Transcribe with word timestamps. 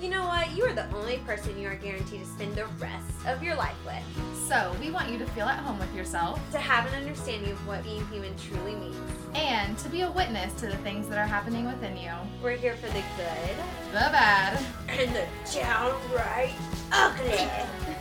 You 0.00 0.10
know 0.10 0.26
what? 0.26 0.54
You 0.54 0.64
are 0.66 0.74
the 0.74 0.86
only 0.94 1.18
person 1.18 1.58
you 1.58 1.68
are 1.68 1.74
guaranteed 1.74 2.20
to 2.20 2.26
spend 2.26 2.54
the 2.54 2.66
rest 2.78 3.10
of 3.26 3.42
your 3.42 3.54
life 3.56 3.76
with. 3.84 4.02
So, 4.46 4.74
we 4.78 4.90
want 4.90 5.10
you 5.10 5.18
to 5.18 5.24
feel 5.28 5.46
at 5.46 5.58
home 5.58 5.78
with 5.78 5.92
yourself 5.94 6.38
To 6.52 6.58
have 6.58 6.86
an 6.92 6.94
understanding 6.94 7.50
of 7.50 7.66
what 7.66 7.82
being 7.82 8.06
human 8.08 8.36
truly 8.36 8.74
means. 8.74 8.96
and 9.34 9.76
to 9.78 9.88
be 9.88 10.02
a 10.02 10.10
witness 10.10 10.52
to 10.60 10.66
the 10.66 10.76
things 10.78 11.08
that 11.08 11.18
are 11.18 11.26
happening 11.26 11.64
within 11.64 11.96
you. 11.96 12.10
We're 12.42 12.56
here 12.56 12.76
for 12.76 12.86
the 12.88 13.02
good 13.16 13.56
The 13.92 14.10
bad. 14.12 14.62
and 14.88 15.14
the 15.16 15.26
downright 15.52 16.54
ugly. 16.92 17.48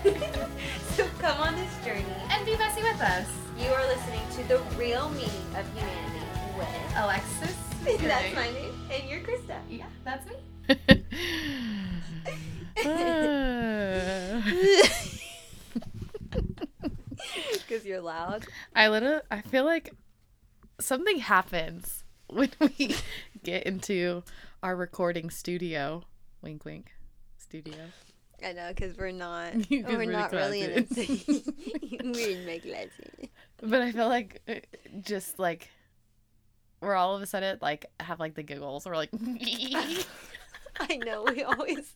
so 0.96 1.08
come 1.20 1.40
on 1.42 1.56
this 1.56 1.74
journey. 1.86 2.06
And 2.30 2.46
be 2.46 2.58
messy 2.58 2.84
with 2.84 3.02
us. 3.02 3.28
You 3.58 3.70
are 3.72 3.88
listening 3.88 4.22
to 4.38 4.48
the 4.50 4.60
real 4.78 5.10
meaning 5.12 5.30
of 5.58 5.66
humanity 5.74 6.26
with. 6.58 6.68
Alexis. 6.98 7.56
That's 8.02 8.36
my 8.36 8.50
name, 8.52 8.74
and 8.92 9.08
you're 9.10 9.20
Krista. 9.22 9.60
Yeah, 9.70 9.86
that's 10.04 10.26
me. 10.28 10.34
Because 17.54 17.86
you're 17.86 17.95
loud. 18.06 18.46
I 18.76 18.88
literally, 18.90 19.22
I 19.30 19.42
feel 19.42 19.66
like 19.66 19.94
something 20.80 21.20
happens 21.20 22.04
when 22.30 22.52
we 22.62 22.96
get 23.44 23.64
into 23.64 24.24
our 24.64 24.76
recording 24.76 25.30
studio. 25.30 26.04
Wink, 26.42 26.64
wink. 26.66 26.92
Studio. 27.38 27.76
I 28.44 28.52
know, 28.54 28.70
because 28.70 28.98
we're 28.98 29.12
not. 29.12 29.54
'Cause 29.54 29.66
we're, 29.70 30.06
not 30.06 30.32
really 30.34 30.62
in 30.62 30.86
classes. 30.86 31.50
We 32.04 32.38
make 32.46 32.66
lesson. 32.66 33.30
But 33.62 33.82
I 33.82 33.92
feel 33.92 34.08
like 34.10 34.42
uh, 34.48 34.56
just 35.02 35.40
like 35.40 35.70
we're 36.82 36.96
all 36.96 37.16
of 37.16 37.22
a 37.22 37.26
sudden 37.26 37.58
like 37.62 37.86
have 38.00 38.20
like 38.20 38.36
the 38.36 38.44
giggles. 38.44 38.86
We're 38.86 38.96
like, 38.96 39.12
I 40.80 40.98
know. 40.98 41.24
We 41.24 41.44
always, 41.44 41.94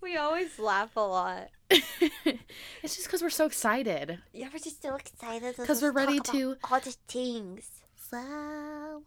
we 0.00 0.16
always 0.16 0.58
laugh 0.58 0.96
a 0.96 1.00
lot. 1.00 1.48
it's 1.70 2.94
just 2.96 3.04
because 3.06 3.22
we're 3.22 3.30
so 3.30 3.46
excited. 3.46 4.18
Yeah, 4.32 4.48
we're 4.52 4.58
just 4.60 4.82
so 4.82 4.94
excited 4.94 5.56
'Cause 5.56 5.82
we're 5.82 5.90
ready 5.92 6.20
to- 6.20 6.56
all 6.70 6.80
the 6.80 6.94
things. 7.08 7.70
Celebration 8.08 9.02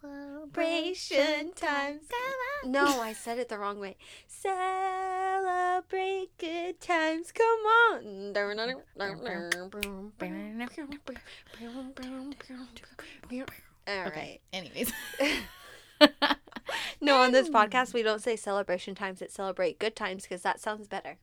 times. 1.53 2.01
No, 2.65 2.85
I 3.01 3.13
said 3.13 3.39
it 3.39 3.47
the 3.47 3.57
wrong 3.57 3.79
way. 3.79 3.95
Celebrate 4.27 6.27
good 6.37 6.81
times. 6.81 7.31
Come 7.31 7.59
on. 7.93 8.33
All 13.87 14.05
Okay. 14.07 14.41
Anyways. 14.51 14.91
No, 17.01 17.17
on 17.21 17.31
this 17.31 17.49
podcast, 17.49 17.93
we 17.93 18.03
don't 18.03 18.21
say 18.21 18.35
celebration 18.35 18.93
times. 18.95 19.21
It's 19.21 19.33
celebrate 19.33 19.79
good 19.79 19.95
times 19.95 20.23
because 20.23 20.41
that 20.41 20.59
sounds 20.59 20.87
better. 20.87 21.17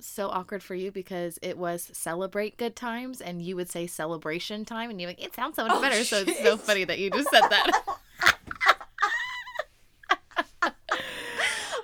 so 0.00 0.28
awkward 0.28 0.62
for 0.62 0.74
you 0.74 0.90
because 0.92 1.38
it 1.42 1.56
was 1.56 1.90
celebrate 1.94 2.56
good 2.58 2.76
times 2.76 3.20
and 3.20 3.40
you 3.40 3.56
would 3.56 3.70
say 3.70 3.86
celebration 3.86 4.64
time 4.64 4.90
and 4.90 5.00
you're 5.00 5.08
like, 5.10 5.22
it 5.24 5.34
sounds 5.34 5.56
so 5.56 5.64
much 5.66 5.72
Oh, 5.76 5.80
better. 5.80 6.04
So 6.04 6.18
it's 6.26 6.42
so 6.42 6.56
funny 6.56 6.84
that 6.84 6.98
you 6.98 7.10
just 7.10 7.30
said 7.30 7.48
that. 7.48 7.70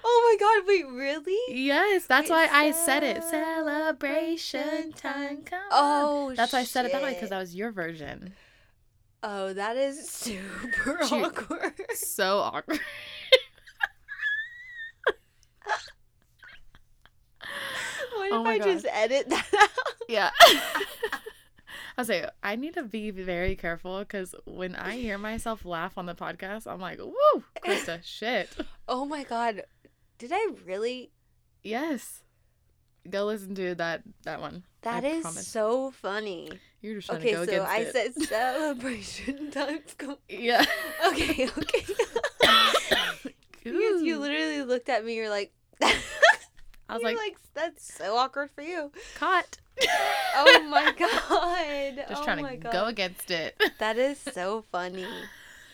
Oh 0.05 0.39
my 0.39 0.47
god, 0.47 0.67
wait, 0.67 0.87
really? 0.89 1.39
yes, 1.67 2.07
that's 2.07 2.29
Wait, 2.31 2.35
why 2.37 2.49
I 2.51 2.71
said 2.73 3.03
it. 3.03 3.23
Celebration 3.23 4.93
time. 4.93 5.43
Come 5.45 5.59
on. 5.61 5.69
Oh, 5.71 6.33
That's 6.35 6.53
why 6.53 6.61
I 6.61 6.65
said 6.65 6.87
it 6.87 6.93
that 6.93 7.03
way 7.03 7.15
because 7.15 7.31
that 7.31 7.39
was 7.39 7.55
your 7.55 7.71
version. 7.71 8.33
Oh, 9.23 9.53
that 9.53 9.77
is 9.77 10.09
super 10.09 10.99
awkward. 11.03 11.75
So 11.95 12.39
awkward. 12.39 12.81
What 18.15 18.21
oh 18.21 18.25
if 18.25 18.33
Oh 18.33 18.43
my 18.45 18.51
I 18.53 18.59
God. 18.59 18.65
just 18.65 18.87
edit 18.91 19.29
that 19.29 19.47
out? 19.59 19.69
Yeah. 20.09 20.31
I 20.43 22.01
was 22.01 22.09
like, 22.09 22.29
I 22.43 22.57
need 22.57 22.75
to 22.75 22.83
be 22.85 23.11
very 23.11 23.55
careful 23.57 23.99
because 24.01 24.35
when 24.45 24.75
I 24.77 24.97
hear 24.97 25.19
myself 25.19 25.65
laugh 25.65 25.99
on 25.99 26.07
the 26.07 26.15
podcast, 26.15 26.67
I'm 26.67 26.81
like, 26.81 26.99
woo, 26.99 27.45
Krista, 27.65 28.01
shit. 28.03 28.49
Oh 28.89 29.05
my 29.05 29.25
god. 29.25 29.63
Did 30.19 30.31
I 30.33 30.49
really? 30.65 31.11
Yes. 31.63 32.23
Go 33.09 33.27
listen 33.27 33.55
to 33.57 33.75
that 33.77 34.03
that 34.25 34.41
one. 34.41 34.65
That 34.83 35.05
I 35.05 35.09
is 35.09 35.23
promise. 35.23 35.47
so 35.47 35.91
funny. 35.91 36.51
You're 36.83 36.97
just 36.97 37.07
trying 37.09 37.21
Okay, 37.21 37.31
to 37.31 37.47
go 37.47 37.53
so 37.53 37.63
I 37.63 37.77
it. 37.79 37.93
said 37.93 38.15
celebration 38.29 39.51
times. 39.53 39.95
Yeah. 40.29 40.65
Okay, 41.09 41.49
okay. 41.49 41.85
because 43.65 44.03
you 44.03 44.19
literally 44.19 44.63
looked 44.63 44.89
at 44.89 45.05
me, 45.05 45.15
you're 45.15 45.31
like. 45.31 45.53
I 45.81 46.95
was 46.97 47.03
like, 47.03 47.17
like, 47.17 47.37
that's 47.55 47.95
so 47.95 48.17
awkward 48.17 48.51
for 48.55 48.61
you. 48.63 48.93
caught. 49.15 49.57
Oh 50.37 50.67
my 50.69 50.93
god. 50.99 52.05
Just 52.09 52.21
oh 52.21 52.25
trying 52.25 52.45
to 52.47 52.57
god. 52.57 52.73
go 52.73 52.85
against 52.87 53.31
it. 53.31 53.59
That 53.79 53.97
is 53.97 54.19
so 54.19 54.65
funny. 54.71 55.07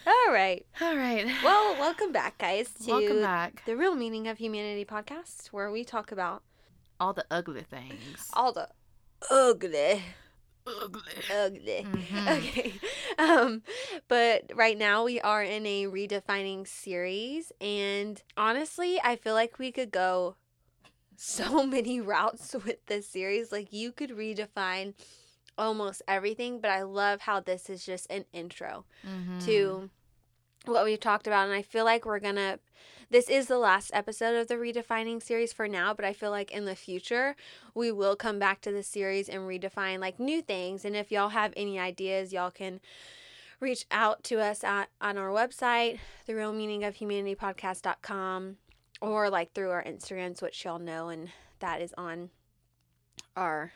All 0.07 0.33
right. 0.33 0.65
All 0.81 0.97
right. 0.97 1.27
Well, 1.43 1.75
welcome 1.75 2.13
back, 2.13 2.39
guys, 2.39 2.71
to 2.85 2.91
welcome 2.93 3.21
back. 3.21 3.63
the 3.67 3.77
Real 3.77 3.95
Meaning 3.97 4.29
of 4.29 4.39
Humanity 4.39 4.85
podcast, 4.85 5.49
where 5.49 5.71
we 5.73 5.83
talk 5.83 6.13
about 6.13 6.43
All 7.01 7.13
the 7.13 7.25
ugly 7.31 7.63
things. 7.63 8.31
all 8.33 8.53
the 8.53 8.69
ugly, 9.31 10.03
Ugly. 10.83 11.03
ugly. 11.31 11.87
Mhm. 11.95 12.29
Okay. 12.39 12.81
Um, 13.19 13.63
but 14.09 14.51
right 14.55 14.77
now 14.79 15.05
we 15.05 15.21
are 15.21 15.43
in 15.43 15.67
a 15.67 15.87
redefining 15.87 16.67
series, 16.67 17.53
and 17.61 18.23
honestly, 18.37 19.01
I 19.03 19.17
feel 19.17 19.35
like 19.35 19.59
we 19.59 19.73
could 19.73 19.91
go 19.91 20.37
so 21.17 21.67
many 21.67 22.01
routes 22.01 22.55
with 22.65 22.85
this 22.87 23.09
series. 23.09 23.51
Like 23.53 23.73
you 23.73 23.93
could 23.93 24.11
redefine 24.11 24.95
almost 25.57 26.03
everything, 26.07 26.61
but 26.61 26.71
I 26.71 26.83
love 26.83 27.23
how 27.23 27.41
this 27.41 27.69
is 27.69 27.85
just 27.85 28.07
an 28.11 28.25
intro. 28.33 28.85
Mhm. 29.07 29.45
to 29.45 29.91
what 30.67 30.85
we've 30.85 31.01
talked 31.01 31.27
about 31.27 31.47
and 31.47 31.55
i 31.57 31.63
feel 31.63 31.85
like 31.85 32.05
we're 32.05 32.19
gonna 32.19 32.59
this 33.11 33.29
is 33.29 33.47
the 33.47 33.59
last 33.59 33.91
episode 33.95 34.37
of 34.37 34.49
the 34.49 34.55
redefining 34.55 35.23
series 35.23 35.53
for 35.53 35.67
now 35.69 35.95
but 35.95 36.05
i 36.05 36.13
feel 36.13 36.31
like 36.31 36.51
in 36.51 36.65
the 36.65 36.75
future 36.77 37.35
we 37.75 37.91
will 37.93 38.17
come 38.17 38.39
back 38.39 38.61
to 38.61 38.73
the 38.73 38.83
series 38.83 39.29
and 39.29 39.43
redefine 39.43 39.99
like 40.01 40.19
new 40.19 40.43
things. 40.43 40.85
And 40.85 40.97
if 40.97 41.13
y'all 41.13 41.29
have 41.31 41.53
any 41.57 41.79
ideas 41.79 42.33
y'all 42.33 42.51
can 42.51 42.81
reach 43.61 43.87
out 43.91 44.23
to 44.25 44.41
us 44.41 44.63
at, 44.65 44.89
on 45.01 45.17
our 45.17 45.31
website 45.31 45.99
the 46.27 46.35
real 46.35 46.53
meaning 46.53 46.85
of 46.85 46.97
humanity 46.97 47.35
podcast.com 47.35 48.57
or 49.01 49.31
like 49.31 49.53
through 49.53 49.71
our 49.71 49.83
instagrams 49.85 50.43
which 50.43 50.65
y'all 50.65 50.79
know 50.79 51.09
and 51.09 51.31
that 51.61 51.81
is 51.81 51.95
on 51.97 52.31
our 53.37 53.73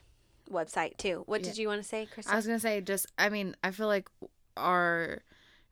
website 0.51 0.97
too. 0.97 1.23
What 1.27 1.41
Yeah. 1.41 1.49
did 1.51 1.59
you 1.59 1.69
want 1.69 1.83
to 1.83 1.89
say 1.89 2.07
chris 2.13 2.27
I 2.29 2.37
was 2.37 2.47
gonna 2.47 2.61
say 2.61 2.81
just 2.81 3.07
I 3.19 3.29
mean, 3.29 3.57
I 3.63 3.71
feel 3.71 3.87
like 3.87 4.09
our 4.57 5.23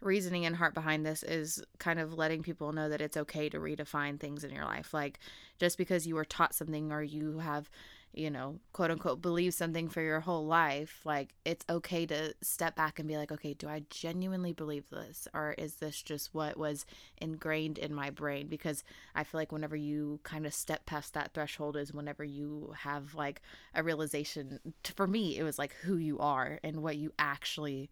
reasoning 0.00 0.46
and 0.46 0.56
heart 0.56 0.74
behind 0.74 1.04
this 1.04 1.22
is 1.22 1.62
kind 1.78 1.98
of 1.98 2.14
letting 2.14 2.42
people 2.42 2.72
know 2.72 2.88
that 2.88 3.00
it's 3.00 3.16
okay 3.16 3.48
to 3.48 3.58
redefine 3.58 4.18
things 4.18 4.44
in 4.44 4.52
your 4.52 4.64
life. 4.64 4.94
Like 4.94 5.18
just 5.58 5.78
because 5.78 6.06
you 6.06 6.14
were 6.14 6.24
taught 6.24 6.54
something 6.54 6.90
or 6.90 7.02
you 7.02 7.38
have, 7.38 7.68
you 8.12 8.30
know, 8.30 8.58
quote 8.72 8.90
unquote 8.90 9.20
believe 9.20 9.52
something 9.52 9.88
for 9.88 10.00
your 10.00 10.20
whole 10.20 10.46
life, 10.46 11.00
like 11.04 11.34
it's 11.44 11.66
okay 11.68 12.06
to 12.06 12.34
step 12.40 12.76
back 12.76 12.98
and 12.98 13.06
be 13.06 13.16
like, 13.16 13.30
okay, 13.30 13.52
do 13.52 13.68
I 13.68 13.82
genuinely 13.90 14.52
believe 14.52 14.88
this? 14.90 15.28
Or 15.34 15.54
is 15.58 15.74
this 15.74 16.02
just 16.02 16.34
what 16.34 16.56
was 16.56 16.86
ingrained 17.18 17.78
in 17.78 17.94
my 17.94 18.08
brain? 18.10 18.48
Because 18.48 18.82
I 19.14 19.24
feel 19.24 19.40
like 19.40 19.52
whenever 19.52 19.76
you 19.76 20.18
kind 20.22 20.46
of 20.46 20.54
step 20.54 20.86
past 20.86 21.12
that 21.14 21.34
threshold 21.34 21.76
is 21.76 21.92
whenever 21.92 22.24
you 22.24 22.74
have 22.78 23.14
like 23.14 23.42
a 23.74 23.82
realization 23.82 24.60
for 24.96 25.06
me 25.06 25.38
it 25.38 25.42
was 25.42 25.58
like 25.58 25.74
who 25.82 25.96
you 25.96 26.18
are 26.18 26.58
and 26.64 26.82
what 26.82 26.96
you 26.96 27.12
actually 27.18 27.90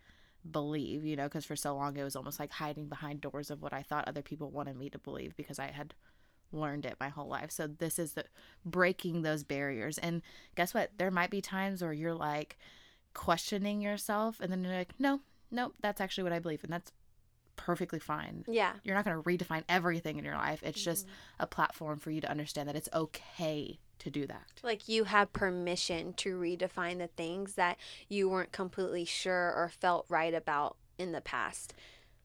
believe 0.51 1.05
you 1.05 1.17
know 1.17 1.25
because 1.25 1.45
for 1.45 1.57
so 1.57 1.75
long 1.75 1.97
it 1.97 2.05
was 2.05 2.17
almost 2.17 2.39
like 2.39 2.53
hiding 2.53 2.87
behind 2.87 3.21
doors 3.21 3.51
of 3.51 3.61
what 3.61 3.73
i 3.73 3.83
thought 3.83 4.07
other 4.07 4.23
people 4.23 4.51
wanted 4.51 4.77
me 4.77 4.89
to 4.89 4.99
believe 4.99 5.37
because 5.37 5.59
i 5.59 5.67
had 5.67 5.95
learned 6.53 6.87
it 6.87 6.97
my 7.01 7.09
whole 7.09 7.29
life. 7.29 7.51
So 7.51 7.67
this 7.67 7.99
is 7.99 8.13
the 8.13 8.25
breaking 8.65 9.23
those 9.23 9.45
barriers. 9.45 9.99
And 9.99 10.23
guess 10.55 10.75
what? 10.75 10.91
There 10.97 11.11
might 11.11 11.31
be 11.31 11.41
times 11.41 11.83
where 11.83 11.93
you're 11.93 12.15
like 12.15 12.59
questioning 13.15 13.81
yourself 13.81 14.39
and 14.41 14.53
then 14.53 14.63
you're 14.63 14.75
like 14.75 14.93
no 14.99 15.21
no 15.51 15.73
that's 15.81 16.01
actually 16.01 16.23
what 16.23 16.33
i 16.33 16.39
believe 16.39 16.63
and 16.63 16.73
that's 16.73 16.93
perfectly 17.57 17.99
fine. 17.99 18.45
Yeah. 18.47 18.75
You're 18.85 18.95
not 18.95 19.05
going 19.05 19.21
to 19.21 19.23
redefine 19.23 19.65
everything 19.69 20.17
in 20.19 20.25
your 20.25 20.37
life. 20.37 20.63
It's 20.63 20.81
just 20.81 21.07
mm-hmm. 21.07 21.43
a 21.43 21.47
platform 21.49 21.99
for 21.99 22.13
you 22.13 22.21
to 22.21 22.31
understand 22.31 22.69
that 22.69 22.77
it's 22.77 22.89
okay 22.95 23.81
to 23.99 24.11
do 24.11 24.27
that 24.27 24.45
like 24.63 24.89
you 24.89 25.05
have 25.05 25.33
permission 25.33 26.13
to 26.15 26.39
redefine 26.39 26.99
the 26.99 27.09
things 27.09 27.55
that 27.55 27.77
you 28.09 28.29
weren't 28.29 28.53
completely 28.53 29.05
sure 29.05 29.53
or 29.55 29.69
felt 29.69 30.05
right 30.09 30.35
about 30.35 30.77
in 30.99 31.13
the 31.13 31.21
past. 31.21 31.75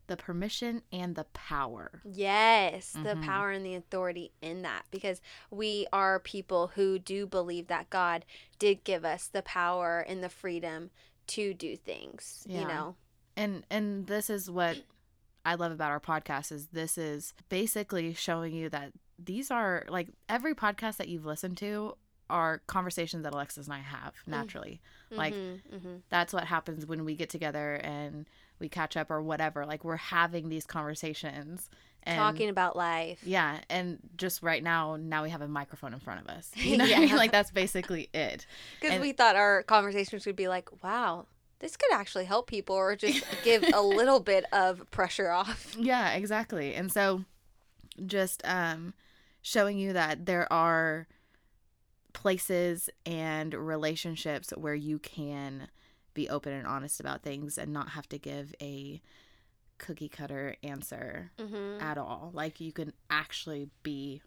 the 0.07 0.17
permission 0.17 0.81
and 0.91 1.15
the 1.15 1.23
power. 1.33 2.01
Yes, 2.03 2.91
the 2.91 3.15
Mhm. 3.15 3.23
power 3.23 3.51
and 3.51 3.65
the 3.65 3.73
authority 3.75 4.33
in 4.41 4.61
that 4.63 4.83
because 4.91 5.21
we 5.49 5.87
are 5.93 6.19
people 6.19 6.67
who 6.75 6.99
do 6.99 7.25
believe 7.25 7.67
that 7.67 7.89
God 7.89 8.25
did 8.59 8.83
give 8.83 9.05
us 9.05 9.27
the 9.27 9.41
power 9.41 10.01
and 10.01 10.21
the 10.21 10.27
freedom 10.29 10.91
to 11.27 11.53
do 11.53 11.77
things, 11.77 12.45
you 12.49 12.65
know. 12.65 12.95
And 13.37 13.65
and 13.69 14.07
this 14.07 14.29
is 14.29 14.51
what 14.51 14.77
I 15.45 15.55
love 15.55 15.71
about 15.71 15.91
our 15.91 16.01
podcast 16.01 16.51
is 16.51 16.67
this 16.67 16.97
is 16.97 17.33
basically 17.47 18.13
showing 18.13 18.53
you 18.53 18.69
that 18.69 18.91
these 19.19 19.51
are 19.51 19.83
like 19.89 20.09
every 20.29 20.53
podcast 20.55 20.97
that 20.97 21.07
you've 21.07 21.25
listened 21.25 21.57
to 21.57 21.95
are 22.29 22.61
conversations 22.67 23.23
that 23.23 23.33
Alexis 23.33 23.65
and 23.67 23.73
I 23.73 23.79
have 23.79 24.13
naturally. 24.25 24.81
Like 25.11 25.33
Mhm, 25.33 25.61
mhm. 25.73 26.01
that's 26.09 26.33
what 26.33 26.45
happens 26.45 26.85
when 26.85 27.05
we 27.05 27.15
get 27.15 27.29
together 27.29 27.75
and 27.75 28.25
we 28.59 28.69
catch 28.69 28.95
up 28.97 29.11
or 29.11 29.21
whatever. 29.21 29.65
Like 29.65 29.83
we're 29.83 29.97
having 29.97 30.49
these 30.49 30.65
conversations 30.65 31.69
and 32.03 32.17
talking 32.17 32.49
about 32.49 32.75
life. 32.75 33.19
yeah, 33.23 33.59
and 33.69 33.99
just 34.17 34.41
right 34.41 34.63
now, 34.63 34.95
now 34.97 35.23
we 35.23 35.29
have 35.29 35.41
a 35.41 35.47
microphone 35.47 35.93
in 35.93 35.99
front 35.99 36.21
of 36.21 36.27
us. 36.27 36.49
You 36.55 36.77
know 36.77 36.85
Yeah. 36.85 37.15
Like 37.15 37.31
that's 37.31 37.51
basically 37.51 38.09
it. 38.13 38.45
Because 38.81 38.99
we 38.99 39.11
thought 39.11 39.35
our 39.35 39.63
conversations 39.63 40.25
would 40.25 40.35
be 40.35 40.47
like, 40.47 40.69
wow, 40.83 41.27
this 41.59 41.77
could 41.77 41.93
actually 41.93 42.25
help 42.25 42.47
people 42.47 42.75
or 42.75 42.95
just 42.95 43.23
give 43.43 43.63
a 43.73 43.81
little 43.81 44.19
bit 44.19 44.45
of 44.51 44.89
pressure 44.91 45.29
off. 45.29 45.75
Yeah, 45.77 46.11
exactly. 46.13 46.73
And 46.73 46.91
so 46.91 47.23
just 48.05 48.41
um 48.45 48.93
showing 49.41 49.77
you 49.77 49.93
that 49.93 50.25
there 50.25 50.51
are 50.51 51.07
places 52.13 52.89
and 53.05 53.53
relationships 53.53 54.51
where 54.55 54.75
you 54.75 54.99
can 54.99 55.67
be 56.13 56.29
open 56.29 56.53
and 56.53 56.67
honest 56.67 56.99
about 56.99 57.23
things 57.23 57.57
and 57.57 57.73
not 57.73 57.89
have 57.89 58.07
to 58.07 58.17
give 58.19 58.53
a 58.61 59.01
cookie 59.79 60.07
cutter 60.09 60.55
answer 60.63 61.31
Mm-hmm. 61.39 61.81
at 61.81 61.97
all. 61.97 62.29
Like 62.33 62.61
you 62.61 62.71
can 62.71 62.93
actually 63.09 63.69
be 63.81 64.21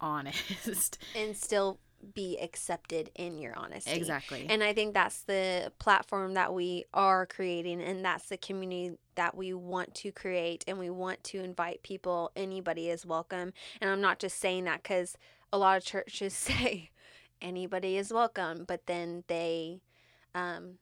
honest. 0.00 0.98
And 1.16 1.36
still 1.36 1.78
be 2.14 2.38
accepted 2.38 3.10
in 3.14 3.38
your 3.38 3.56
honesty. 3.56 3.92
exactly. 3.92 4.46
And 4.48 4.62
I 4.62 4.72
think 4.72 4.94
that's 4.94 5.22
the 5.22 5.72
platform 5.78 6.34
that 6.34 6.52
we 6.54 6.84
are 6.94 7.26
creating, 7.26 7.80
and 7.80 8.04
that's 8.04 8.28
the 8.28 8.36
community 8.36 8.96
that 9.14 9.36
we 9.36 9.52
want 9.52 9.94
to 9.96 10.12
create, 10.12 10.64
and 10.66 10.78
we 10.78 10.90
want 10.90 11.22
to 11.24 11.42
invite 11.42 11.82
people. 11.82 12.32
Anybody 12.34 12.88
is 12.88 13.04
welcome. 13.04 13.52
And 13.80 13.90
I'm 13.90 14.00
not 14.00 14.18
just 14.18 14.38
saying 14.38 14.64
that 14.64 14.82
because 14.82 15.16
a 15.52 15.58
lot 15.58 15.76
of 15.76 15.84
churches 15.84 16.34
say 16.34 16.90
anybody 17.42 17.96
is 17.96 18.12
welcome, 18.12 18.64
but 18.66 18.86
then 18.86 19.24
they 19.26 19.80
um, 20.34 20.78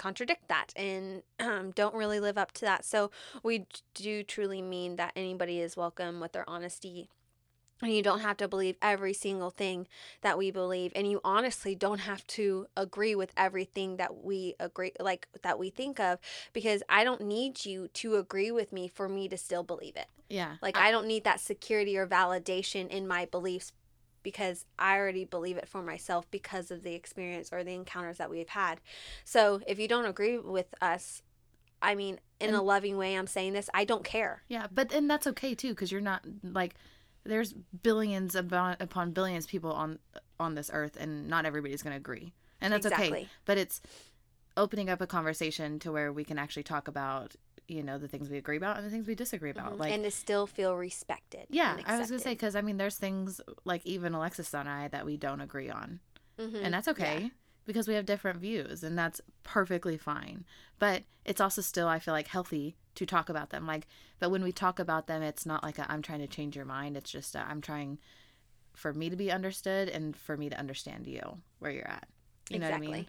contradict 0.00 0.48
that 0.48 0.72
and 0.76 1.22
um, 1.38 1.72
don't 1.72 1.94
really 1.94 2.20
live 2.20 2.38
up 2.38 2.52
to 2.52 2.62
that. 2.62 2.84
So 2.84 3.10
we 3.42 3.66
do 3.94 4.22
truly 4.22 4.62
mean 4.62 4.96
that 4.96 5.12
anybody 5.14 5.60
is 5.60 5.76
welcome 5.76 6.20
with 6.20 6.32
their 6.32 6.48
honesty. 6.48 7.10
And 7.82 7.92
you 7.92 8.02
don't 8.02 8.20
have 8.20 8.36
to 8.38 8.48
believe 8.48 8.76
every 8.82 9.12
single 9.12 9.50
thing 9.50 9.88
that 10.20 10.36
we 10.36 10.50
believe 10.50 10.92
and 10.94 11.10
you 11.10 11.20
honestly 11.24 11.74
don't 11.74 12.00
have 12.00 12.26
to 12.28 12.66
agree 12.76 13.14
with 13.14 13.32
everything 13.36 13.96
that 13.96 14.22
we 14.22 14.54
agree 14.60 14.92
like 15.00 15.28
that 15.42 15.58
we 15.58 15.70
think 15.70 15.98
of 15.98 16.18
because 16.52 16.82
I 16.88 17.04
don't 17.04 17.22
need 17.22 17.64
you 17.64 17.88
to 17.88 18.16
agree 18.16 18.50
with 18.50 18.72
me 18.72 18.88
for 18.88 19.08
me 19.08 19.28
to 19.28 19.36
still 19.36 19.62
believe 19.62 19.96
it. 19.96 20.08
yeah. 20.28 20.56
Like 20.60 20.76
I 20.76 20.90
don't 20.90 21.06
need 21.06 21.24
that 21.24 21.40
security 21.40 21.96
or 21.96 22.06
validation 22.06 22.88
in 22.88 23.08
my 23.08 23.26
beliefs 23.26 23.72
because 24.22 24.66
I 24.78 24.96
already 24.96 25.24
believe 25.24 25.56
it 25.56 25.68
for 25.68 25.82
myself 25.82 26.30
because 26.30 26.70
of 26.70 26.82
the 26.82 26.94
experience 26.94 27.50
or 27.52 27.64
the 27.64 27.72
encounters 27.74 28.18
that 28.18 28.30
we've 28.30 28.48
had. 28.48 28.80
So, 29.24 29.60
if 29.66 29.78
you 29.78 29.88
don't 29.88 30.04
agree 30.04 30.38
with 30.38 30.74
us, 30.80 31.22
I 31.82 31.94
mean, 31.94 32.20
in 32.38 32.54
a 32.54 32.62
loving 32.62 32.96
way 32.96 33.14
I'm 33.14 33.26
saying 33.26 33.54
this, 33.54 33.70
I 33.72 33.84
don't 33.84 34.04
care. 34.04 34.42
Yeah, 34.48 34.66
but 34.70 34.92
and 34.92 35.08
that's 35.08 35.26
okay 35.28 35.54
too 35.54 35.70
because 35.70 35.90
you're 35.90 36.00
not 36.00 36.22
like 36.42 36.74
there's 37.24 37.52
billions 37.82 38.34
upon, 38.34 38.76
upon 38.80 39.12
billions 39.12 39.46
people 39.46 39.72
on 39.72 39.98
on 40.38 40.54
this 40.54 40.70
earth 40.72 40.96
and 40.98 41.28
not 41.28 41.44
everybody's 41.44 41.82
going 41.82 41.92
to 41.92 41.98
agree. 41.98 42.32
And 42.60 42.72
that's 42.72 42.86
okay. 42.86 43.28
But 43.44 43.58
it's 43.58 43.82
opening 44.56 44.88
up 44.88 45.00
a 45.00 45.06
conversation 45.06 45.78
to 45.80 45.92
where 45.92 46.12
we 46.12 46.24
can 46.24 46.38
actually 46.38 46.62
talk 46.62 46.88
about, 46.88 47.36
you 47.68 47.82
know, 47.82 47.98
the 47.98 48.08
things 48.08 48.30
we 48.30 48.38
agree 48.38 48.56
about 48.56 48.78
and 48.78 48.86
the 48.86 48.90
things 48.90 49.06
we 49.06 49.14
disagree 49.14 49.50
about. 49.50 49.78
Like 49.78 49.92
and 49.92 50.02
to 50.04 50.10
still 50.10 50.46
feel 50.46 50.74
respected. 50.74 51.46
yeah, 51.50 51.76
I 51.86 51.98
was 51.98 52.08
going 52.08 52.18
to 52.20 52.24
say 52.24 52.34
cuz 52.34 52.56
I 52.56 52.62
mean 52.62 52.78
there's 52.78 52.96
things 52.96 53.40
like 53.64 53.84
even 53.84 54.14
Alexis 54.14 54.54
and 54.54 54.68
I 54.68 54.88
that 54.88 55.04
we 55.04 55.16
don't 55.18 55.40
agree 55.42 55.68
on. 55.70 56.00
Mhm. 56.38 56.64
And 56.64 56.72
that's 56.74 56.88
okay. 56.88 57.30
Because 57.66 57.86
we 57.86 57.94
have 57.94 58.06
different 58.06 58.40
views, 58.40 58.82
and 58.82 58.98
that's 58.98 59.20
perfectly 59.42 59.98
fine. 59.98 60.44
But 60.78 61.04
it's 61.26 61.40
also 61.40 61.60
still, 61.60 61.86
I 61.86 61.98
feel 61.98 62.14
like, 62.14 62.26
healthy 62.26 62.74
to 62.94 63.06
talk 63.06 63.28
about 63.28 63.50
them. 63.50 63.66
Like, 63.66 63.86
but 64.18 64.30
when 64.30 64.42
we 64.42 64.52
talk 64.52 64.78
about 64.78 65.06
them, 65.06 65.22
it's 65.22 65.46
not 65.46 65.62
like 65.62 65.78
i 65.78 65.86
I'm 65.88 66.02
trying 66.02 66.20
to 66.20 66.26
change 66.26 66.56
your 66.56 66.64
mind. 66.64 66.96
It's 66.96 67.10
just 67.10 67.36
i 67.36 67.42
I'm 67.42 67.60
trying 67.60 67.98
for 68.74 68.92
me 68.92 69.10
to 69.10 69.16
be 69.16 69.30
understood 69.30 69.88
and 69.88 70.16
for 70.16 70.36
me 70.36 70.48
to 70.48 70.58
understand 70.58 71.06
you 71.06 71.20
where 71.58 71.70
you're 71.70 71.88
at. 71.88 72.08
You 72.48 72.58
know 72.58 72.70
what 72.70 72.76
I 72.76 72.80
mean? 72.80 73.06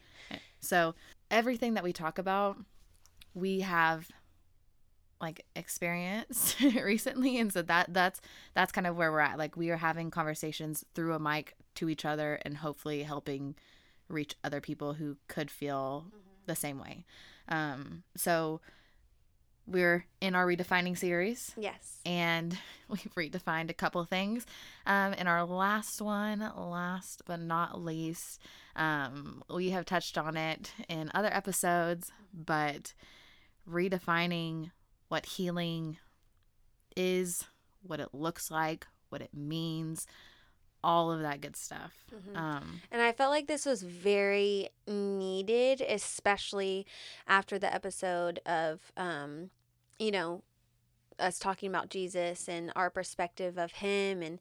So 0.59 0.95
everything 1.31 1.73
that 1.73 1.83
we 1.83 1.93
talk 1.93 2.19
about, 2.19 2.57
we 3.33 3.61
have 3.61 4.07
like 5.21 5.45
experienced 5.55 6.59
recently 6.83 7.37
and 7.39 7.53
so 7.53 7.61
that 7.61 7.93
that's 7.93 8.19
that's 8.55 8.71
kind 8.71 8.87
of 8.87 8.97
where 8.97 9.11
we're 9.11 9.19
at 9.19 9.37
like 9.37 9.55
we 9.55 9.69
are 9.69 9.77
having 9.77 10.09
conversations 10.09 10.83
through 10.95 11.13
a 11.13 11.19
mic 11.19 11.55
to 11.75 11.89
each 11.89 12.05
other 12.05 12.39
and 12.43 12.57
hopefully 12.57 13.03
helping 13.03 13.55
reach 14.09 14.35
other 14.43 14.59
people 14.59 14.93
who 14.93 15.15
could 15.27 15.51
feel 15.51 16.07
the 16.47 16.55
same 16.55 16.79
way 16.79 17.05
um 17.49 18.03
so 18.15 18.59
we're 19.67 20.05
in 20.19 20.35
our 20.35 20.45
redefining 20.45 20.97
series 20.97 21.53
Yes. 21.57 21.99
and 22.05 22.57
we've 22.89 23.13
redefined 23.15 23.69
a 23.69 23.73
couple 23.75 24.03
things. 24.05 24.45
Um, 24.85 25.13
in 25.13 25.27
our 25.27 25.43
last 25.45 26.01
one, 26.01 26.39
last 26.39 27.21
but 27.25 27.39
not 27.39 27.81
least, 27.81 28.39
um, 28.75 29.43
we 29.53 29.69
have 29.69 29.85
touched 29.85 30.17
on 30.17 30.35
it 30.37 30.73
in 30.89 31.11
other 31.13 31.33
episodes, 31.33 32.11
but 32.33 32.93
redefining 33.69 34.71
what 35.07 35.25
healing 35.25 35.97
is, 36.95 37.43
what 37.83 37.99
it 37.99 38.09
looks 38.13 38.49
like, 38.51 38.87
what 39.09 39.21
it 39.21 39.33
means, 39.33 40.05
all 40.83 41.11
of 41.11 41.21
that 41.21 41.41
good 41.41 41.55
stuff. 41.55 41.93
Mhm. 42.11 42.35
Um, 42.35 42.81
And 42.91 43.01
I 43.01 43.11
felt 43.11 43.31
like 43.31 43.47
this 43.47 43.65
was 43.65 43.83
very 43.83 44.69
needed, 44.87 45.81
especially 45.81 46.85
after 47.27 47.59
the 47.59 47.73
episode 47.73 48.39
of, 48.45 48.91
um, 48.97 49.51
you 49.99 50.11
know, 50.11 50.43
us 51.19 51.37
talking 51.37 51.69
about 51.69 51.89
Jesus 51.89 52.49
and 52.49 52.71
our 52.75 52.89
perspective 52.89 53.57
of 53.57 53.73
him 53.73 54.21
and 54.21 54.39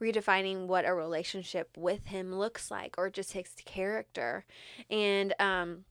redefining 0.00 0.66
what 0.66 0.84
a 0.84 0.94
relationship 0.94 1.76
with 1.76 2.06
him 2.06 2.34
looks 2.34 2.70
like 2.70 2.96
or 2.98 3.10
just 3.10 3.32
his 3.32 3.48
character. 3.64 4.44
And 4.90 5.34
um, 5.38 5.84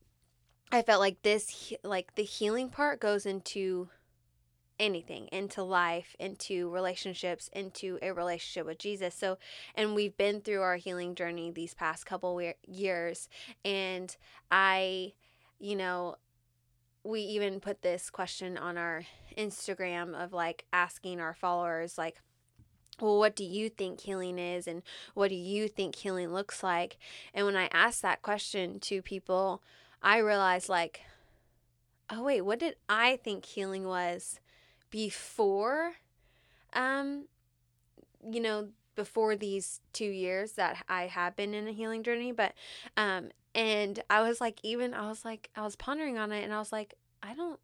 I 0.71 0.81
felt 0.81 0.99
like 0.99 1.21
this, 1.21 1.73
like 1.83 2.15
the 2.15 2.23
healing 2.23 2.69
part 2.69 2.99
goes 2.99 3.25
into 3.25 3.89
anything 4.79 5.27
into 5.31 5.63
life 5.63 6.15
into 6.19 6.69
relationships 6.69 7.49
into 7.53 7.97
a 8.01 8.11
relationship 8.11 8.65
with 8.65 8.77
jesus. 8.77 9.15
So 9.15 9.37
and 9.75 9.95
we've 9.95 10.15
been 10.17 10.41
through 10.41 10.61
our 10.61 10.75
healing 10.75 11.15
journey 11.15 11.51
these 11.51 11.73
past 11.73 12.05
couple 12.05 12.35
we- 12.35 12.53
years 12.67 13.27
and 13.65 14.15
i 14.51 15.13
you 15.59 15.75
know 15.75 16.15
we 17.03 17.21
even 17.21 17.59
put 17.59 17.81
this 17.81 18.09
question 18.09 18.57
on 18.57 18.77
our 18.77 19.03
instagram 19.37 20.13
of 20.13 20.33
like 20.33 20.65
asking 20.73 21.19
our 21.19 21.33
followers 21.33 21.97
like 21.97 22.21
well 22.99 23.17
what 23.17 23.35
do 23.35 23.43
you 23.43 23.69
think 23.69 24.01
healing 24.01 24.39
is 24.39 24.67
and 24.67 24.81
what 25.13 25.29
do 25.29 25.35
you 25.35 25.67
think 25.67 25.95
healing 25.95 26.33
looks 26.33 26.63
like? 26.63 26.97
And 27.33 27.45
when 27.45 27.55
i 27.55 27.69
asked 27.71 28.01
that 28.01 28.21
question 28.21 28.79
to 28.81 29.01
people 29.01 29.61
i 30.01 30.17
realized 30.17 30.69
like 30.69 31.01
oh 32.09 32.23
wait 32.23 32.41
what 32.41 32.59
did 32.59 32.75
i 32.89 33.17
think 33.23 33.45
healing 33.45 33.87
was 33.87 34.39
before 34.89 35.93
um 36.73 37.25
you 38.29 38.39
know 38.39 38.69
before 38.97 39.35
these 39.37 39.79
two 39.93 40.09
years 40.09 40.53
that 40.53 40.83
I 40.89 41.03
have 41.03 41.37
been 41.37 41.53
in 41.53 41.69
a 41.69 41.71
healing 41.71 42.03
journey, 42.03 42.33
but 42.33 42.53
um, 42.97 43.29
and 43.55 44.01
I 44.09 44.21
was 44.21 44.41
like, 44.41 44.59
even 44.63 44.93
I 44.93 45.07
was 45.07 45.23
like, 45.23 45.49
I 45.55 45.61
was 45.61 45.77
pondering 45.77 46.17
on 46.17 46.33
it, 46.33 46.43
and 46.43 46.53
I 46.53 46.59
was 46.59 46.73
like, 46.73 46.95
I 47.23 47.33
don't. 47.33 47.59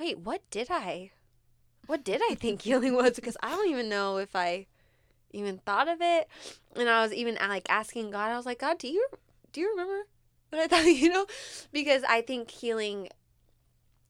Wait, 0.00 0.20
what 0.20 0.48
did 0.50 0.68
I? 0.70 1.10
What 1.86 2.04
did 2.04 2.22
I 2.30 2.34
think 2.34 2.62
healing 2.62 2.94
was? 2.94 3.16
Because 3.16 3.36
I 3.42 3.50
don't 3.50 3.68
even 3.68 3.90
know 3.90 4.16
if 4.16 4.34
I 4.34 4.66
even 5.32 5.58
thought 5.58 5.88
of 5.88 6.00
it, 6.00 6.28
and 6.74 6.88
I 6.88 7.02
was 7.02 7.12
even 7.12 7.34
like 7.34 7.66
asking 7.68 8.12
God. 8.12 8.30
I 8.30 8.36
was 8.36 8.46
like, 8.46 8.60
God, 8.60 8.78
do 8.78 8.88
you 8.88 9.06
do 9.52 9.60
you 9.60 9.70
remember 9.70 10.06
what 10.50 10.62
I 10.62 10.66
thought? 10.68 10.86
You 10.86 11.10
know, 11.10 11.26
because 11.72 12.02
I 12.08 12.22
think 12.22 12.50
healing 12.50 13.08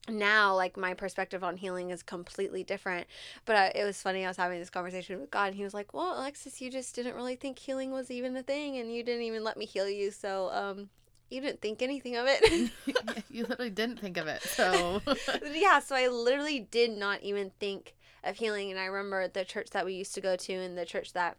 now 0.09 0.55
like 0.55 0.77
my 0.77 0.93
perspective 0.93 1.43
on 1.43 1.57
healing 1.57 1.89
is 1.89 2.01
completely 2.01 2.63
different 2.63 3.07
but 3.45 3.55
I, 3.55 3.71
it 3.75 3.83
was 3.83 4.01
funny 4.01 4.23
i 4.25 4.27
was 4.27 4.37
having 4.37 4.59
this 4.59 4.69
conversation 4.69 5.19
with 5.19 5.31
god 5.31 5.47
and 5.47 5.55
he 5.55 5.63
was 5.63 5.73
like 5.73 5.93
well 5.93 6.17
alexis 6.17 6.61
you 6.61 6.71
just 6.71 6.95
didn't 6.95 7.15
really 7.15 7.35
think 7.35 7.59
healing 7.59 7.91
was 7.91 8.09
even 8.09 8.35
a 8.37 8.43
thing 8.43 8.77
and 8.77 8.93
you 8.93 9.03
didn't 9.03 9.23
even 9.23 9.43
let 9.43 9.57
me 9.57 9.65
heal 9.65 9.89
you 9.89 10.11
so 10.11 10.49
um 10.51 10.89
you 11.29 11.41
didn't 11.41 11.61
think 11.61 11.81
anything 11.81 12.15
of 12.15 12.25
it 12.27 12.71
you 13.29 13.45
literally 13.45 13.69
didn't 13.69 13.99
think 13.99 14.17
of 14.17 14.27
it. 14.27 14.41
So, 14.41 15.01
yeah 15.53 15.79
so 15.79 15.95
i 15.95 16.07
literally 16.07 16.59
did 16.59 16.91
not 16.91 17.21
even 17.21 17.51
think 17.59 17.95
of 18.23 18.37
healing 18.37 18.71
and 18.71 18.79
i 18.79 18.85
remember 18.85 19.27
the 19.27 19.45
church 19.45 19.69
that 19.71 19.85
we 19.85 19.93
used 19.93 20.13
to 20.15 20.21
go 20.21 20.35
to 20.35 20.53
and 20.53 20.77
the 20.77 20.85
church 20.85 21.13
that 21.13 21.37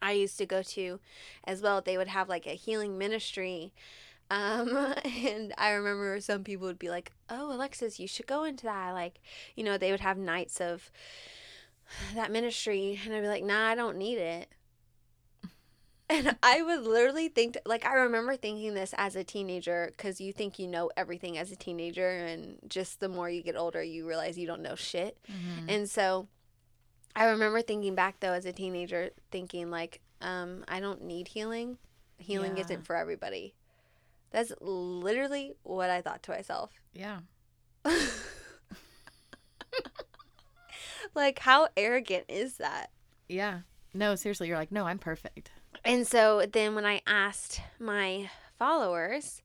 i 0.00 0.12
used 0.12 0.38
to 0.38 0.46
go 0.46 0.62
to 0.62 1.00
as 1.44 1.60
well 1.60 1.80
they 1.80 1.96
would 1.96 2.08
have 2.08 2.28
like 2.28 2.46
a 2.46 2.50
healing 2.50 2.98
ministry 2.98 3.72
um 4.30 4.94
and 5.04 5.52
i 5.58 5.70
remember 5.70 6.18
some 6.20 6.42
people 6.42 6.66
would 6.66 6.78
be 6.78 6.88
like 6.88 7.12
oh 7.28 7.52
alexis 7.52 8.00
you 8.00 8.08
should 8.08 8.26
go 8.26 8.44
into 8.44 8.64
that 8.64 8.92
like 8.92 9.20
you 9.54 9.62
know 9.62 9.76
they 9.76 9.90
would 9.90 10.00
have 10.00 10.16
nights 10.18 10.60
of 10.60 10.90
that 12.14 12.30
ministry 12.32 12.98
and 13.04 13.14
I'd 13.14 13.20
be 13.20 13.28
like, 13.28 13.44
"Nah, 13.44 13.68
I 13.68 13.74
don't 13.74 13.98
need 13.98 14.18
it." 14.18 14.48
And 16.10 16.36
I 16.42 16.60
would 16.60 16.82
literally 16.82 17.28
think 17.28 17.56
like 17.64 17.86
I 17.86 17.94
remember 17.94 18.36
thinking 18.36 18.74
this 18.74 18.94
as 18.98 19.16
a 19.16 19.24
teenager 19.24 19.90
cuz 19.96 20.20
you 20.20 20.34
think 20.34 20.58
you 20.58 20.66
know 20.66 20.90
everything 20.98 21.38
as 21.38 21.50
a 21.50 21.56
teenager 21.56 22.08
and 22.10 22.58
just 22.68 23.00
the 23.00 23.08
more 23.08 23.30
you 23.30 23.42
get 23.42 23.56
older 23.56 23.82
you 23.82 24.06
realize 24.06 24.36
you 24.36 24.46
don't 24.46 24.60
know 24.60 24.74
shit. 24.74 25.16
Mhm. 25.30 25.64
And 25.66 25.90
so 25.90 26.28
I 27.16 27.24
remember 27.24 27.62
thinking 27.62 27.94
back 27.94 28.20
though 28.20 28.32
as 28.34 28.44
a 28.44 28.52
teenager 28.52 29.10
thinking 29.30 29.70
like 29.70 30.02
um 30.20 30.64
I 30.68 30.78
don't 30.78 31.02
need 31.02 31.28
healing. 31.28 31.78
Healing 32.18 32.58
Yeah. 32.58 32.64
isn't 32.64 32.84
for 32.86 32.96
everybody. 32.96 33.54
That's 34.34 34.52
literally 34.60 35.54
what 35.62 35.90
I 35.90 36.02
thought 36.02 36.24
to 36.24 36.32
myself. 36.32 36.72
yeah. 36.92 37.20
like 41.14 41.38
how 41.38 41.68
arrogant 41.76 42.24
is 42.28 42.56
that? 42.56 42.90
Yeah. 43.28 43.60
No, 43.94 44.16
seriously, 44.16 44.48
you're 44.48 44.56
like, 44.56 44.72
no, 44.72 44.86
I'm 44.86 44.98
perfect. 44.98 45.52
And 45.84 46.04
so 46.04 46.46
then 46.52 46.74
when 46.74 46.84
I 46.84 47.00
asked 47.06 47.60
my 47.78 48.28
followers, 48.58 49.40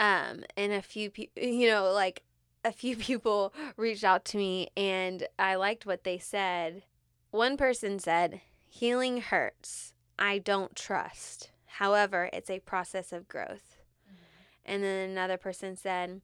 um, 0.00 0.42
and 0.56 0.72
a 0.72 0.82
few 0.82 1.08
people, 1.08 1.40
you 1.40 1.68
know, 1.70 1.92
like 1.92 2.24
a 2.64 2.72
few 2.72 2.96
people 2.96 3.54
reached 3.76 4.02
out 4.02 4.24
to 4.24 4.38
me 4.38 4.70
and 4.76 5.24
I 5.38 5.54
liked 5.54 5.86
what 5.86 6.02
they 6.02 6.18
said. 6.18 6.82
One 7.30 7.56
person 7.56 8.00
said, 8.00 8.40
Healing 8.66 9.20
hurts. 9.20 9.92
I 10.18 10.38
don't 10.38 10.74
trust. 10.74 11.52
However, 11.66 12.28
it's 12.32 12.50
a 12.50 12.58
process 12.58 13.12
of 13.12 13.28
growth. 13.28 13.75
And 14.66 14.82
then 14.82 15.10
another 15.10 15.38
person 15.38 15.76
said, 15.76 16.20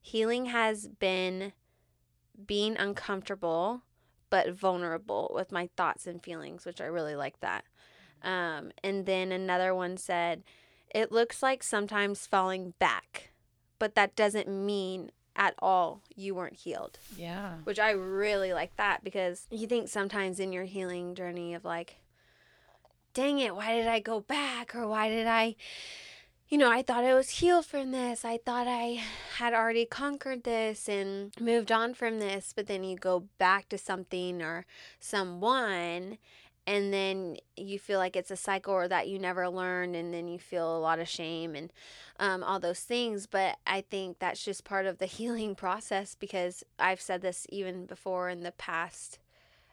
Healing 0.00 0.46
has 0.46 0.88
been 0.88 1.52
being 2.46 2.76
uncomfortable 2.76 3.82
but 4.30 4.52
vulnerable 4.52 5.30
with 5.34 5.50
my 5.50 5.70
thoughts 5.76 6.06
and 6.06 6.22
feelings, 6.22 6.66
which 6.66 6.80
I 6.80 6.86
really 6.86 7.16
like 7.16 7.40
that. 7.40 7.64
Um, 8.22 8.72
and 8.84 9.06
then 9.06 9.32
another 9.32 9.74
one 9.74 9.96
said, 9.96 10.42
It 10.94 11.10
looks 11.10 11.42
like 11.42 11.62
sometimes 11.62 12.26
falling 12.26 12.74
back, 12.78 13.30
but 13.78 13.94
that 13.94 14.16
doesn't 14.16 14.48
mean 14.48 15.10
at 15.38 15.54
all 15.60 16.02
you 16.14 16.34
weren't 16.34 16.56
healed. 16.56 16.98
Yeah. 17.16 17.54
Which 17.64 17.78
I 17.78 17.92
really 17.92 18.52
like 18.52 18.76
that 18.76 19.04
because 19.04 19.46
you 19.50 19.66
think 19.66 19.88
sometimes 19.88 20.40
in 20.40 20.52
your 20.52 20.64
healing 20.64 21.14
journey 21.14 21.54
of 21.54 21.64
like, 21.64 22.00
dang 23.14 23.38
it, 23.38 23.54
why 23.54 23.76
did 23.76 23.86
I 23.86 24.00
go 24.00 24.20
back? 24.20 24.74
Or 24.74 24.86
why 24.86 25.08
did 25.08 25.26
I, 25.28 25.54
you 26.48 26.56
know, 26.56 26.70
I 26.70 26.82
thought 26.82 27.04
I 27.04 27.14
was 27.14 27.30
healed 27.30 27.66
from 27.66 27.90
this. 27.90 28.24
I 28.24 28.38
thought 28.38 28.66
I 28.66 29.02
had 29.36 29.52
already 29.52 29.84
conquered 29.84 30.44
this 30.44 30.88
and 30.88 31.32
moved 31.40 31.70
on 31.70 31.94
from 31.94 32.18
this. 32.18 32.52
But 32.56 32.66
then 32.66 32.84
you 32.84 32.96
go 32.96 33.24
back 33.38 33.68
to 33.68 33.78
something 33.78 34.40
or 34.40 34.64
someone 34.98 36.18
and 36.68 36.92
then 36.92 37.38
you 37.56 37.78
feel 37.78 37.98
like 37.98 38.14
it's 38.14 38.30
a 38.30 38.36
cycle 38.36 38.74
or 38.74 38.88
that 38.88 39.08
you 39.08 39.18
never 39.18 39.48
learned 39.48 39.96
and 39.96 40.12
then 40.12 40.28
you 40.28 40.38
feel 40.38 40.76
a 40.76 40.78
lot 40.78 40.98
of 40.98 41.08
shame 41.08 41.54
and 41.54 41.72
um, 42.20 42.44
all 42.44 42.60
those 42.60 42.80
things 42.80 43.26
but 43.26 43.56
i 43.66 43.80
think 43.80 44.18
that's 44.18 44.44
just 44.44 44.64
part 44.64 44.84
of 44.84 44.98
the 44.98 45.06
healing 45.18 45.54
process 45.54 46.14
because 46.14 46.62
i've 46.78 47.00
said 47.00 47.22
this 47.22 47.46
even 47.48 47.86
before 47.86 48.28
in 48.28 48.42
the 48.42 48.52
past 48.52 49.18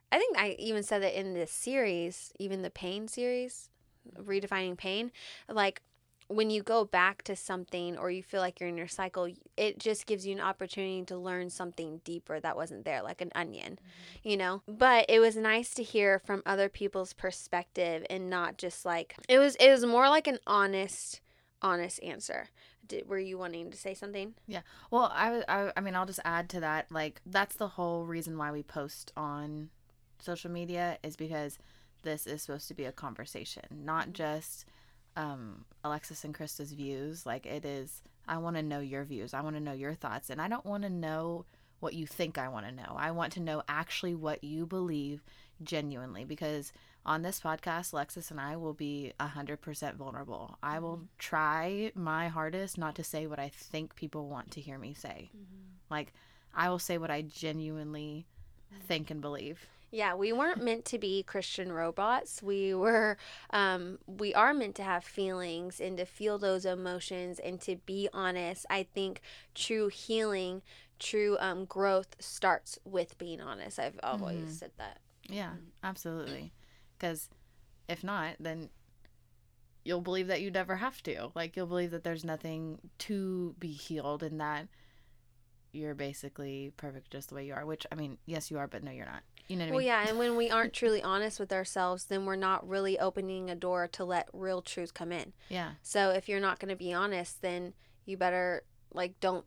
i 0.09 0.17
think 0.17 0.37
i 0.37 0.55
even 0.57 0.83
said 0.83 1.03
it 1.03 1.13
in 1.13 1.33
this 1.33 1.51
series 1.51 2.31
even 2.39 2.61
the 2.61 2.69
pain 2.69 3.09
series 3.09 3.69
redefining 4.17 4.77
pain 4.77 5.11
like 5.49 5.81
when 6.27 6.49
you 6.49 6.63
go 6.63 6.85
back 6.85 7.21
to 7.23 7.35
something 7.35 7.97
or 7.97 8.09
you 8.09 8.23
feel 8.23 8.41
like 8.41 8.59
you're 8.59 8.69
in 8.69 8.77
your 8.77 8.87
cycle 8.87 9.29
it 9.57 9.77
just 9.79 10.05
gives 10.05 10.25
you 10.25 10.33
an 10.33 10.41
opportunity 10.41 11.03
to 11.03 11.17
learn 11.17 11.49
something 11.49 12.01
deeper 12.03 12.39
that 12.39 12.55
wasn't 12.55 12.83
there 12.85 13.03
like 13.03 13.21
an 13.21 13.31
onion 13.35 13.73
mm-hmm. 13.73 14.29
you 14.29 14.37
know 14.37 14.61
but 14.67 15.05
it 15.07 15.19
was 15.19 15.35
nice 15.35 15.73
to 15.73 15.83
hear 15.83 16.19
from 16.19 16.41
other 16.45 16.69
people's 16.69 17.13
perspective 17.13 18.05
and 18.09 18.29
not 18.29 18.57
just 18.57 18.85
like 18.85 19.15
it 19.29 19.39
was 19.39 19.55
it 19.55 19.69
was 19.69 19.85
more 19.85 20.09
like 20.09 20.27
an 20.27 20.39
honest 20.47 21.21
honest 21.61 22.01
answer 22.03 22.49
Did, 22.85 23.07
were 23.07 23.19
you 23.19 23.37
wanting 23.37 23.71
to 23.71 23.77
say 23.77 23.93
something 23.93 24.35
Yeah. 24.47 24.61
Well, 24.91 25.11
I, 25.13 25.43
I 25.47 25.71
I 25.75 25.81
mean, 25.81 25.95
I'll 25.95 26.05
just 26.05 26.19
add 26.23 26.49
to 26.49 26.59
that. 26.59 26.91
Like, 26.91 27.21
that's 27.25 27.55
the 27.55 27.69
whole 27.69 28.05
reason 28.05 28.37
why 28.37 28.51
we 28.51 28.61
post 28.61 29.11
on 29.17 29.69
social 30.19 30.51
media 30.51 30.97
is 31.03 31.15
because 31.15 31.57
this 32.03 32.27
is 32.27 32.43
supposed 32.43 32.67
to 32.67 32.73
be 32.73 32.85
a 32.85 32.91
conversation, 32.91 33.63
not 33.71 34.03
mm-hmm. 34.03 34.13
just 34.13 34.65
um, 35.15 35.65
Alexis 35.83 36.23
and 36.23 36.33
Krista's 36.33 36.73
views. 36.73 37.25
Like, 37.25 37.45
it 37.45 37.65
is, 37.65 38.01
I 38.27 38.37
want 38.37 38.55
to 38.55 38.63
know 38.63 38.79
your 38.79 39.03
views. 39.03 39.33
I 39.33 39.41
want 39.41 39.55
to 39.55 39.61
know 39.61 39.73
your 39.73 39.93
thoughts. 39.93 40.29
And 40.29 40.41
I 40.41 40.47
don't 40.47 40.65
want 40.65 40.83
to 40.83 40.89
know 40.89 41.45
what 41.79 41.93
you 41.93 42.07
think 42.07 42.37
I 42.37 42.47
want 42.47 42.65
to 42.65 42.71
know. 42.71 42.95
I 42.97 43.11
want 43.11 43.33
to 43.33 43.41
know 43.41 43.61
actually 43.67 44.15
what 44.15 44.43
you 44.43 44.65
believe 44.65 45.23
genuinely 45.63 46.25
because 46.25 46.73
on 47.05 47.21
this 47.21 47.39
podcast, 47.39 47.93
Alexis 47.93 48.31
and 48.31 48.39
I 48.39 48.55
will 48.55 48.73
be 48.73 49.13
100% 49.19 49.95
vulnerable. 49.95 50.57
I 50.63 50.79
will 50.79 50.97
mm-hmm. 50.97 51.05
try 51.19 51.91
my 51.93 52.27
hardest 52.27 52.77
not 52.77 52.95
to 52.95 53.03
say 53.03 53.27
what 53.27 53.39
I 53.39 53.49
think 53.49 53.95
people 53.95 54.27
want 54.27 54.51
to 54.51 54.61
hear 54.61 54.79
me 54.79 54.95
say. 54.95 55.29
Mm-hmm. 55.35 55.91
Like, 55.91 56.13
I 56.55 56.69
will 56.69 56.79
say 56.79 56.97
what 56.97 57.11
I 57.11 57.21
genuinely 57.21 58.25
mm-hmm. 58.73 58.83
think 58.87 59.11
and 59.11 59.21
believe. 59.21 59.67
Yeah, 59.95 60.13
we 60.13 60.33
weren't 60.33 60.61
meant 60.61 60.83
to 60.85 60.99
be 60.99 61.23
Christian 61.23 61.71
robots. 61.71 62.43
We 62.43 62.73
were, 62.73 63.17
um, 63.51 63.97
we 64.05 64.33
are 64.33 64.53
meant 64.53 64.75
to 64.75 64.83
have 64.83 65.05
feelings 65.05 65.79
and 65.79 65.95
to 65.97 66.05
feel 66.05 66.37
those 66.37 66.65
emotions 66.65 67.39
and 67.39 67.61
to 67.61 67.77
be 67.77 68.09
honest. 68.11 68.65
I 68.69 68.83
think 68.83 69.21
true 69.53 69.87
healing, 69.87 70.63
true 70.99 71.37
um, 71.39 71.63
growth 71.63 72.17
starts 72.19 72.77
with 72.83 73.17
being 73.17 73.39
honest. 73.39 73.79
I've 73.79 73.97
always 74.03 74.49
Mhm. 74.49 74.49
said 74.49 74.71
that. 74.77 74.99
Yeah, 75.29 75.53
absolutely. 75.81 76.51
Because 76.97 77.29
if 77.87 78.03
not, 78.03 78.35
then 78.37 78.69
you'll 79.85 80.01
believe 80.01 80.27
that 80.27 80.41
you 80.41 80.51
never 80.51 80.75
have 80.75 81.01
to. 81.03 81.31
Like, 81.35 81.55
you'll 81.55 81.67
believe 81.67 81.91
that 81.91 82.03
there's 82.03 82.25
nothing 82.25 82.91
to 82.97 83.55
be 83.59 83.71
healed 83.71 84.23
and 84.23 84.41
that 84.41 84.67
you're 85.71 85.95
basically 85.95 86.73
perfect 86.75 87.11
just 87.11 87.29
the 87.29 87.35
way 87.35 87.45
you 87.45 87.53
are. 87.53 87.65
Which, 87.65 87.87
I 87.91 87.95
mean, 87.95 88.17
yes, 88.25 88.51
you 88.51 88.57
are, 88.57 88.67
but 88.67 88.83
no, 88.83 88.91
you're 88.91 89.05
not. 89.05 89.23
You 89.47 89.57
know 89.57 89.65
what 89.65 89.67
I 89.67 89.71
Well, 89.71 89.79
mean? 89.79 89.87
yeah, 89.87 90.07
and 90.09 90.17
when 90.17 90.35
we 90.35 90.49
aren't 90.49 90.73
truly 90.81 91.01
honest 91.03 91.39
with 91.39 91.51
ourselves, 91.53 92.05
then 92.05 92.25
we're 92.25 92.35
not 92.35 92.67
really 92.67 92.97
opening 92.99 93.49
a 93.49 93.55
door 93.55 93.87
to 93.89 94.03
let 94.05 94.27
real 94.33 94.61
truth 94.61 94.93
come 94.93 95.11
in. 95.11 95.33
Yeah. 95.49 95.71
So 95.81 96.09
if 96.11 96.27
you're 96.27 96.39
not 96.39 96.59
going 96.59 96.69
to 96.69 96.75
be 96.75 96.93
honest, 96.93 97.41
then 97.41 97.73
you 98.05 98.17
better 98.17 98.63
like 98.93 99.19
don't 99.19 99.45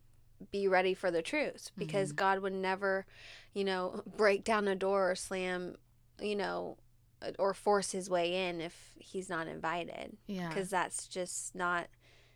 be 0.52 0.68
ready 0.68 0.94
for 0.94 1.10
the 1.10 1.22
truth 1.22 1.70
because 1.76 2.10
mm-hmm. 2.10 2.16
God 2.16 2.38
would 2.40 2.52
never, 2.52 3.06
you 3.54 3.64
know, 3.64 4.02
break 4.16 4.44
down 4.44 4.68
a 4.68 4.76
door 4.76 5.10
or 5.10 5.14
slam, 5.14 5.76
you 6.20 6.36
know, 6.36 6.76
uh, 7.22 7.32
or 7.38 7.54
force 7.54 7.90
his 7.90 8.08
way 8.08 8.48
in 8.48 8.60
if 8.60 8.92
he's 8.96 9.28
not 9.28 9.48
invited 9.48 10.16
Yeah. 10.26 10.48
because 10.48 10.70
that's 10.70 11.08
just 11.08 11.54
not 11.54 11.88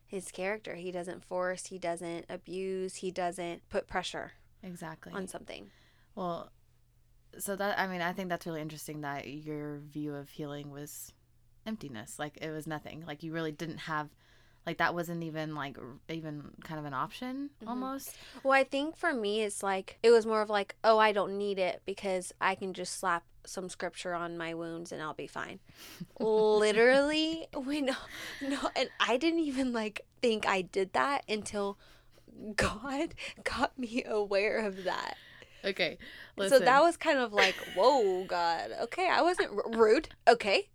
his 0.07 0.31
character. 0.33 0.75
He 0.75 0.91
doesn't 0.91 1.25
force, 1.25 1.67
he 1.67 1.79
doesn't 1.79 2.27
abuse, 2.29 2.97
he 2.97 3.11
doesn't 3.13 3.69
put 3.69 3.87
pressure 3.87 4.33
Exactly. 4.63 5.13
on 5.13 5.29
something. 5.29 5.71
Well, 6.15 6.51
so 7.39 7.57
that 7.57 7.79
I 7.79 7.87
mean, 7.87 8.01
I 8.03 8.13
think 8.13 8.29
that's 8.29 8.47
really 8.47 8.61
interesting 8.61 9.01
that 9.03 9.27
your 9.27 9.79
view 9.79 10.15
of 10.15 10.31
healing 10.31 10.71
was 10.71 11.13
emptiness. 11.67 12.19
Like 12.19 12.39
it 12.41 12.51
was 12.51 12.67
nothing. 12.67 13.05
Like 13.07 13.23
you 13.23 13.33
really 13.33 13.53
didn't 13.53 13.79
have 13.79 14.09
like 14.67 14.79
that 14.79 14.95
wasn't 14.95 15.25
even 15.25 15.55
like 15.55 15.77
even 16.09 16.51
kind 16.63 16.79
of 16.79 16.87
an 16.87 16.95
option 16.95 17.51
Mhm. 17.63 17.69
almost. 17.69 18.17
Well, 18.43 18.53
I 18.53 18.65
think 18.65 18.97
for 18.97 19.13
me, 19.13 19.43
it's 19.43 19.63
like 19.63 19.99
it 20.03 20.11
was 20.11 20.27
more 20.27 20.43
of 20.43 20.51
like, 20.51 20.77
oh, 20.85 20.99
I 20.99 21.13
don't 21.13 21.37
need 21.39 21.59
it 21.59 21.83
because 21.85 22.33
I 22.41 22.55
can 22.55 22.73
just 22.75 22.99
slap 22.99 23.25
some 23.45 23.69
scripture 23.69 24.15
on 24.15 24.39
my 24.39 24.55
wounds 24.55 24.93
and 24.93 25.03
I'll 25.03 25.15
be 25.15 25.27
fine. 25.27 25.59
Literally, 26.21 27.49
when 27.55 27.97
no, 28.41 28.59
and 28.77 28.91
I 29.01 29.17
didn't 29.17 29.41
even 29.41 29.73
like 29.73 30.03
think 30.21 30.47
I 30.47 30.63
did 30.63 30.93
that 30.93 31.25
until 31.29 31.79
God 32.57 33.15
got 33.45 33.79
me 33.79 34.05
aware 34.07 34.59
of 34.59 34.85
that. 34.85 35.17
Okay. 35.65 35.99
So 36.49 36.59
that 36.59 36.83
was 36.83 36.97
kind 36.97 37.19
of 37.19 37.33
like, 37.33 37.55
whoa, 37.77 38.25
God. 38.25 38.71
Okay, 38.83 39.09
I 39.09 39.23
wasn't 39.23 39.51
r- 39.51 39.79
rude. 39.79 40.09
Okay. 40.29 40.69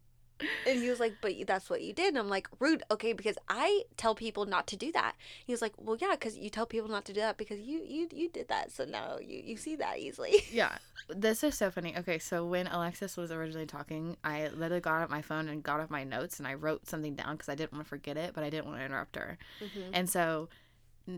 And 0.68 0.82
he 0.82 0.90
was 0.90 1.00
like, 1.00 1.16
but 1.22 1.34
that's 1.48 1.70
what 1.70 1.82
you 1.82 1.94
did. 1.94 2.10
And 2.10 2.18
I'm 2.20 2.30
like, 2.30 2.48
rude. 2.60 2.84
Okay, 2.92 3.14
because 3.14 3.38
I 3.50 3.84
tell 3.98 4.14
people 4.14 4.46
not 4.46 4.68
to 4.68 4.76
do 4.76 4.92
that. 4.92 5.16
He 5.46 5.52
was 5.52 5.62
like, 5.62 5.74
well, 5.78 5.98
yeah, 6.00 6.12
because 6.12 6.38
you 6.38 6.50
tell 6.50 6.66
people 6.66 6.90
not 6.90 7.06
to 7.06 7.14
do 7.14 7.22
that 7.22 7.38
because 7.38 7.60
you 7.60 7.82
you 7.84 8.08
you 8.14 8.30
did 8.30 8.48
that. 8.50 8.72
So 8.72 8.86
now 8.86 9.18
you 9.20 9.42
you 9.44 9.58
see 9.58 9.76
that 9.78 10.00
easily. 10.00 10.36
Yeah. 10.52 10.78
This 11.10 11.44
is 11.44 11.56
so 11.56 11.70
funny. 11.70 11.96
Okay, 11.98 12.20
so 12.20 12.46
when 12.46 12.68
Alexis 12.68 13.16
was 13.16 13.32
originally 13.32 13.66
talking, 13.66 14.18
I 14.24 14.48
literally 14.50 14.82
got 14.82 15.02
out 15.02 15.10
my 15.10 15.22
phone 15.22 15.48
and 15.48 15.62
got 15.62 15.80
off 15.80 15.90
my 15.90 16.04
notes 16.04 16.40
and 16.40 16.48
I 16.48 16.56
wrote 16.56 16.88
something 16.88 17.16
down 17.16 17.34
because 17.36 17.48
I 17.50 17.56
didn't 17.56 17.74
want 17.74 17.86
to 17.86 17.90
forget 17.90 18.18
it, 18.18 18.34
but 18.34 18.44
I 18.44 18.50
didn't 18.50 18.66
want 18.66 18.80
to 18.80 18.86
interrupt 18.86 19.16
her. 19.16 19.38
Mm-hmm. 19.64 19.92
And 19.94 20.10
so 20.10 20.50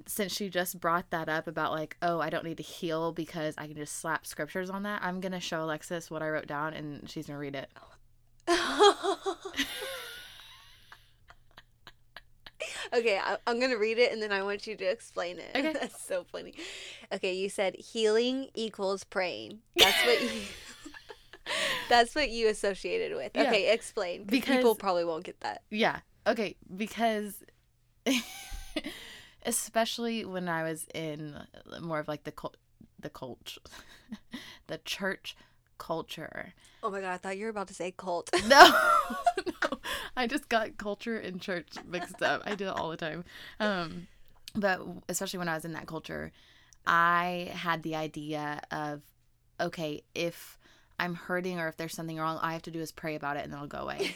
since 0.05 0.33
she 0.35 0.49
just 0.49 0.79
brought 0.79 1.09
that 1.11 1.27
up 1.29 1.47
about 1.47 1.71
like, 1.71 1.97
oh, 2.01 2.19
I 2.19 2.29
don't 2.29 2.43
need 2.45 2.57
to 2.57 2.63
heal 2.63 3.11
because 3.11 3.55
I 3.57 3.67
can 3.67 3.75
just 3.75 3.97
slap 3.99 4.25
scriptures 4.25 4.69
on 4.69 4.83
that, 4.83 5.01
I'm 5.03 5.19
gonna 5.19 5.39
show 5.39 5.63
Alexis 5.63 6.11
what 6.11 6.21
I 6.21 6.29
wrote 6.29 6.47
down 6.47 6.73
and 6.73 7.09
she's 7.09 7.27
gonna 7.27 7.39
read 7.39 7.55
it. 7.55 7.69
okay, 12.93 13.19
I, 13.23 13.37
I'm 13.47 13.59
gonna 13.59 13.77
read 13.77 13.97
it 13.97 14.11
and 14.11 14.21
then 14.21 14.31
I 14.31 14.43
want 14.43 14.67
you 14.67 14.75
to 14.75 14.83
explain 14.85 15.39
it. 15.39 15.51
Okay. 15.55 15.73
That's 15.79 16.01
so 16.01 16.23
funny. 16.31 16.53
Okay, 17.11 17.33
you 17.33 17.49
said 17.49 17.75
healing 17.77 18.49
equals 18.55 19.03
praying. 19.03 19.59
That's 19.77 20.05
what 20.05 20.21
you. 20.21 20.29
That's 21.89 22.13
what 22.13 22.29
you 22.29 22.47
associated 22.49 23.15
with. 23.17 23.31
Yeah. 23.33 23.43
Okay, 23.43 23.71
explain. 23.73 24.25
Because- 24.25 24.57
people 24.57 24.75
probably 24.75 25.05
won't 25.05 25.23
get 25.23 25.39
that. 25.41 25.63
Yeah. 25.71 25.99
Okay. 26.27 26.55
Because, 26.75 27.43
especially 29.45 30.25
when 30.25 30.47
I 30.47 30.63
was 30.63 30.87
in 30.93 31.39
more 31.81 31.99
of 31.99 32.07
like 32.07 32.23
the 32.23 32.31
cult, 32.31 32.57
the 32.99 33.09
cult, 33.09 33.57
the 34.67 34.77
church 34.79 35.35
culture. 35.77 36.53
Oh 36.83 36.89
my 36.89 37.01
god, 37.01 37.13
I 37.13 37.17
thought 37.17 37.37
you 37.37 37.45
were 37.45 37.49
about 37.49 37.67
to 37.69 37.73
say 37.73 37.91
cult. 37.91 38.29
No, 38.47 38.71
no, 39.47 39.79
I 40.15 40.27
just 40.27 40.49
got 40.49 40.77
culture 40.77 41.17
and 41.17 41.41
church 41.41 41.69
mixed 41.87 42.21
up. 42.21 42.43
I 42.45 42.55
do 42.55 42.67
it 42.67 42.71
all 42.77 42.89
the 42.89 42.97
time. 42.97 43.23
Um, 43.59 44.07
but 44.55 44.81
especially 45.07 45.39
when 45.39 45.49
I 45.49 45.55
was 45.55 45.65
in 45.65 45.73
that 45.73 45.87
culture, 45.87 46.31
I 46.85 47.51
had 47.53 47.83
the 47.83 47.95
idea 47.95 48.61
of, 48.71 49.01
okay, 49.59 50.03
if 50.15 50.57
I'm 50.99 51.15
hurting 51.15 51.59
or 51.59 51.67
if 51.67 51.77
there's 51.77 51.93
something 51.93 52.17
wrong, 52.17 52.37
all 52.37 52.43
I 52.43 52.53
have 52.53 52.63
to 52.63 52.71
do 52.71 52.79
is 52.79 52.91
pray 52.91 53.15
about 53.15 53.37
it 53.37 53.45
and 53.45 53.53
it'll 53.53 53.67
go 53.67 53.79
away. 53.79 54.15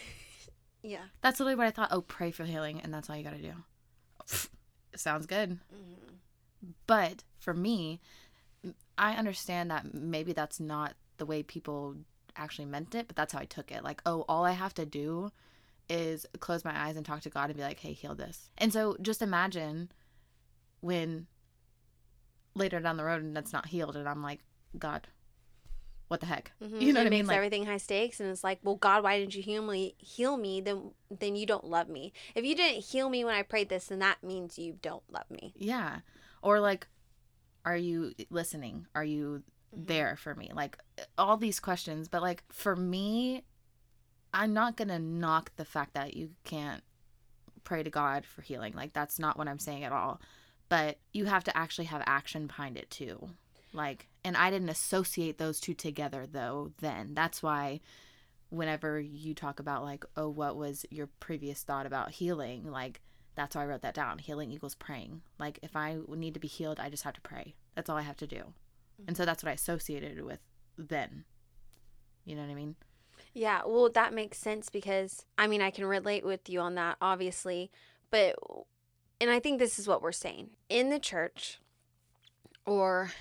yeah. 0.81 1.03
That's 1.21 1.39
literally 1.39 1.55
what 1.55 1.67
I 1.67 1.71
thought. 1.71 1.89
Oh, 1.91 2.01
pray 2.01 2.31
for 2.31 2.43
healing, 2.45 2.81
and 2.81 2.93
that's 2.93 3.09
all 3.09 3.15
you 3.15 3.23
got 3.23 3.35
to 3.35 3.41
do. 3.41 3.53
Sounds 4.95 5.25
good. 5.25 5.51
Mm-hmm. 5.51 6.69
But 6.87 7.23
for 7.39 7.53
me, 7.53 7.99
I 8.97 9.13
understand 9.15 9.71
that 9.71 9.93
maybe 9.93 10.33
that's 10.33 10.59
not 10.59 10.93
the 11.17 11.25
way 11.25 11.43
people 11.43 11.95
actually 12.35 12.65
meant 12.65 12.95
it, 12.95 13.07
but 13.07 13.15
that's 13.15 13.33
how 13.33 13.39
I 13.39 13.45
took 13.45 13.71
it. 13.71 13.83
Like, 13.83 14.01
oh, 14.05 14.25
all 14.29 14.45
I 14.45 14.51
have 14.51 14.73
to 14.75 14.85
do 14.85 15.31
is 15.89 16.25
close 16.39 16.63
my 16.63 16.87
eyes 16.87 16.95
and 16.95 17.05
talk 17.05 17.21
to 17.21 17.29
God 17.29 17.49
and 17.49 17.57
be 17.57 17.63
like, 17.63 17.79
hey, 17.79 17.93
heal 17.93 18.15
this. 18.15 18.49
And 18.57 18.71
so 18.71 18.95
just 19.01 19.21
imagine 19.21 19.91
when 20.79 21.27
later 22.55 22.79
down 22.79 22.97
the 22.97 23.03
road 23.03 23.21
and 23.21 23.35
that's 23.35 23.53
not 23.53 23.67
healed, 23.67 23.95
and 23.95 24.07
I'm 24.07 24.23
like, 24.23 24.39
God, 24.77 25.07
what 26.13 26.19
the 26.19 26.27
heck? 26.27 26.51
Mhm. 26.61 26.79
You 26.79 26.93
know 26.93 26.99
it 26.99 27.05
what 27.05 27.07
I 27.07 27.09
mean? 27.09 27.19
makes 27.21 27.27
Like, 27.29 27.37
everything 27.37 27.65
high 27.65 27.77
stakes, 27.77 28.19
and 28.19 28.29
it's 28.29 28.43
like, 28.43 28.59
well, 28.61 28.75
God, 28.75 29.03
why 29.03 29.19
didn't 29.19 29.33
you 29.33 29.41
heal 29.41 29.63
me? 29.63 29.95
Heal 29.97 30.37
me, 30.37 30.61
then 30.61 30.91
then 31.09 31.35
you 31.35 31.47
don't 31.47 31.65
love 31.65 31.89
me. 31.89 32.13
If 32.35 32.45
you 32.45 32.55
didn't 32.55 32.83
heal 32.83 33.09
me 33.09 33.25
when 33.25 33.33
I 33.33 33.41
prayed 33.41 33.69
this, 33.69 33.87
then 33.87 33.97
that 33.99 34.21
means 34.23 34.59
you 34.59 34.77
don't 34.79 35.03
love 35.11 35.29
me. 35.31 35.53
Yeah. 35.57 36.01
Or 36.43 36.59
like, 36.59 36.85
are 37.65 37.75
you 37.75 38.13
listening? 38.29 38.85
Are 38.93 39.03
you 39.03 39.41
there 39.71 40.15
for 40.15 40.35
me? 40.35 40.51
Like 40.53 40.77
all 41.17 41.35
these 41.37 41.59
questions. 41.59 42.07
But 42.07 42.21
like 42.21 42.43
for 42.51 42.75
me, 42.75 43.43
I'm 44.35 44.53
not 44.53 44.77
going 44.77 44.89
to 44.89 44.99
knock 44.99 45.51
the 45.55 45.65
fact 45.65 45.95
that 45.95 46.15
you 46.15 46.29
can't 46.43 46.83
pray 47.63 47.81
to 47.81 47.89
God 47.89 48.23
for 48.25 48.43
healing. 48.43 48.73
Like 48.73 48.93
that's 48.93 49.17
not 49.17 49.35
what 49.37 49.47
I'm 49.47 49.59
saying 49.59 49.83
at 49.83 49.91
all. 49.91 50.21
But 50.69 50.99
you 51.11 51.25
have 51.25 51.43
to 51.45 51.57
actually 51.57 51.85
have 51.85 52.03
action 52.05 52.45
behind 52.47 52.77
it 52.77 52.89
too. 52.91 53.29
Like, 53.73 54.07
and 54.23 54.37
I 54.37 54.49
didn't 54.49 54.69
associate 54.69 55.37
those 55.37 55.59
two 55.59 55.73
together 55.73 56.25
though 56.31 56.71
then. 56.79 57.13
That's 57.13 57.41
why 57.43 57.81
whenever 58.49 58.99
you 58.99 59.33
talk 59.33 59.59
about 59.59 59.83
like, 59.83 60.05
oh, 60.15 60.29
what 60.29 60.55
was 60.55 60.85
your 60.91 61.07
previous 61.19 61.63
thought 61.63 61.85
about 61.85 62.11
healing? 62.11 62.69
Like, 62.69 63.01
that's 63.35 63.55
why 63.55 63.63
I 63.63 63.65
wrote 63.65 63.81
that 63.81 63.95
down. 63.95 64.19
Healing 64.19 64.51
equals 64.51 64.75
praying. 64.75 65.21
Like 65.39 65.59
if 65.63 65.75
I 65.75 65.97
need 66.07 66.35
to 66.35 66.39
be 66.39 66.47
healed, 66.47 66.79
I 66.79 66.89
just 66.89 67.03
have 67.03 67.15
to 67.15 67.21
pray. 67.21 67.55
That's 67.75 67.89
all 67.89 67.97
I 67.97 68.03
have 68.03 68.17
to 68.17 68.27
do. 68.27 68.53
And 69.07 69.17
so 69.17 69.25
that's 69.25 69.43
what 69.43 69.49
I 69.49 69.53
associated 69.53 70.23
with 70.23 70.39
then. 70.77 71.25
You 72.25 72.35
know 72.35 72.43
what 72.43 72.51
I 72.51 72.55
mean? 72.55 72.75
Yeah, 73.33 73.61
well, 73.65 73.89
that 73.89 74.13
makes 74.13 74.37
sense 74.37 74.69
because 74.69 75.25
I 75.37 75.47
mean, 75.47 75.61
I 75.61 75.71
can 75.71 75.85
relate 75.85 76.25
with 76.25 76.49
you 76.49 76.59
on 76.59 76.75
that, 76.75 76.97
obviously, 77.01 77.71
but 78.11 78.35
and 79.19 79.31
I 79.31 79.39
think 79.39 79.59
this 79.59 79.79
is 79.79 79.87
what 79.87 80.01
we're 80.01 80.11
saying 80.11 80.51
in 80.69 80.89
the 80.89 80.99
church 80.99 81.59
or 82.65 83.11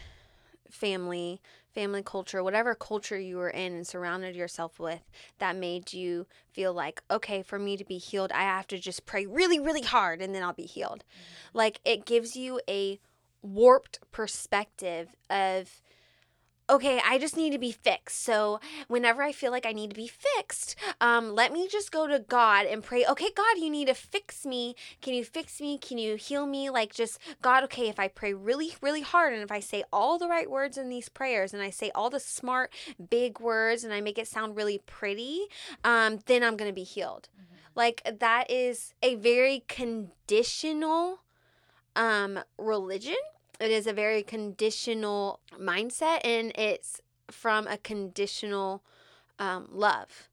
family, 0.73 1.41
family 1.73 2.03
culture, 2.03 2.43
whatever 2.43 2.75
culture 2.75 3.19
you 3.19 3.37
were 3.37 3.51
in 3.51 3.75
and 3.75 3.87
surrounded 3.87 4.35
yourself 4.35 4.81
with 4.81 5.03
that 5.39 5.55
made 5.55 5.93
you 5.93 6.27
feel 6.51 6.73
like, 6.73 7.03
okay, 7.11 7.43
for 7.43 7.59
me 7.59 7.77
to 7.77 7.85
be 7.85 7.99
healed, 7.99 8.33
I 8.33 8.43
have 8.43 8.67
to 8.69 8.79
just 8.79 9.07
pray 9.07 9.27
really, 9.27 9.61
really 9.61 9.83
hard 9.83 10.21
and 10.21 10.35
then 10.35 10.43
I'll 10.43 10.55
be 10.55 10.63
healed. 10.63 11.05
Mm-hmm. 11.05 11.59
Like 11.59 11.81
it 11.85 12.07
gives 12.07 12.35
you 12.35 12.61
a 12.69 12.99
warped 13.43 14.01
perspective 14.11 15.15
of 15.29 15.83
okay, 16.73 17.01
I 17.05 17.19
just 17.19 17.37
need 17.37 17.51
to 17.51 17.59
be 17.59 17.71
fixed. 17.71 18.23
So 18.23 18.59
whenever 18.89 19.23
I 19.23 19.33
feel 19.33 19.51
like 19.51 19.67
I 19.67 19.73
need 19.73 19.91
to 19.91 19.97
be 19.97 20.09
fixed, 20.09 20.75
um, 21.01 21.35
let 21.35 21.53
me 21.53 21.69
just 21.69 21.93
go 21.93 22.07
to 22.07 22.19
God 22.19 22.65
and 22.65 22.83
pray, 22.83 23.05
okay, 23.05 23.29
God, 23.37 23.59
you 23.59 23.69
need 23.69 23.89
to 23.89 23.95
fix 23.95 24.47
me. 24.47 24.75
Can 25.03 25.13
you 25.13 25.23
fix 25.23 25.61
me? 25.61 25.77
Can 25.77 25.99
you 25.99 26.17
heal 26.17 26.47
me? 26.47 26.71
Like, 26.71 26.95
just, 26.95 27.19
God, 27.43 27.63
okay, 27.65 27.89
if 27.89 28.01
I 28.01 28.09
pray 28.09 28.33
really, 28.33 28.75
really 28.81 29.03
hard 29.03 29.35
and 29.35 29.43
if 29.43 29.53
I 29.53 29.61
say 29.61 29.85
all 29.93 30.19
the 30.19 30.29
right 30.29 30.51
words 30.51 30.79
in 30.79 30.89
these 30.89 31.11
prayers 31.11 31.53
and 31.53 31.63
I 31.63 31.69
say 31.69 31.91
all 31.95 32.09
the 32.09 32.21
smart, 32.21 32.73
big 33.11 33.39
words 33.39 33.85
and 33.85 33.93
I 33.93 34.01
make 34.01 34.19
it 34.19 34.27
sound 34.27 34.57
really 34.57 34.79
pretty, 34.87 35.43
um, 35.85 36.21
then 36.25 36.43
I'm 36.43 36.57
going 36.57 36.71
to 36.71 36.75
be 36.75 36.85
healed. 36.85 37.29
Like, 37.75 38.03
that 38.21 38.51
is 38.51 38.95
a 39.03 39.15
very 39.17 39.65
conditional 39.69 41.21
um, 41.97 42.41
religion 42.59 43.17
it 43.63 43.71
is 43.71 43.87
a 43.87 43.93
very 43.93 44.23
conditional 44.23 45.41
mindset 45.59 46.21
and 46.25 46.53
it's 46.57 47.01
from 47.31 47.67
a 47.69 47.79
conditional 47.79 48.83
um, 49.39 49.69
love. 49.71 50.29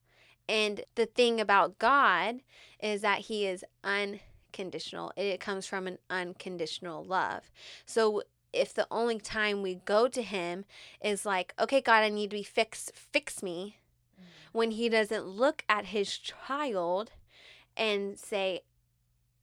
And 0.47 0.81
the 0.95 1.05
thing 1.05 1.39
about 1.39 1.77
god 1.77 2.41
is 2.81 3.01
that 3.01 3.19
he 3.19 3.45
is 3.45 3.63
unconditional. 3.83 5.13
It 5.15 5.39
comes 5.39 5.67
from 5.67 5.85
an 5.85 5.99
unconditional 6.09 7.03
love. 7.03 7.51
So 7.85 8.23
if 8.51 8.73
the 8.73 8.87
only 8.89 9.19
time 9.19 9.61
we 9.61 9.75
go 9.75 10.07
to 10.07 10.23
him 10.23 10.65
is 11.03 11.23
like 11.23 11.53
okay 11.59 11.81
god 11.81 12.03
i 12.03 12.09
need 12.09 12.31
to 12.31 12.35
be 12.35 12.41
fixed 12.41 12.91
fix 12.95 13.43
me 13.43 13.77
when 14.53 14.71
he 14.71 14.89
doesn't 14.89 15.27
look 15.27 15.63
at 15.69 15.85
his 15.85 16.17
child 16.17 17.11
and 17.77 18.17
say 18.17 18.61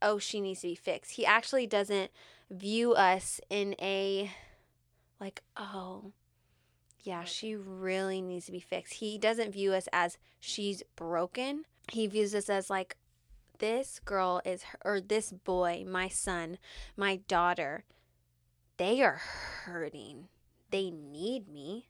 oh 0.03 0.19
she 0.19 0.41
needs 0.41 0.63
to 0.63 0.67
be 0.67 0.75
fixed 0.75 1.13
he 1.13 1.25
actually 1.25 1.69
doesn't 1.69 2.11
view 2.51 2.93
us 2.93 3.41
in 3.51 3.75
a 3.81 4.31
like 5.21 5.43
oh 5.57 6.13
yeah 7.03 7.25
she 7.25 7.55
really 7.55 8.21
needs 8.21 8.47
to 8.47 8.53
be 8.53 8.61
fixed. 8.61 8.95
He 8.95 9.19
doesn't 9.19 9.53
view 9.53 9.73
us 9.73 9.89
as 9.93 10.19
she's 10.41 10.83
broken. 10.97 11.65
He 11.91 12.07
views 12.07 12.35
us 12.35 12.49
as 12.49 12.71
like 12.71 12.97
this 13.59 14.01
girl 14.05 14.43
is 14.45 14.65
or 14.85 15.01
this 15.01 15.33
boy 15.33 15.85
my 15.89 16.09
son 16.09 16.59
my 16.97 17.17
daughter 17.29 17.85
they 18.77 19.03
are 19.03 19.21
hurting. 19.65 20.29
They 20.71 20.91
need 20.91 21.49
me. 21.49 21.89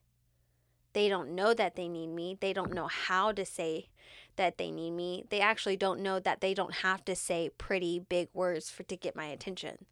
They 0.93 1.09
don't 1.09 1.35
know 1.35 1.53
that 1.53 1.75
they 1.75 1.89
need 1.89 2.07
me. 2.07 2.37
They 2.39 2.53
don't 2.53 2.73
know 2.73 2.87
how 2.87 3.33
to 3.33 3.45
say 3.45 3.89
that 4.37 4.57
they 4.57 4.71
need 4.71 4.91
me. 4.91 5.25
They 5.29 5.41
actually 5.41 5.75
don't 5.75 5.99
know 5.99 6.19
that 6.19 6.39
they 6.39 6.53
don't 6.53 6.75
have 6.75 7.03
to 7.05 7.15
say 7.15 7.49
pretty 7.57 7.99
big 7.99 8.29
words 8.33 8.69
for 8.69 8.83
to 8.83 8.95
get 8.95 9.15
my 9.15 9.25
attention 9.25 9.85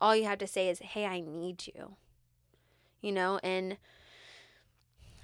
all 0.00 0.16
you 0.16 0.24
have 0.24 0.38
to 0.38 0.46
say 0.46 0.68
is, 0.68 0.78
hey, 0.80 1.04
I 1.06 1.20
need 1.20 1.66
you. 1.66 1.96
You 3.00 3.12
know, 3.12 3.38
and 3.42 3.76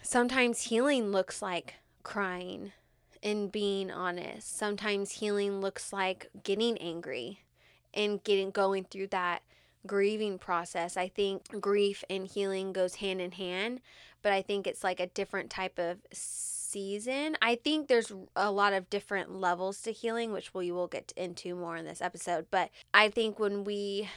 sometimes 0.03 0.63
healing 0.63 1.11
looks 1.11 1.43
like 1.43 1.75
crying 2.03 2.73
and 3.23 3.51
being 3.51 3.91
honest. 3.91 4.57
Sometimes 4.57 5.13
healing 5.13 5.61
looks 5.61 5.93
like 5.93 6.31
getting 6.43 6.79
angry 6.79 7.41
and 7.93 8.23
getting 8.23 8.51
going 8.51 8.85
through 8.85 9.09
that 9.09 9.43
grieving 9.87 10.39
process. 10.39 10.97
I 10.97 11.09
think 11.09 11.61
grief 11.61 12.05
and 12.09 12.27
healing 12.27 12.73
goes 12.73 12.97
hand 12.97 13.21
in 13.21 13.33
hand, 13.33 13.81
but 14.23 14.33
I 14.33 14.43
think 14.43 14.67
it's 14.67 14.85
like 14.85 15.01
a 15.01 15.07
different 15.07 15.51
type 15.51 15.79
of 15.79 15.99
season. 16.13 17.37
I 17.41 17.55
think 17.57 17.89
there's 17.89 18.13
a 18.35 18.51
lot 18.51 18.73
of 18.73 18.91
different 18.91 19.33
levels 19.33 19.81
to 19.83 19.93
healing, 19.93 20.33
which 20.33 20.53
we 20.53 20.71
will 20.71 20.89
get 20.89 21.13
into 21.17 21.55
more 21.55 21.77
in 21.77 21.85
this 21.85 22.03
episode. 22.03 22.47
But 22.51 22.71
I 22.93 23.09
think 23.09 23.39
when 23.39 23.65
we 23.65 24.09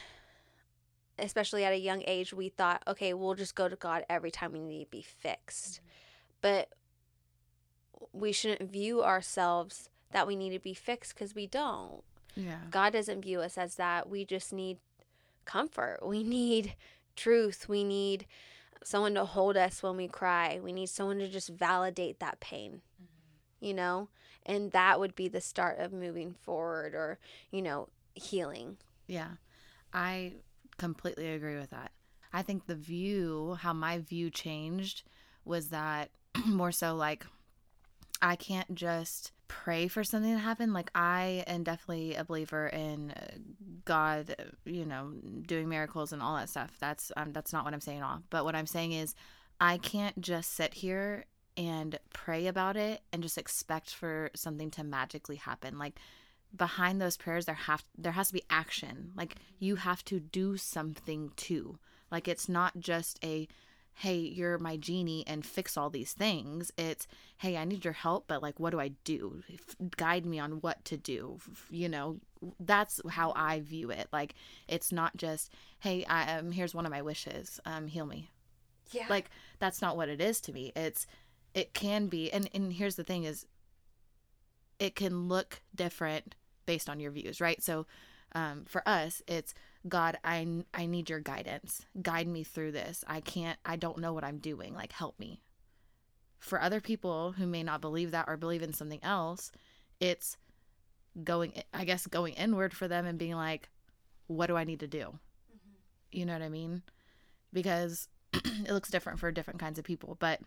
especially 1.20 1.64
at 1.64 1.72
a 1.72 1.78
young 1.78 2.02
age, 2.06 2.32
we 2.32 2.48
thought, 2.48 2.82
okay, 2.86 3.14
we'll 3.14 3.34
just 3.34 3.54
go 3.54 3.68
to 3.68 3.76
God 3.76 4.04
every 4.08 4.30
time 4.30 4.52
we 4.52 4.60
need 4.60 4.84
to 4.84 4.90
be 4.90 5.02
fixed. 5.02 5.74
Mm-hmm. 5.74 5.86
But 6.42 6.68
we 8.12 8.32
shouldn't 8.32 8.70
view 8.70 9.02
ourselves 9.02 9.90
that 10.12 10.26
we 10.26 10.36
need 10.36 10.50
to 10.50 10.58
be 10.58 10.74
fixed 10.74 11.14
because 11.14 11.34
we 11.34 11.46
don't. 11.46 12.02
Yeah. 12.34 12.60
God 12.70 12.92
doesn't 12.92 13.22
view 13.22 13.40
us 13.40 13.58
as 13.58 13.76
that. 13.76 14.08
We 14.08 14.24
just 14.24 14.52
need 14.52 14.78
comfort. 15.44 16.00
We 16.06 16.22
need 16.22 16.74
truth. 17.16 17.68
We 17.68 17.84
need 17.84 18.26
someone 18.82 19.14
to 19.14 19.24
hold 19.24 19.56
us 19.56 19.82
when 19.82 19.96
we 19.96 20.08
cry. 20.08 20.60
We 20.62 20.72
need 20.72 20.88
someone 20.88 21.18
to 21.18 21.28
just 21.28 21.50
validate 21.50 22.18
that 22.20 22.40
pain, 22.40 22.80
mm-hmm. 23.00 23.64
you 23.66 23.74
know? 23.74 24.08
And 24.46 24.72
that 24.72 24.98
would 24.98 25.14
be 25.14 25.28
the 25.28 25.40
start 25.40 25.78
of 25.78 25.92
moving 25.92 26.34
forward 26.42 26.94
or, 26.94 27.18
you 27.50 27.60
know, 27.60 27.88
healing. 28.14 28.78
Yeah. 29.06 29.32
I 29.92 30.34
completely 30.80 31.28
agree 31.28 31.58
with 31.58 31.70
that. 31.70 31.92
I 32.32 32.42
think 32.42 32.66
the 32.66 32.74
view, 32.74 33.58
how 33.60 33.72
my 33.74 33.98
view 33.98 34.30
changed 34.30 35.02
was 35.44 35.68
that 35.68 36.10
more 36.46 36.72
so 36.72 36.94
like 36.94 37.26
I 38.22 38.36
can't 38.36 38.74
just 38.74 39.32
pray 39.46 39.88
for 39.88 40.04
something 40.04 40.32
to 40.32 40.38
happen. 40.38 40.72
Like 40.72 40.90
I 40.94 41.44
am 41.46 41.64
definitely 41.64 42.14
a 42.14 42.24
believer 42.24 42.68
in 42.68 43.10
uh, 43.10 43.36
God, 43.84 44.34
you 44.64 44.86
know, 44.86 45.12
doing 45.46 45.68
miracles 45.68 46.12
and 46.12 46.22
all 46.22 46.36
that 46.36 46.48
stuff. 46.48 46.72
That's 46.80 47.12
um, 47.16 47.32
that's 47.32 47.52
not 47.52 47.64
what 47.64 47.74
I'm 47.74 47.80
saying 47.80 47.98
at 47.98 48.04
all. 48.04 48.22
But 48.30 48.44
what 48.44 48.54
I'm 48.54 48.66
saying 48.66 48.92
is 48.92 49.14
I 49.60 49.76
can't 49.78 50.18
just 50.20 50.54
sit 50.54 50.72
here 50.72 51.26
and 51.56 51.98
pray 52.14 52.46
about 52.46 52.76
it 52.76 53.02
and 53.12 53.22
just 53.22 53.36
expect 53.36 53.90
for 53.90 54.30
something 54.34 54.70
to 54.72 54.84
magically 54.84 55.36
happen. 55.36 55.78
Like 55.78 55.98
behind 56.56 57.00
those 57.00 57.16
prayers 57.16 57.46
there 57.46 57.54
have 57.54 57.84
there 57.96 58.12
has 58.12 58.28
to 58.28 58.34
be 58.34 58.42
action. 58.50 59.12
Like 59.16 59.36
you 59.58 59.76
have 59.76 60.04
to 60.06 60.20
do 60.20 60.56
something 60.56 61.32
too. 61.36 61.78
Like 62.10 62.26
it's 62.28 62.48
not 62.48 62.78
just 62.78 63.18
a 63.24 63.48
hey, 64.00 64.16
you're 64.16 64.56
my 64.56 64.78
genie 64.78 65.24
and 65.26 65.44
fix 65.44 65.76
all 65.76 65.90
these 65.90 66.14
things. 66.14 66.72
It's, 66.78 67.06
hey, 67.36 67.58
I 67.58 67.66
need 67.66 67.84
your 67.84 67.92
help, 67.92 68.24
but 68.28 68.42
like, 68.42 68.58
what 68.58 68.70
do 68.70 68.80
I 68.80 68.92
do? 69.04 69.42
Guide 69.98 70.24
me 70.24 70.38
on 70.38 70.52
what 70.62 70.82
to 70.86 70.96
do. 70.96 71.38
You 71.68 71.90
know, 71.90 72.18
that's 72.58 73.00
how 73.10 73.34
I 73.36 73.60
view 73.60 73.90
it. 73.90 74.08
Like, 74.10 74.34
it's 74.68 74.90
not 74.90 75.18
just, 75.18 75.52
hey, 75.80 76.06
I, 76.06 76.38
um, 76.38 76.50
here's 76.50 76.74
one 76.74 76.86
of 76.86 76.92
my 76.92 77.02
wishes, 77.02 77.60
um, 77.66 77.88
heal 77.88 78.06
me. 78.06 78.30
Yeah. 78.90 79.04
Like, 79.10 79.28
that's 79.58 79.82
not 79.82 79.98
what 79.98 80.08
it 80.08 80.20
is 80.20 80.40
to 80.42 80.52
me. 80.52 80.72
It's, 80.74 81.06
it 81.52 81.74
can 81.74 82.06
be, 82.06 82.32
and, 82.32 82.48
and 82.54 82.72
here's 82.72 82.96
the 82.96 83.04
thing 83.04 83.24
is, 83.24 83.44
it 84.78 84.94
can 84.94 85.28
look 85.28 85.60
different 85.74 86.36
based 86.70 86.88
on 86.88 87.00
your 87.00 87.10
views, 87.10 87.40
right? 87.40 87.60
So, 87.60 87.84
um, 88.32 88.64
for 88.64 88.88
us, 88.88 89.22
it's, 89.26 89.54
God, 89.88 90.16
I 90.22 90.46
I 90.72 90.86
need 90.86 91.10
your 91.10 91.18
guidance. 91.18 91.84
Guide 92.00 92.28
me 92.28 92.44
through 92.44 92.70
this. 92.70 93.04
I 93.08 93.20
can't 93.20 93.58
I 93.64 93.74
don't 93.74 93.98
know 93.98 94.12
what 94.12 94.22
I'm 94.22 94.38
doing. 94.38 94.72
Like 94.72 94.92
help 94.92 95.18
me. 95.18 95.40
For 96.38 96.60
other 96.60 96.80
people 96.80 97.32
who 97.32 97.46
may 97.46 97.64
not 97.64 97.80
believe 97.80 98.12
that 98.12 98.26
or 98.28 98.36
believe 98.36 98.62
in 98.62 98.72
something 98.72 99.02
else, 99.02 99.50
it's 99.98 100.36
going 101.24 101.60
I 101.74 101.84
guess 101.84 102.06
going 102.06 102.34
inward 102.34 102.72
for 102.72 102.86
them 102.86 103.04
and 103.04 103.18
being 103.18 103.34
like 103.34 103.68
what 104.28 104.46
do 104.46 104.56
I 104.56 104.62
need 104.62 104.80
to 104.80 104.86
do? 104.86 105.06
Mm-hmm. 105.06 106.18
You 106.18 106.26
know 106.26 106.34
what 106.34 106.42
I 106.42 106.50
mean? 106.50 106.82
Because 107.52 108.06
it 108.32 108.70
looks 108.70 108.90
different 108.90 109.18
for 109.18 109.32
different 109.32 109.58
kinds 109.58 109.80
of 109.80 109.84
people, 109.84 110.16
but 110.20 110.40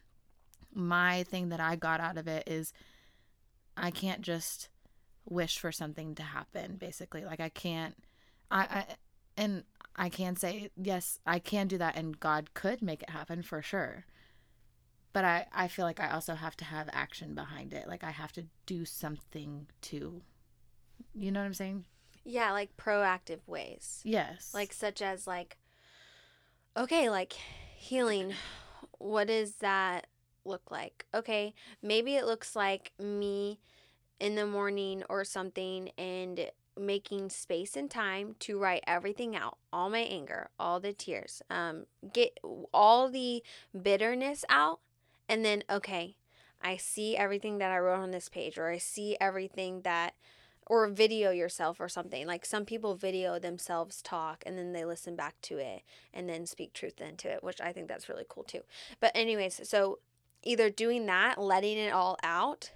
my 0.74 1.24
thing 1.24 1.50
that 1.50 1.60
I 1.60 1.76
got 1.76 2.00
out 2.00 2.18
of 2.18 2.28
it 2.28 2.48
is 2.48 2.72
I 3.76 3.92
can't 3.92 4.22
just 4.22 4.70
wish 5.26 5.60
for 5.60 5.72
something 5.72 6.16
to 6.16 6.24
happen 6.24 6.76
basically. 6.78 7.26
Like 7.26 7.40
I 7.40 7.50
can't 7.50 7.96
I, 8.52 8.62
I 8.62 8.86
and 9.38 9.64
I 9.96 10.10
can 10.10 10.36
say, 10.36 10.70
yes, 10.76 11.20
I 11.26 11.40
can 11.40 11.68
do 11.68 11.78
that, 11.78 11.96
and 11.96 12.20
God 12.20 12.54
could 12.54 12.82
make 12.82 13.04
it 13.04 13.10
happen 13.10 13.44
for 13.44 13.62
sure. 13.62 14.06
But 15.12 15.26
I, 15.26 15.46
I 15.54 15.68
feel 15.68 15.86
like 15.86 16.00
I 16.00 16.10
also 16.10 16.34
have 16.34 16.58
to 16.58 16.66
have 16.66 16.90
action 16.92 17.36
behind 17.36 17.74
it. 17.74 17.88
Like 17.88 18.04
I 18.04 18.10
have 18.10 18.32
to 18.34 18.46
do 18.66 18.86
something 18.86 19.68
to, 19.84 20.22
you 21.14 21.32
know 21.32 21.40
what 21.40 21.46
I'm 21.46 21.54
saying? 21.54 21.86
Yeah, 22.26 22.52
like 22.52 22.76
proactive 22.78 23.48
ways. 23.48 24.02
Yes. 24.04 24.52
Like, 24.54 24.74
such 24.74 25.02
as, 25.02 25.28
like, 25.28 25.58
okay, 26.76 27.10
like 27.10 27.34
healing. 27.76 28.34
What 28.98 29.28
does 29.28 29.56
that 29.56 30.08
look 30.46 30.72
like? 30.72 31.06
Okay, 31.14 31.54
maybe 31.84 32.16
it 32.16 32.26
looks 32.26 32.56
like 32.56 32.92
me 32.98 33.60
in 34.20 34.36
the 34.36 34.46
morning 34.46 35.04
or 35.10 35.24
something 35.24 35.90
and 35.98 36.50
making 36.80 37.30
space 37.30 37.76
and 37.76 37.90
time 37.92 38.36
to 38.40 38.58
write 38.58 38.84
everything 38.88 39.36
out 39.36 39.58
all 39.72 39.90
my 39.90 40.00
anger 40.00 40.50
all 40.60 40.80
the 40.80 40.92
tears 40.92 41.42
um 41.52 41.86
get 42.14 42.40
all 42.74 43.10
the 43.10 43.44
bitterness 43.80 44.44
out 44.50 44.80
and 45.30 45.46
then 45.46 45.64
okay 45.70 46.16
i 46.64 46.76
see 46.76 47.16
everything 47.16 47.60
that 47.60 47.72
i 47.72 47.78
wrote 47.78 48.00
on 48.00 48.10
this 48.10 48.28
page 48.28 48.58
or 48.58 48.70
i 48.70 48.78
see 48.78 49.16
everything 49.22 49.82
that 49.82 50.16
or 50.68 50.88
video 50.88 51.32
yourself 51.32 51.80
or 51.80 51.90
something 51.90 52.26
like 52.26 52.46
some 52.46 52.66
people 52.66 52.96
video 52.96 53.38
themselves 53.40 54.02
talk 54.02 54.44
and 54.46 54.58
then 54.58 54.74
they 54.74 54.86
listen 54.86 55.16
back 55.16 55.36
to 55.42 55.58
it 55.58 55.84
and 56.14 56.30
then 56.30 56.46
speak 56.46 56.74
truth 56.74 57.02
into 57.02 57.30
it 57.30 57.44
which 57.44 57.60
i 57.62 57.72
think 57.72 57.88
that's 57.88 58.10
really 58.10 58.26
cool 58.28 58.44
too. 58.44 58.62
But 59.00 59.12
anyways 59.16 59.62
so 59.64 60.00
either 60.42 60.70
doing 60.70 61.06
that 61.08 61.40
letting 61.40 61.78
it 61.78 61.94
all 61.94 62.18
out 62.24 62.72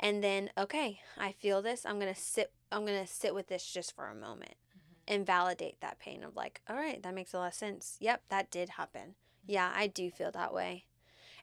and 0.00 0.22
then 0.22 0.50
okay 0.56 1.00
i 1.18 1.32
feel 1.32 1.62
this 1.62 1.84
i'm 1.84 1.98
to 2.00 2.14
sit 2.14 2.52
i'm 2.70 2.86
to 2.86 3.06
sit 3.06 3.34
with 3.34 3.48
this 3.48 3.64
just 3.66 3.94
for 3.94 4.06
a 4.06 4.14
moment 4.14 4.54
mm-hmm. 4.54 5.14
and 5.14 5.26
validate 5.26 5.80
that 5.80 5.98
pain 5.98 6.22
of 6.22 6.36
like 6.36 6.60
all 6.68 6.76
right 6.76 7.02
that 7.02 7.14
makes 7.14 7.32
a 7.32 7.38
lot 7.38 7.48
of 7.48 7.54
sense 7.54 7.96
yep 8.00 8.22
that 8.28 8.50
did 8.50 8.70
happen 8.70 9.02
mm-hmm. 9.02 9.52
yeah 9.52 9.72
i 9.74 9.86
do 9.86 10.10
feel 10.10 10.30
that 10.30 10.54
way 10.54 10.84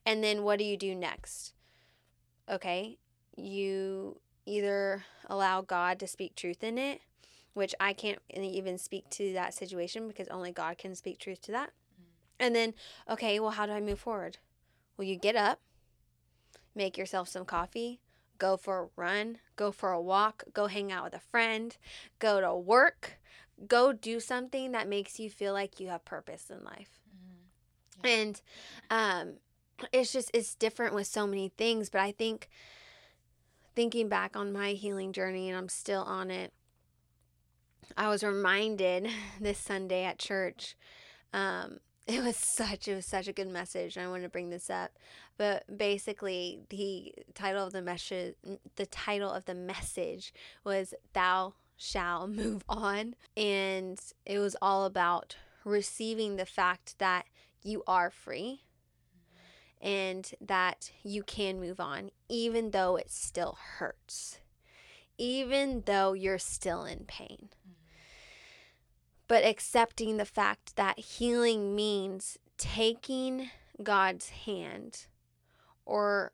and 0.06 0.24
then 0.24 0.44
what 0.44 0.60
do 0.60 0.66
you 0.66 0.78
do 0.78 0.96
next 0.96 1.54
okay 2.50 2.98
you 3.36 4.20
either 4.46 5.04
allow 5.28 5.62
god 5.62 6.00
to 6.00 6.08
speak 6.08 6.36
truth 6.36 6.64
in 6.64 6.78
it 6.78 7.02
which 7.54 7.74
i 7.80 7.94
can't 7.94 8.20
even 8.30 8.78
speak 8.78 9.10
to 9.10 9.34
that 9.34 9.54
situation 9.54 10.08
because 10.08 10.28
only 10.30 10.52
god 10.52 10.78
can 10.78 10.96
speak 10.96 11.20
truth 11.20 11.42
to 11.42 11.52
that 11.52 11.70
mm-hmm. 11.70 12.04
and 12.40 12.56
then 12.56 12.74
okay 13.10 13.40
well 13.40 13.52
how 13.52 13.66
do 13.66 13.72
i 13.72 13.82
move 13.82 14.00
forward 14.00 14.38
well 14.98 15.08
you 15.08 15.16
get 15.16 15.36
up 15.36 15.60
make 16.76 16.98
yourself 16.98 17.28
some 17.28 17.46
coffee 17.46 18.00
go 18.38 18.58
for 18.58 18.84
a 18.84 18.88
run, 18.96 19.40
go 19.56 19.72
for 19.72 19.92
a 19.92 20.02
walk, 20.02 20.44
go 20.54 20.68
hang 20.68 20.92
out 20.92 21.04
with 21.04 21.14
a 21.14 21.20
friend, 21.20 21.78
go 22.20 22.42
to 22.42 22.56
work, 22.56 23.20
go 23.68 23.94
do 23.94 24.20
something 24.20 24.72
that 24.72 24.88
makes 24.88 25.20
you 25.20 25.30
feel 25.30 25.54
like 25.54 25.80
you 25.80 25.88
have 25.88 26.06
purpose 26.06 26.50
in 26.50 26.64
life. 26.64 27.00
Mm-hmm. 27.10 28.08
Yeah. 28.08 28.14
And 28.14 28.42
um, 28.90 29.34
it's 29.92 30.12
just, 30.12 30.32
it's 30.34 30.56
different 30.56 30.94
with 30.94 31.08
so 31.08 31.26
many 31.26 31.50
things, 31.58 31.90
but 31.90 32.02
I 32.02 32.12
think 32.12 32.50
thinking 33.76 34.10
back 34.10 34.36
on 34.36 34.54
my 34.54 34.72
healing 34.72 35.12
journey, 35.12 35.50
and 35.50 35.58
I'm 35.58 35.70
still 35.70 36.04
on 36.04 36.32
it, 36.32 36.54
I 37.98 38.10
was 38.10 38.24
reminded 38.24 39.08
this 39.40 39.58
Sunday 39.58 40.04
at 40.04 40.20
church. 40.20 40.76
Um, 41.34 41.80
it 42.08 42.24
was 42.24 42.36
such 42.36 42.88
it 42.88 42.96
was 42.96 43.06
such 43.06 43.28
a 43.28 43.34
good 43.34 43.48
message. 43.48 43.98
I 43.98 44.08
want 44.08 44.24
to 44.24 44.30
bring 44.30 44.50
this 44.50 44.70
up, 44.70 44.92
but 45.38 45.64
basically 45.78 46.62
the 46.70 47.14
title 47.34 47.66
of 47.66 47.74
the 47.74 47.82
message 47.82 48.36
the 48.76 48.86
title 48.86 49.32
of 49.32 49.46
the 49.46 49.56
message 49.56 50.34
was 50.64 50.94
"Thou 51.14 51.54
shall 51.78 52.28
move 52.28 52.64
on," 52.70 53.16
and 53.36 54.00
it 54.26 54.40
was 54.40 54.56
all 54.62 54.86
about 54.86 55.38
receiving 55.64 56.36
the 56.36 56.46
fact 56.46 57.00
that 57.00 57.26
you 57.64 57.84
are 57.88 58.12
free 58.12 58.62
and 59.82 60.32
that 60.40 60.92
you 61.04 61.24
can 61.24 61.60
move 61.60 61.80
on, 61.80 62.12
even 62.30 62.72
though 62.72 62.96
it 62.96 63.10
still 63.10 63.58
hurts, 63.78 64.40
even 65.18 65.84
though 65.86 66.14
you're 66.14 66.38
still 66.38 66.86
in 66.86 67.06
pain 67.06 67.50
but 69.28 69.44
accepting 69.44 70.18
the 70.18 70.26
fact 70.26 70.76
that 70.76 71.00
healing 71.00 71.76
means 71.76 72.38
taking 72.58 73.50
God's 73.82 74.30
hand, 74.30 75.08
or 75.86 76.32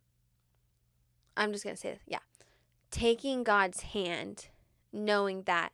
I'm 1.37 1.51
just 1.51 1.63
going 1.63 1.75
to 1.75 1.81
say, 1.81 1.91
this. 1.91 2.01
yeah, 2.05 2.19
taking 2.91 3.43
God's 3.43 3.81
hand, 3.81 4.47
knowing 4.91 5.43
that 5.43 5.71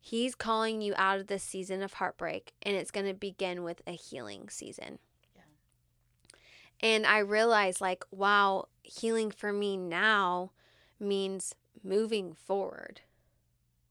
He's 0.00 0.34
calling 0.34 0.80
you 0.80 0.94
out 0.96 1.20
of 1.20 1.26
this 1.26 1.42
season 1.42 1.82
of 1.82 1.94
heartbreak 1.94 2.54
and 2.62 2.74
it's 2.74 2.90
going 2.90 3.06
to 3.06 3.12
begin 3.12 3.62
with 3.62 3.82
a 3.86 3.92
healing 3.92 4.48
season. 4.48 5.00
Yeah. 5.34 5.42
And 6.80 7.06
I 7.06 7.18
realized, 7.18 7.82
like, 7.82 8.04
wow, 8.10 8.68
healing 8.82 9.30
for 9.30 9.52
me 9.52 9.76
now 9.76 10.52
means 10.98 11.54
moving 11.84 12.32
forward, 12.32 13.02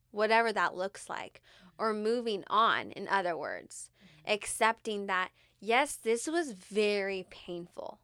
whatever 0.09 0.51
that 0.51 0.75
looks 0.75 1.07
like 1.07 1.41
or 1.77 1.93
moving 1.93 2.43
on, 2.47 2.91
in 2.91 3.07
other 3.07 3.37
words, 3.37 3.89
mm-hmm. 4.03 4.33
accepting 4.33 5.07
that, 5.07 5.29
yes, 5.59 5.95
this 5.95 6.27
was 6.27 6.51
very 6.51 7.25
painful. 7.29 7.99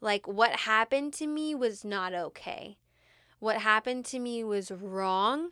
Like, 0.00 0.28
what 0.28 0.60
happened 0.60 1.12
to 1.14 1.26
me 1.26 1.54
was 1.54 1.84
not 1.84 2.14
okay. 2.14 2.76
What 3.38 3.58
happened 3.58 4.04
to 4.06 4.18
me 4.18 4.44
was 4.44 4.70
wrong. 4.70 5.50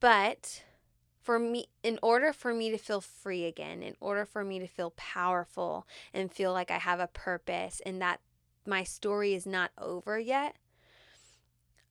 But 0.00 0.62
for 1.22 1.38
me, 1.38 1.66
in 1.82 1.98
order 2.02 2.32
for 2.32 2.52
me 2.52 2.70
to 2.70 2.78
feel 2.78 3.00
free 3.00 3.46
again, 3.46 3.82
in 3.82 3.94
order 4.00 4.26
for 4.26 4.44
me 4.44 4.58
to 4.58 4.66
feel 4.66 4.92
powerful 4.96 5.86
and 6.12 6.30
feel 6.30 6.52
like 6.52 6.70
I 6.70 6.78
have 6.78 7.00
a 7.00 7.06
purpose 7.06 7.80
and 7.86 8.02
that 8.02 8.20
my 8.66 8.84
story 8.84 9.34
is 9.34 9.46
not 9.46 9.70
over 9.78 10.18
yet, 10.18 10.56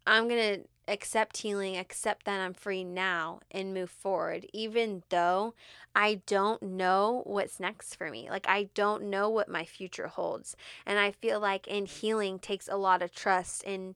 I'm 0.05 0.27
going 0.27 0.59
to 0.59 0.67
accept 0.87 1.37
healing, 1.37 1.77
accept 1.77 2.25
that 2.25 2.41
I'm 2.41 2.53
free 2.53 2.83
now, 2.83 3.39
and 3.51 3.73
move 3.73 3.89
forward, 3.89 4.45
even 4.53 5.03
though 5.09 5.53
I 5.95 6.21
don't 6.25 6.61
know 6.61 7.21
what's 7.25 7.59
next 7.59 7.95
for 7.95 8.09
me. 8.09 8.29
Like, 8.29 8.47
I 8.47 8.69
don't 8.73 9.03
know 9.03 9.29
what 9.29 9.47
my 9.47 9.63
future 9.63 10.07
holds. 10.07 10.55
And 10.85 10.99
I 10.99 11.11
feel 11.11 11.39
like 11.39 11.67
in 11.67 11.85
healing 11.85 12.39
takes 12.39 12.67
a 12.67 12.75
lot 12.77 13.01
of 13.01 13.13
trust 13.13 13.63
in 13.63 13.95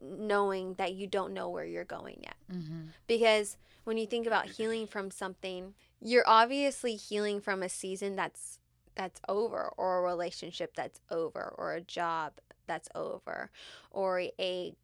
knowing 0.00 0.74
that 0.74 0.94
you 0.94 1.06
don't 1.06 1.34
know 1.34 1.48
where 1.48 1.64
you're 1.64 1.84
going 1.84 2.18
yet. 2.22 2.36
Mm-hmm. 2.52 2.80
Because 3.06 3.56
when 3.84 3.98
you 3.98 4.06
think 4.06 4.26
about 4.26 4.46
healing 4.46 4.86
from 4.86 5.10
something, 5.10 5.74
you're 6.00 6.26
obviously 6.26 6.96
healing 6.96 7.40
from 7.40 7.62
a 7.62 7.68
season 7.68 8.16
that's 8.16 8.58
that's 8.94 9.20
over 9.26 9.72
or 9.78 9.98
a 9.98 10.02
relationship 10.02 10.74
that's 10.76 11.00
over 11.10 11.54
or 11.56 11.72
a 11.72 11.80
job 11.80 12.32
that's 12.66 12.90
over 12.94 13.50
or 13.90 14.20
a 14.38 14.74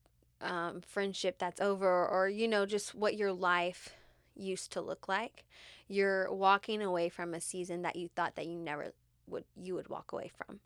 um, 0.40 0.80
friendship 0.80 1.38
that's 1.38 1.60
over 1.60 2.06
or 2.06 2.28
you 2.28 2.46
know 2.48 2.66
just 2.66 2.94
what 2.94 3.16
your 3.16 3.32
life 3.32 3.94
used 4.36 4.72
to 4.72 4.80
look 4.80 5.08
like 5.08 5.44
you're 5.88 6.32
walking 6.32 6.80
away 6.82 7.08
from 7.08 7.34
a 7.34 7.40
season 7.40 7.82
that 7.82 7.96
you 7.96 8.08
thought 8.08 8.36
that 8.36 8.46
you 8.46 8.56
never 8.56 8.92
would 9.26 9.44
you 9.60 9.74
would 9.74 9.88
walk 9.88 10.12
away 10.12 10.30
from 10.36 10.60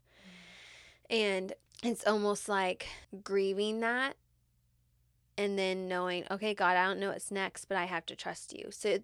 And 1.10 1.52
it's 1.82 2.06
almost 2.06 2.48
like 2.48 2.86
grieving 3.24 3.80
that 3.80 4.16
and 5.36 5.58
then 5.58 5.88
knowing, 5.88 6.24
okay, 6.30 6.54
God, 6.54 6.76
I 6.76 6.86
don't 6.86 7.00
know 7.00 7.10
what's 7.10 7.30
next, 7.30 7.64
but 7.66 7.76
I 7.76 7.86
have 7.86 8.06
to 8.06 8.16
trust 8.16 8.52
you. 8.52 8.68
So, 8.70 8.98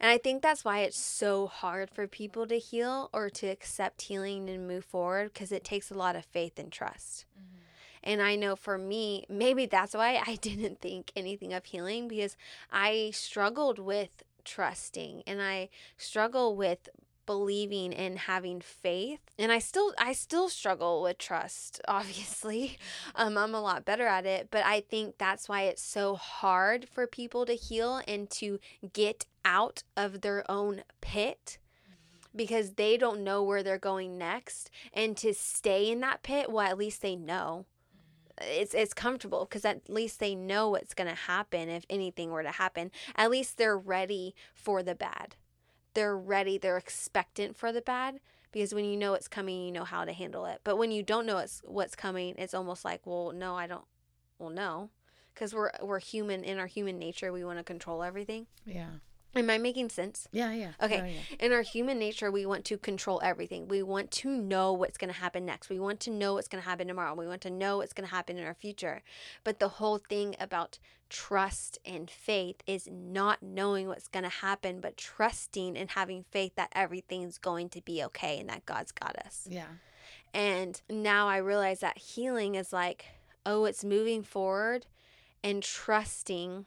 and 0.00 0.10
I 0.10 0.18
think 0.18 0.42
that's 0.42 0.64
why 0.64 0.80
it's 0.80 0.98
so 0.98 1.46
hard 1.48 1.90
for 1.90 2.06
people 2.06 2.46
to 2.46 2.58
heal 2.58 3.10
or 3.12 3.28
to 3.30 3.48
accept 3.48 4.02
healing 4.02 4.48
and 4.48 4.66
move 4.68 4.84
forward 4.84 5.32
because 5.32 5.52
it 5.52 5.64
takes 5.64 5.90
a 5.90 5.94
lot 5.98 6.16
of 6.16 6.24
faith 6.24 6.58
and 6.58 6.70
trust. 6.72 7.24
And 8.08 8.22
I 8.22 8.36
know 8.36 8.56
for 8.56 8.78
me, 8.78 9.26
maybe 9.28 9.66
that's 9.66 9.94
why 9.94 10.22
I 10.26 10.36
didn't 10.40 10.80
think 10.80 11.12
anything 11.14 11.52
of 11.52 11.66
healing 11.66 12.08
because 12.08 12.36
I 12.72 13.10
struggled 13.12 13.78
with 13.78 14.22
trusting 14.46 15.22
and 15.26 15.42
I 15.42 15.68
struggle 15.98 16.56
with 16.56 16.88
believing 17.26 17.92
and 17.92 18.20
having 18.20 18.62
faith. 18.62 19.20
And 19.38 19.52
i 19.52 19.58
still 19.58 19.92
i 19.98 20.14
still 20.14 20.48
struggle 20.48 21.02
with 21.02 21.18
trust 21.18 21.78
obviously. 21.86 22.78
Um, 23.14 23.36
i'm 23.36 23.54
a 23.54 23.60
lot 23.60 23.84
better 23.84 24.06
at 24.06 24.24
it 24.24 24.48
but 24.50 24.64
i 24.64 24.80
think 24.80 25.18
that's 25.18 25.46
why 25.46 25.64
it's 25.64 25.82
so 25.82 26.14
hard 26.14 26.88
for 26.88 27.06
people 27.06 27.44
to 27.44 27.52
heal 27.52 28.00
and 28.08 28.30
to 28.30 28.58
get 28.94 29.26
out 29.44 29.82
of 29.94 30.22
their 30.22 30.50
own 30.50 30.84
pit 31.02 31.58
because 32.34 32.72
they 32.72 32.96
don't 32.96 33.22
know 33.22 33.42
where 33.42 33.62
they're 33.62 33.78
going 33.78 34.16
next. 34.16 34.70
And 34.94 35.16
to 35.18 35.34
stay 35.34 35.90
in 35.90 36.00
that 36.00 36.22
pit 36.22 36.50
well 36.50 36.66
at 36.66 36.78
least 36.78 37.02
they 37.02 37.16
know 37.16 37.66
it's 38.40 38.74
it's 38.74 38.94
comfortable 38.94 39.44
because 39.44 39.64
at 39.64 39.88
least 39.88 40.20
they 40.20 40.34
know 40.34 40.68
what's 40.68 40.94
going 40.94 41.08
to 41.08 41.14
happen 41.14 41.68
if 41.68 41.84
anything 41.90 42.30
were 42.30 42.42
to 42.42 42.50
happen 42.50 42.90
at 43.16 43.30
least 43.30 43.58
they're 43.58 43.78
ready 43.78 44.34
for 44.54 44.82
the 44.82 44.94
bad 44.94 45.36
they're 45.98 46.16
ready, 46.16 46.58
they're 46.58 46.76
expectant 46.76 47.56
for 47.56 47.72
the 47.72 47.80
bad 47.80 48.20
because 48.52 48.72
when 48.72 48.84
you 48.84 48.96
know 48.96 49.14
it's 49.14 49.26
coming, 49.26 49.64
you 49.64 49.72
know 49.72 49.82
how 49.82 50.04
to 50.04 50.12
handle 50.12 50.46
it. 50.46 50.60
But 50.62 50.76
when 50.76 50.92
you 50.92 51.02
don't 51.02 51.26
know 51.26 51.38
it's 51.38 51.60
what's 51.64 51.96
coming, 51.96 52.34
it's 52.38 52.54
almost 52.54 52.84
like, 52.84 53.04
well, 53.04 53.32
no, 53.32 53.56
I 53.56 53.66
don't. 53.66 53.84
Well, 54.38 54.50
no, 54.50 54.90
because 55.34 55.52
we're 55.52 55.72
we're 55.82 55.98
human 55.98 56.44
in 56.44 56.60
our 56.60 56.68
human 56.68 57.00
nature, 57.00 57.32
we 57.32 57.44
want 57.44 57.58
to 57.58 57.64
control 57.64 58.04
everything. 58.04 58.46
Yeah. 58.64 58.90
Am 59.34 59.50
I 59.50 59.58
making 59.58 59.90
sense? 59.90 60.26
Yeah, 60.32 60.52
yeah. 60.52 60.72
Okay. 60.82 60.96
Yeah, 60.96 61.06
yeah. 61.06 61.46
In 61.46 61.52
our 61.52 61.62
human 61.62 61.98
nature, 61.98 62.30
we 62.30 62.46
want 62.46 62.64
to 62.66 62.78
control 62.78 63.20
everything. 63.22 63.68
We 63.68 63.82
want 63.82 64.10
to 64.12 64.30
know 64.30 64.72
what's 64.72 64.96
going 64.98 65.12
to 65.12 65.20
happen 65.20 65.44
next. 65.44 65.68
We 65.68 65.78
want 65.78 66.00
to 66.00 66.10
know 66.10 66.34
what's 66.34 66.48
going 66.48 66.62
to 66.62 66.68
happen 66.68 66.88
tomorrow. 66.88 67.14
We 67.14 67.26
want 67.26 67.42
to 67.42 67.50
know 67.50 67.78
what's 67.78 67.92
going 67.92 68.08
to 68.08 68.14
happen 68.14 68.38
in 68.38 68.44
our 68.44 68.54
future. 68.54 69.02
But 69.44 69.58
the 69.58 69.68
whole 69.68 69.98
thing 69.98 70.34
about 70.40 70.78
trust 71.10 71.78
and 71.84 72.10
faith 72.10 72.62
is 72.66 72.88
not 72.90 73.42
knowing 73.42 73.88
what's 73.88 74.08
going 74.08 74.24
to 74.24 74.28
happen, 74.30 74.80
but 74.80 74.96
trusting 74.96 75.76
and 75.76 75.90
having 75.90 76.24
faith 76.30 76.54
that 76.56 76.72
everything's 76.72 77.38
going 77.38 77.68
to 77.70 77.82
be 77.82 78.02
okay 78.04 78.38
and 78.40 78.48
that 78.48 78.66
God's 78.66 78.92
got 78.92 79.16
us. 79.16 79.46
Yeah. 79.48 79.66
And 80.34 80.80
now 80.90 81.28
I 81.28 81.38
realize 81.38 81.80
that 81.80 81.98
healing 81.98 82.54
is 82.54 82.72
like, 82.72 83.06
oh, 83.46 83.64
it's 83.64 83.84
moving 83.84 84.22
forward 84.22 84.86
and 85.42 85.62
trusting 85.62 86.66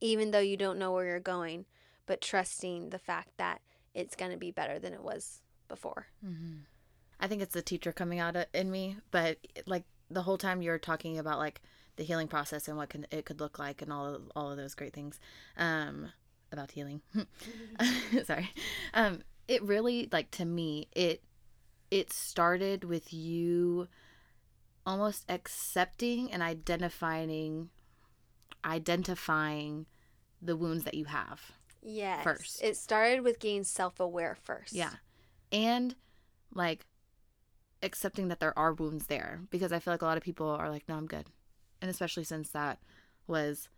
even 0.00 0.30
though 0.30 0.38
you 0.38 0.56
don't 0.56 0.78
know 0.78 0.92
where 0.92 1.06
you're 1.06 1.20
going, 1.20 1.66
but 2.06 2.20
trusting 2.20 2.90
the 2.90 2.98
fact 2.98 3.30
that 3.38 3.60
it's 3.94 4.16
going 4.16 4.30
to 4.30 4.36
be 4.36 4.50
better 4.50 4.78
than 4.78 4.92
it 4.92 5.02
was 5.02 5.40
before. 5.68 6.06
Mm-hmm. 6.24 6.60
I 7.20 7.26
think 7.28 7.42
it's 7.42 7.54
the 7.54 7.62
teacher 7.62 7.92
coming 7.92 8.18
out 8.18 8.36
in 8.52 8.70
me, 8.70 8.96
but 9.10 9.38
like 9.66 9.84
the 10.10 10.22
whole 10.22 10.38
time 10.38 10.62
you're 10.62 10.78
talking 10.78 11.18
about 11.18 11.38
like 11.38 11.60
the 11.96 12.04
healing 12.04 12.28
process 12.28 12.68
and 12.68 12.76
what 12.76 12.88
can 12.88 13.06
it 13.10 13.24
could 13.24 13.40
look 13.40 13.58
like 13.58 13.82
and 13.82 13.92
all 13.92 14.06
of, 14.06 14.22
all 14.34 14.50
of 14.50 14.56
those 14.56 14.74
great 14.74 14.92
things 14.92 15.20
um, 15.56 16.08
about 16.50 16.72
healing. 16.72 17.00
Sorry, 18.24 18.50
um, 18.94 19.20
it 19.48 19.62
really 19.62 20.08
like 20.10 20.30
to 20.32 20.44
me 20.44 20.88
it 20.92 21.22
it 21.90 22.12
started 22.12 22.84
with 22.84 23.12
you 23.12 23.88
almost 24.84 25.24
accepting 25.28 26.32
and 26.32 26.42
identifying 26.42 27.68
identifying 28.64 29.86
the 30.40 30.56
wounds 30.56 30.84
that 30.84 30.94
you 30.94 31.04
have. 31.06 31.52
Yes. 31.82 32.22
First. 32.22 32.62
It 32.62 32.76
started 32.76 33.22
with 33.22 33.38
getting 33.38 33.64
self 33.64 34.00
aware 34.00 34.36
first. 34.42 34.72
Yeah. 34.72 34.92
And 35.50 35.94
like 36.54 36.86
accepting 37.82 38.28
that 38.28 38.40
there 38.40 38.56
are 38.58 38.72
wounds 38.72 39.06
there 39.06 39.40
because 39.50 39.72
I 39.72 39.78
feel 39.78 39.92
like 39.92 40.02
a 40.02 40.06
lot 40.06 40.16
of 40.16 40.22
people 40.22 40.48
are 40.48 40.70
like, 40.70 40.88
no, 40.88 40.96
I'm 40.96 41.06
good. 41.06 41.26
And 41.80 41.90
especially 41.90 42.24
since 42.24 42.50
that 42.50 42.78
was 43.26 43.68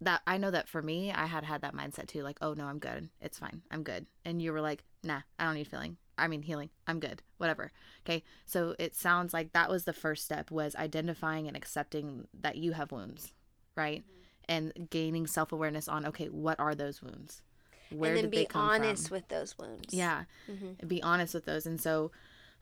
that 0.00 0.22
I 0.26 0.38
know 0.38 0.50
that 0.50 0.68
for 0.68 0.82
me, 0.82 1.12
I 1.12 1.26
had 1.26 1.44
had 1.44 1.62
that 1.62 1.74
mindset 1.74 2.08
too 2.08 2.22
like, 2.22 2.38
oh, 2.42 2.54
no, 2.54 2.66
I'm 2.66 2.78
good. 2.78 3.08
It's 3.20 3.38
fine. 3.38 3.62
I'm 3.70 3.82
good. 3.82 4.06
And 4.24 4.42
you 4.42 4.52
were 4.52 4.60
like, 4.60 4.84
nah, 5.02 5.20
I 5.38 5.44
don't 5.44 5.54
need 5.54 5.68
feeling. 5.68 5.96
I 6.18 6.28
mean, 6.28 6.42
healing. 6.42 6.70
I'm 6.86 7.00
good. 7.00 7.22
Whatever. 7.38 7.72
Okay. 8.04 8.22
So 8.46 8.74
it 8.78 8.94
sounds 8.94 9.32
like 9.32 9.52
that 9.52 9.70
was 9.70 9.84
the 9.84 9.92
first 9.92 10.24
step 10.24 10.50
was 10.50 10.76
identifying 10.76 11.48
and 11.48 11.56
accepting 11.56 12.26
that 12.40 12.56
you 12.56 12.72
have 12.72 12.92
wounds, 12.92 13.32
right? 13.76 14.02
Mm-hmm. 14.02 14.10
And 14.46 14.90
gaining 14.90 15.26
self 15.26 15.52
awareness 15.52 15.88
on, 15.88 16.06
okay, 16.06 16.26
what 16.26 16.60
are 16.60 16.74
those 16.74 17.02
wounds? 17.02 17.42
Where 17.90 18.10
and 18.10 18.16
then 18.16 18.24
did 18.24 18.30
be 18.30 18.36
they 18.38 18.44
come 18.46 18.62
honest 18.62 19.08
from? 19.08 19.16
with 19.16 19.28
those 19.28 19.56
wounds. 19.58 19.92
Yeah. 19.92 20.24
Mm-hmm. 20.50 20.86
Be 20.86 21.02
honest 21.02 21.34
with 21.34 21.44
those. 21.44 21.66
And 21.66 21.80
so 21.80 22.10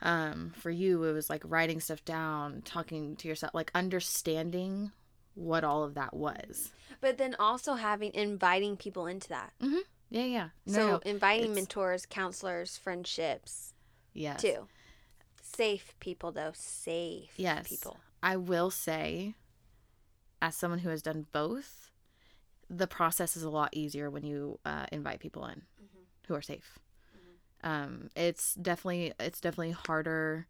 um, 0.00 0.52
for 0.56 0.70
you, 0.70 1.02
it 1.04 1.12
was 1.12 1.30
like 1.30 1.42
writing 1.44 1.80
stuff 1.80 2.04
down, 2.04 2.62
talking 2.64 3.16
to 3.16 3.28
yourself, 3.28 3.54
like 3.54 3.70
understanding 3.74 4.92
what 5.34 5.64
all 5.64 5.84
of 5.84 5.94
that 5.94 6.14
was. 6.14 6.72
But 7.00 7.18
then 7.18 7.34
also 7.38 7.74
having, 7.74 8.12
inviting 8.14 8.76
people 8.76 9.06
into 9.06 9.28
that. 9.30 9.52
Mm-hmm. 9.62 9.78
Yeah, 10.10 10.24
yeah. 10.24 10.48
No, 10.66 10.72
so 10.72 10.86
no, 10.88 10.98
inviting 11.06 11.54
mentors, 11.54 12.04
counselors, 12.04 12.76
friendships. 12.76 13.72
Yes. 14.12 14.42
Too. 14.42 14.68
Safe 15.40 15.94
people 16.00 16.32
though. 16.32 16.52
Safe 16.54 17.32
yes. 17.36 17.68
people. 17.68 17.98
I 18.22 18.36
will 18.36 18.70
say, 18.70 19.34
as 20.42 20.56
someone 20.56 20.80
who 20.80 20.90
has 20.90 21.00
done 21.00 21.26
both, 21.32 21.90
the 22.68 22.86
process 22.86 23.36
is 23.36 23.44
a 23.44 23.50
lot 23.50 23.70
easier 23.72 24.10
when 24.10 24.24
you 24.24 24.58
uh, 24.66 24.86
invite 24.92 25.20
people 25.20 25.46
in 25.46 25.62
mm-hmm. 25.82 26.02
who 26.26 26.34
are 26.34 26.42
safe. 26.42 26.78
Mm-hmm. 27.16 27.70
Um, 27.70 28.08
it's 28.14 28.54
definitely 28.54 29.12
it's 29.18 29.40
definitely 29.40 29.70
harder 29.70 30.48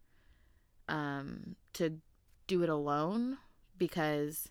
um, 0.89 1.57
to 1.75 1.99
do 2.47 2.63
it 2.63 2.69
alone 2.69 3.37
because 3.77 4.49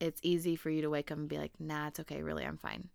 it's 0.00 0.20
easy 0.22 0.56
for 0.56 0.70
you 0.70 0.82
to 0.82 0.90
wake 0.90 1.12
up 1.12 1.18
and 1.18 1.28
be 1.28 1.38
like, 1.38 1.52
"Nah, 1.60 1.88
it's 1.88 2.00
okay. 2.00 2.22
Really, 2.22 2.44
I'm 2.44 2.58
fine." 2.58 2.88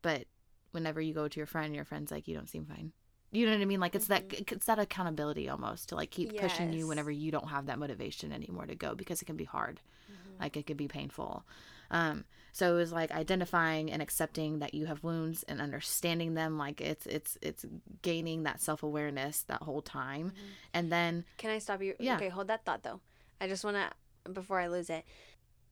But 0.00 0.26
whenever 0.70 1.00
you 1.00 1.14
go 1.14 1.28
to 1.28 1.40
your 1.40 1.46
friend, 1.46 1.74
your 1.74 1.84
friend's 1.84 2.12
like, 2.12 2.28
you 2.28 2.34
don't 2.34 2.48
seem 2.48 2.66
fine. 2.66 2.92
You 3.34 3.46
know 3.46 3.52
what 3.52 3.60
I 3.60 3.64
mean? 3.64 3.80
Like 3.80 3.94
it's 3.94 4.08
mm-hmm. 4.08 4.28
that 4.28 4.52
it's 4.52 4.66
that 4.66 4.78
accountability 4.78 5.48
almost 5.48 5.88
to 5.90 5.96
like 5.96 6.10
keep 6.10 6.32
yes. 6.32 6.42
pushing 6.42 6.72
you 6.72 6.86
whenever 6.86 7.10
you 7.10 7.30
don't 7.30 7.48
have 7.48 7.66
that 7.66 7.78
motivation 7.78 8.32
anymore 8.32 8.66
to 8.66 8.74
go 8.74 8.94
because 8.94 9.20
it 9.20 9.24
can 9.24 9.36
be 9.36 9.44
hard. 9.44 9.80
Mm-hmm. 10.10 10.42
Like 10.42 10.56
it 10.56 10.66
could 10.66 10.76
be 10.76 10.88
painful. 10.88 11.44
Um, 11.90 12.24
so 12.52 12.72
it 12.72 12.76
was 12.76 12.92
like 12.92 13.10
identifying 13.10 13.90
and 13.90 14.00
accepting 14.00 14.60
that 14.60 14.74
you 14.74 14.86
have 14.86 15.02
wounds 15.02 15.42
and 15.48 15.60
understanding 15.60 16.34
them. 16.34 16.56
Like 16.56 16.80
it's 16.80 17.06
it's 17.06 17.36
it's 17.42 17.66
gaining 18.02 18.44
that 18.44 18.60
self 18.60 18.84
awareness 18.84 19.42
that 19.48 19.62
whole 19.62 19.82
time, 19.82 20.26
mm-hmm. 20.26 20.46
and 20.72 20.92
then 20.92 21.24
can 21.36 21.50
I 21.50 21.58
stop 21.58 21.82
you? 21.82 21.94
Yeah. 21.98 22.14
Okay, 22.16 22.28
hold 22.28 22.46
that 22.48 22.64
thought 22.64 22.84
though. 22.84 23.00
I 23.40 23.48
just 23.48 23.64
want 23.64 23.76
to 23.76 24.30
before 24.30 24.60
I 24.60 24.68
lose 24.68 24.88
it. 24.88 25.04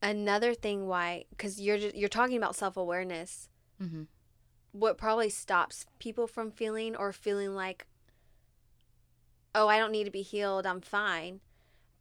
Another 0.03 0.55
thing 0.55 0.89
why 0.89 1.27
because 1.31 1.61
you're 1.61 1.77
you're 1.77 2.09
talking 2.09 2.37
about 2.37 2.57
self 2.57 2.77
awareness. 2.77 3.49
What 4.73 4.99
probably 4.99 5.29
stops 5.29 5.87
people 5.99 6.27
from 6.27 6.51
feeling 6.51 6.97
or 6.97 7.13
feeling 7.13 7.55
like, 7.55 7.87
oh, 9.55 9.69
I 9.69 9.79
don't 9.79 9.93
need 9.93 10.05
to 10.05 10.11
be 10.11 10.23
healed, 10.23 10.67
I'm 10.67 10.81
fine. 10.81 11.41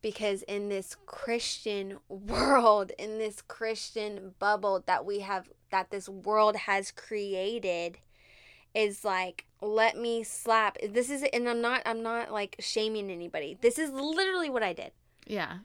Because 0.01 0.41
in 0.43 0.69
this 0.69 0.95
Christian 1.05 1.99
world, 2.09 2.91
in 2.97 3.17
this 3.17 3.41
Christian 3.41 4.33
bubble 4.39 4.83
that 4.87 5.05
we 5.05 5.19
have, 5.19 5.49
that 5.69 5.91
this 5.91 6.09
world 6.09 6.55
has 6.55 6.91
created, 6.91 7.99
is 8.73 9.03
like, 9.03 9.45
let 9.61 9.97
me 9.97 10.23
slap. 10.23 10.77
This 10.81 11.09
is, 11.09 11.23
and 11.33 11.47
I'm 11.47 11.61
not, 11.61 11.81
I'm 11.85 12.01
not 12.01 12.31
like 12.31 12.55
shaming 12.59 13.11
anybody. 13.11 13.57
This 13.61 13.77
is 13.77 13.91
literally 13.91 14.49
what 14.49 14.63
I 14.63 14.73
did. 14.73 14.91
Yeah. 15.27 15.57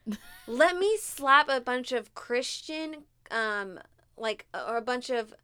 let 0.47 0.77
me 0.77 0.99
slap 1.01 1.49
a 1.49 1.61
bunch 1.61 1.93
of 1.93 2.15
Christian, 2.15 3.05
um, 3.31 3.81
like, 4.17 4.47
or 4.55 4.77
a 4.77 4.83
bunch 4.83 5.11
of 5.11 5.35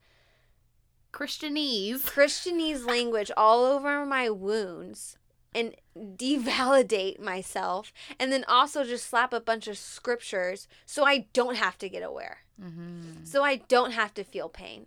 Christianese. 1.12 2.00
Christianese 2.02 2.86
language 2.86 3.30
all 3.36 3.64
over 3.64 4.04
my 4.06 4.30
wounds 4.30 5.18
and 5.54 5.74
devalidate 5.96 7.20
myself 7.20 7.92
and 8.18 8.32
then 8.32 8.44
also 8.48 8.84
just 8.84 9.06
slap 9.06 9.32
a 9.32 9.40
bunch 9.40 9.68
of 9.68 9.76
scriptures 9.76 10.66
so 10.86 11.04
I 11.04 11.26
don't 11.32 11.56
have 11.56 11.76
to 11.78 11.88
get 11.88 12.02
aware. 12.02 12.38
Mm-hmm. 12.60 13.24
So 13.24 13.42
I 13.42 13.56
don't 13.56 13.92
have 13.92 14.14
to 14.14 14.24
feel 14.24 14.48
pain. 14.48 14.86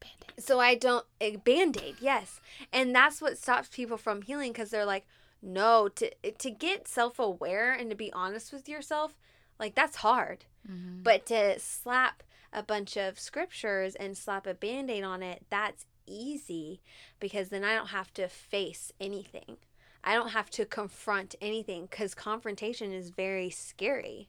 Band-aid. 0.00 0.42
So 0.42 0.58
I 0.58 0.74
don't 0.74 1.06
a 1.20 1.36
band-aid, 1.36 1.96
yes. 2.00 2.40
And 2.72 2.94
that's 2.94 3.20
what 3.20 3.38
stops 3.38 3.68
people 3.72 3.96
from 3.96 4.22
healing 4.22 4.52
cuz 4.52 4.70
they're 4.70 4.84
like 4.84 5.06
no 5.42 5.88
to 5.88 6.10
to 6.30 6.50
get 6.50 6.88
self-aware 6.88 7.72
and 7.72 7.88
to 7.90 7.96
be 7.96 8.12
honest 8.12 8.52
with 8.52 8.68
yourself, 8.68 9.16
like 9.58 9.74
that's 9.74 9.96
hard. 9.96 10.44
Mm-hmm. 10.68 11.02
But 11.02 11.26
to 11.26 11.58
slap 11.58 12.22
a 12.52 12.62
bunch 12.62 12.96
of 12.96 13.18
scriptures 13.18 13.94
and 13.94 14.16
slap 14.16 14.46
a 14.46 14.54
band 14.54 14.90
aid 14.90 15.04
on 15.04 15.22
it, 15.22 15.44
that's 15.50 15.86
easy 16.06 16.80
because 17.18 17.48
then 17.48 17.64
I 17.64 17.74
don't 17.74 17.88
have 17.88 18.12
to 18.14 18.28
face 18.28 18.92
anything. 19.00 19.58
I 20.02 20.14
don't 20.14 20.30
have 20.30 20.50
to 20.50 20.64
confront 20.64 21.34
anything 21.40 21.86
because 21.90 22.14
confrontation 22.14 22.92
is 22.92 23.10
very 23.10 23.50
scary. 23.50 24.28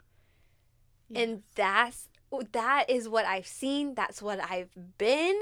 And 1.13 1.43
that's 1.55 2.07
that 2.53 2.89
is 2.89 3.09
what 3.09 3.25
I've 3.25 3.47
seen. 3.47 3.95
That's 3.95 4.21
what 4.21 4.39
I've 4.39 4.69
been. 4.97 5.39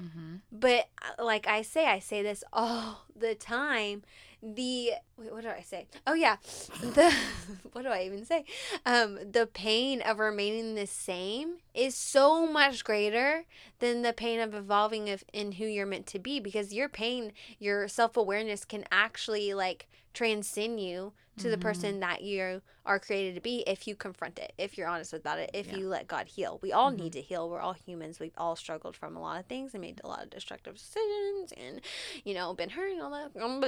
Mm-hmm. 0.00 0.36
But 0.52 0.88
uh, 1.02 1.24
like 1.24 1.48
I 1.48 1.62
say, 1.62 1.86
I 1.86 1.98
say 1.98 2.22
this 2.22 2.44
all 2.52 3.06
the 3.16 3.34
time. 3.34 4.02
The 4.42 4.92
wait, 5.18 5.32
what 5.32 5.42
do 5.42 5.50
I 5.50 5.60
say? 5.60 5.86
Oh 6.06 6.14
yeah, 6.14 6.36
the 6.80 7.14
what 7.72 7.82
do 7.82 7.88
I 7.88 8.04
even 8.04 8.24
say? 8.24 8.44
Um, 8.86 9.18
the 9.30 9.46
pain 9.46 10.00
of 10.00 10.18
remaining 10.18 10.74
the 10.74 10.86
same 10.86 11.56
is 11.74 11.94
so 11.94 12.46
much 12.46 12.82
greater 12.82 13.44
than 13.80 14.00
the 14.00 14.14
pain 14.14 14.40
of 14.40 14.54
evolving 14.54 15.10
of 15.10 15.24
in 15.32 15.52
who 15.52 15.66
you're 15.66 15.84
meant 15.84 16.06
to 16.08 16.18
be. 16.18 16.40
Because 16.40 16.72
your 16.72 16.88
pain, 16.88 17.32
your 17.58 17.86
self 17.86 18.16
awareness, 18.16 18.64
can 18.64 18.84
actually 18.90 19.52
like 19.52 19.88
transcend 20.14 20.80
you 20.80 21.12
to 21.40 21.50
the 21.50 21.56
Mhm. 21.56 21.60
person 21.60 22.00
that 22.00 22.22
you 22.22 22.62
are 22.86 22.98
created 22.98 23.34
to 23.34 23.40
be 23.40 23.60
if 23.66 23.86
you 23.86 23.94
confront 23.96 24.38
it, 24.38 24.52
if 24.58 24.76
you're 24.78 24.88
honest 24.88 25.12
about 25.12 25.38
it, 25.38 25.50
if 25.52 25.66
Yeah. 25.68 25.76
you 25.76 25.88
let 25.88 26.06
God 26.08 26.28
heal. 26.28 26.58
We 26.62 26.72
all 26.72 26.90
Mhm. 26.92 26.96
need 26.98 27.12
to 27.14 27.20
heal. 27.20 27.48
We're 27.48 27.60
all 27.60 27.72
humans. 27.74 28.20
We've 28.20 28.36
all 28.38 28.56
struggled 28.56 28.96
from 28.96 29.16
a 29.16 29.20
lot 29.20 29.38
of 29.40 29.46
things 29.46 29.74
and 29.74 29.80
made 29.80 30.00
a 30.02 30.08
lot 30.08 30.22
of 30.22 30.30
destructive 30.30 30.74
decisions 30.74 31.52
and, 31.52 31.80
you 32.24 32.34
know, 32.34 32.54
been 32.54 32.70
hurt 32.70 32.92
and 32.92 33.02
all 33.02 33.10
that. 33.10 33.36
um. 33.42 33.64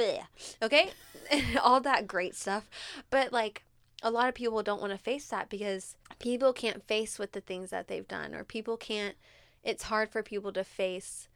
Okay? 0.62 0.90
all 1.62 1.80
that 1.80 2.06
great 2.06 2.34
stuff. 2.34 2.68
But, 3.10 3.32
like, 3.32 3.64
a 4.02 4.10
lot 4.10 4.28
of 4.28 4.34
people 4.34 4.62
don't 4.62 4.80
want 4.80 4.92
to 4.92 4.98
face 4.98 5.28
that 5.28 5.48
because 5.48 5.96
people 6.18 6.52
can't 6.52 6.86
face 6.86 7.18
with 7.18 7.32
the 7.32 7.40
things 7.40 7.70
that 7.70 7.88
they've 7.88 8.08
done 8.08 8.34
or 8.34 8.44
people 8.44 8.76
can't, 8.76 9.16
it's 9.62 9.84
hard 9.84 10.10
for 10.10 10.22
people 10.22 10.52
to 10.52 10.64
face 10.64 11.28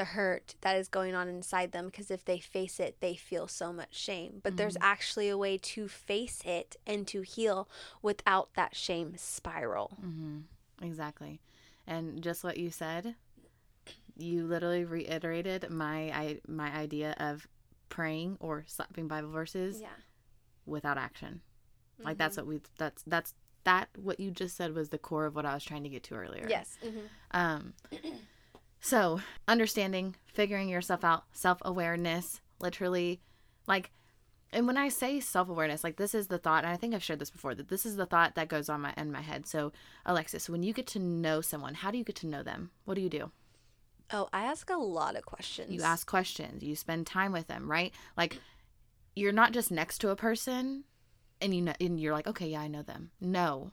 the 0.00 0.04
hurt 0.06 0.54
that 0.62 0.76
is 0.76 0.88
going 0.88 1.14
on 1.14 1.28
inside 1.28 1.72
them 1.72 1.86
because 1.86 2.10
if 2.10 2.24
they 2.24 2.38
face 2.40 2.80
it, 2.80 2.96
they 3.00 3.14
feel 3.14 3.46
so 3.46 3.72
much 3.72 3.94
shame. 3.94 4.40
But 4.42 4.56
there's 4.56 4.76
actually 4.80 5.28
a 5.28 5.36
way 5.36 5.58
to 5.58 5.88
face 5.88 6.40
it 6.44 6.76
and 6.86 7.06
to 7.08 7.20
heal 7.20 7.68
without 8.02 8.54
that 8.54 8.74
shame 8.74 9.14
spiral. 9.16 9.98
Mm-hmm. 10.04 10.38
Exactly. 10.86 11.40
And 11.86 12.22
just 12.22 12.42
what 12.44 12.56
you 12.56 12.70
said, 12.70 13.14
you 14.16 14.46
literally 14.46 14.84
reiterated 14.84 15.68
my 15.70 16.10
I, 16.10 16.40
my 16.48 16.70
idea 16.72 17.14
of 17.18 17.46
praying 17.88 18.36
or 18.40 18.64
slapping 18.66 19.06
Bible 19.08 19.30
verses 19.30 19.80
Yeah. 19.80 19.88
without 20.66 20.96
action. 20.98 21.40
Like 21.98 22.14
Mm-hmm. 22.14 22.18
that's 22.18 22.36
what 22.38 22.46
we 22.46 22.60
that's 22.78 23.02
that's 23.06 23.34
that 23.64 23.88
what 23.96 24.18
you 24.18 24.30
just 24.30 24.56
said 24.56 24.74
was 24.74 24.88
the 24.88 24.98
core 24.98 25.26
of 25.26 25.34
what 25.34 25.44
I 25.44 25.52
was 25.52 25.62
trying 25.64 25.82
to 25.82 25.90
get 25.90 26.02
to 26.04 26.14
earlier. 26.14 26.46
Yes. 26.48 26.78
hmm 26.82 27.00
Um, 27.32 27.74
so 28.80 29.20
understanding, 29.46 30.16
figuring 30.26 30.68
yourself 30.68 31.04
out, 31.04 31.24
self 31.32 31.58
awareness, 31.62 32.40
literally, 32.58 33.20
like, 33.66 33.90
and 34.52 34.66
when 34.66 34.76
I 34.76 34.88
say 34.88 35.20
self 35.20 35.48
awareness, 35.48 35.84
like 35.84 35.96
this 35.96 36.14
is 36.14 36.28
the 36.28 36.38
thought, 36.38 36.64
and 36.64 36.72
I 36.72 36.76
think 36.76 36.94
I've 36.94 37.02
shared 37.02 37.18
this 37.18 37.30
before, 37.30 37.54
that 37.54 37.68
this 37.68 37.86
is 37.86 37.96
the 37.96 38.06
thought 38.06 38.34
that 38.34 38.48
goes 38.48 38.68
on 38.68 38.80
my 38.80 38.94
in 38.96 39.12
my 39.12 39.20
head. 39.20 39.46
So, 39.46 39.72
Alexis, 40.06 40.48
when 40.48 40.62
you 40.62 40.72
get 40.72 40.86
to 40.88 40.98
know 40.98 41.40
someone, 41.40 41.74
how 41.74 41.90
do 41.90 41.98
you 41.98 42.04
get 42.04 42.16
to 42.16 42.26
know 42.26 42.42
them? 42.42 42.70
What 42.84 42.94
do 42.94 43.00
you 43.00 43.10
do? 43.10 43.30
Oh, 44.12 44.28
I 44.32 44.44
ask 44.44 44.68
a 44.70 44.76
lot 44.76 45.14
of 45.14 45.24
questions. 45.24 45.70
You 45.70 45.82
ask 45.82 46.06
questions, 46.06 46.64
you 46.64 46.74
spend 46.74 47.06
time 47.06 47.32
with 47.32 47.46
them, 47.46 47.70
right? 47.70 47.94
Like, 48.16 48.40
you're 49.14 49.30
not 49.30 49.52
just 49.52 49.70
next 49.70 49.98
to 49.98 50.10
a 50.10 50.16
person, 50.16 50.84
and 51.40 51.54
you 51.54 51.62
know, 51.62 51.74
and 51.80 52.00
you're 52.00 52.12
like, 52.12 52.26
okay, 52.26 52.48
yeah, 52.48 52.62
I 52.62 52.68
know 52.68 52.82
them. 52.82 53.10
No, 53.20 53.70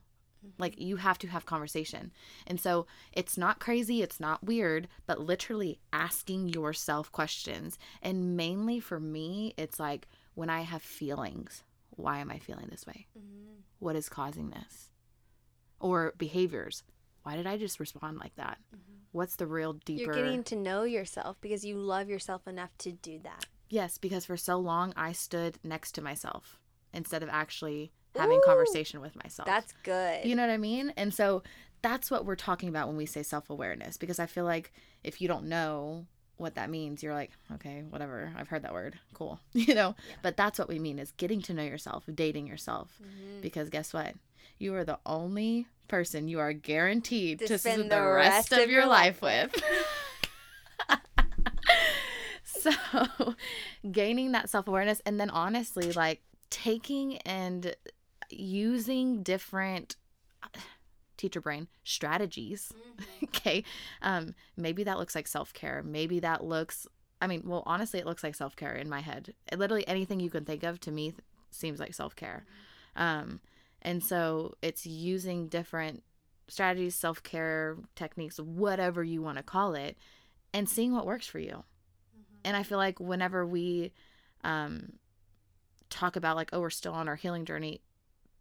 like 0.57 0.79
you 0.79 0.97
have 0.97 1.17
to 1.19 1.27
have 1.27 1.45
conversation. 1.45 2.11
And 2.45 2.59
so 2.59 2.87
it's 3.13 3.37
not 3.37 3.59
crazy, 3.59 4.01
it's 4.01 4.19
not 4.19 4.43
weird, 4.43 4.87
but 5.05 5.19
literally 5.19 5.79
asking 5.91 6.49
yourself 6.49 7.11
questions. 7.11 7.77
And 8.01 8.37
mainly 8.37 8.79
for 8.79 8.99
me, 8.99 9.53
it's 9.57 9.79
like 9.79 10.07
when 10.35 10.49
I 10.49 10.61
have 10.61 10.81
feelings, 10.81 11.63
why 11.91 12.19
am 12.19 12.31
I 12.31 12.39
feeling 12.39 12.67
this 12.69 12.85
way? 12.85 13.07
Mhm. 13.17 13.61
What 13.79 13.95
is 13.95 14.09
causing 14.09 14.49
this? 14.49 14.91
Or 15.79 16.13
behaviors. 16.17 16.83
Why 17.23 17.35
did 17.35 17.47
I 17.47 17.57
just 17.57 17.79
respond 17.79 18.19
like 18.19 18.35
that? 18.35 18.59
What's 19.11 19.35
the 19.35 19.47
real 19.47 19.73
deeper 19.73 20.13
You're 20.13 20.13
getting 20.13 20.43
to 20.45 20.55
know 20.55 20.83
yourself 20.83 21.37
because 21.41 21.65
you 21.65 21.77
love 21.77 22.09
yourself 22.09 22.47
enough 22.47 22.77
to 22.79 22.91
do 22.91 23.19
that. 23.23 23.45
Yes, 23.69 23.97
because 23.97 24.25
for 24.25 24.37
so 24.37 24.57
long 24.57 24.93
I 24.95 25.11
stood 25.11 25.59
next 25.63 25.93
to 25.93 26.01
myself 26.01 26.59
instead 26.93 27.23
of 27.23 27.29
actually 27.29 27.91
having 28.15 28.37
Ooh, 28.37 28.45
conversation 28.45 29.01
with 29.01 29.15
myself. 29.21 29.45
That's 29.45 29.73
good. 29.83 30.25
You 30.25 30.35
know 30.35 30.43
what 30.43 30.51
I 30.51 30.57
mean? 30.57 30.93
And 30.97 31.13
so 31.13 31.43
that's 31.81 32.09
what 32.09 32.25
we're 32.25 32.35
talking 32.35 32.69
about 32.69 32.87
when 32.87 32.97
we 32.97 33.05
say 33.05 33.23
self 33.23 33.49
awareness 33.49 33.97
because 33.97 34.19
I 34.19 34.25
feel 34.25 34.45
like 34.45 34.71
if 35.03 35.21
you 35.21 35.27
don't 35.27 35.45
know 35.45 36.05
what 36.37 36.55
that 36.55 36.69
means, 36.69 37.01
you're 37.01 37.13
like, 37.13 37.31
okay, 37.55 37.83
whatever. 37.89 38.31
I've 38.37 38.47
heard 38.47 38.63
that 38.63 38.73
word. 38.73 38.99
Cool. 39.13 39.39
You 39.53 39.73
know? 39.73 39.95
Yeah. 40.07 40.15
But 40.21 40.37
that's 40.37 40.59
what 40.59 40.69
we 40.69 40.79
mean 40.79 40.99
is 40.99 41.11
getting 41.11 41.41
to 41.43 41.53
know 41.53 41.63
yourself, 41.63 42.03
dating 42.13 42.47
yourself. 42.47 42.91
Mhm. 43.01 43.41
Because 43.41 43.69
guess 43.69 43.93
what? 43.93 44.13
You 44.59 44.75
are 44.75 44.83
the 44.83 44.99
only 45.05 45.67
person 45.87 46.27
you 46.27 46.39
are 46.39 46.53
guaranteed 46.53 47.39
To 47.39 47.47
to, 47.47 47.57
spend 47.57 47.79
spend 47.79 47.91
the 47.91 48.01
rest 48.01 48.51
of 48.51 48.69
your 48.69 48.85
life 48.85 49.21
with. 49.21 49.51
so, 52.43 52.71
gaining 53.91 54.31
that 54.33 54.49
self 54.49 54.67
awareness, 54.67 55.01
and 55.05 55.19
then 55.19 55.29
honestly, 55.29 55.91
like 55.91 56.21
taking 56.49 57.17
and 57.19 57.75
using 58.29 59.23
different 59.23 59.95
teacher 61.17 61.41
brain 61.41 61.67
strategies. 61.83 62.71
okay. 63.23 63.63
Um, 64.01 64.35
maybe 64.55 64.83
that 64.83 64.97
looks 64.97 65.15
like 65.15 65.27
self 65.27 65.53
care. 65.53 65.83
Maybe 65.83 66.19
that 66.19 66.43
looks, 66.43 66.87
I 67.21 67.27
mean, 67.27 67.43
well, 67.45 67.63
honestly, 67.65 67.99
it 67.99 68.05
looks 68.05 68.23
like 68.23 68.35
self 68.35 68.55
care 68.55 68.73
in 68.73 68.89
my 68.89 69.01
head. 69.01 69.33
Literally 69.55 69.87
anything 69.87 70.19
you 70.19 70.29
can 70.29 70.45
think 70.45 70.63
of 70.63 70.79
to 70.81 70.91
me 70.91 71.11
th- 71.11 71.21
seems 71.51 71.79
like 71.79 71.93
self 71.93 72.15
care. 72.15 72.45
Um, 72.95 73.41
and 73.81 74.03
so 74.03 74.55
it's 74.61 74.85
using 74.85 75.47
different 75.47 76.03
strategies, 76.47 76.95
self 76.95 77.23
care 77.23 77.77
techniques, 77.95 78.39
whatever 78.39 79.03
you 79.03 79.21
want 79.21 79.37
to 79.37 79.43
call 79.43 79.73
it, 79.73 79.97
and 80.53 80.69
seeing 80.69 80.93
what 80.93 81.05
works 81.05 81.27
for 81.27 81.39
you. 81.39 81.63
And 82.43 82.55
I 82.55 82.63
feel 82.63 82.77
like 82.77 82.99
whenever 82.99 83.45
we 83.45 83.91
um, 84.43 84.93
talk 85.89 86.15
about 86.15 86.35
like, 86.35 86.49
oh, 86.53 86.61
we're 86.61 86.69
still 86.69 86.93
on 86.93 87.09
our 87.09 87.15
healing 87.15 87.45
journey, 87.45 87.81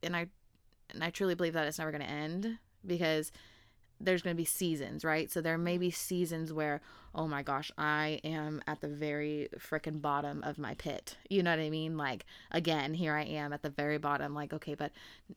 and 0.06 0.16
I 0.16 0.28
and 0.94 1.04
I 1.04 1.10
truly 1.10 1.34
believe 1.34 1.52
that 1.54 1.66
it's 1.66 1.78
never 1.78 1.90
going 1.90 2.04
to 2.04 2.10
end 2.10 2.58
because 2.86 3.32
there's 4.00 4.22
going 4.22 4.36
to 4.36 4.40
be 4.40 4.44
seasons, 4.44 5.04
right? 5.04 5.30
So 5.30 5.40
there 5.40 5.58
may 5.58 5.78
be 5.78 5.88
mm-hmm. 5.88 5.94
seasons 5.94 6.52
where, 6.52 6.82
oh 7.14 7.26
my 7.26 7.42
gosh, 7.42 7.72
I 7.78 8.20
am 8.24 8.62
at 8.66 8.80
the 8.80 8.88
very 8.88 9.48
freaking 9.58 10.02
bottom 10.02 10.42
of 10.42 10.58
my 10.58 10.74
pit. 10.74 11.16
You 11.30 11.42
know 11.42 11.50
what 11.50 11.60
I 11.60 11.70
mean? 11.70 11.96
Like, 11.96 12.26
again, 12.50 12.94
here 12.94 13.14
I 13.14 13.22
am 13.22 13.52
at 13.52 13.62
the 13.62 13.70
very 13.70 13.98
bottom. 13.98 14.34
Like, 14.34 14.52
okay, 14.52 14.74
but 14.74 14.92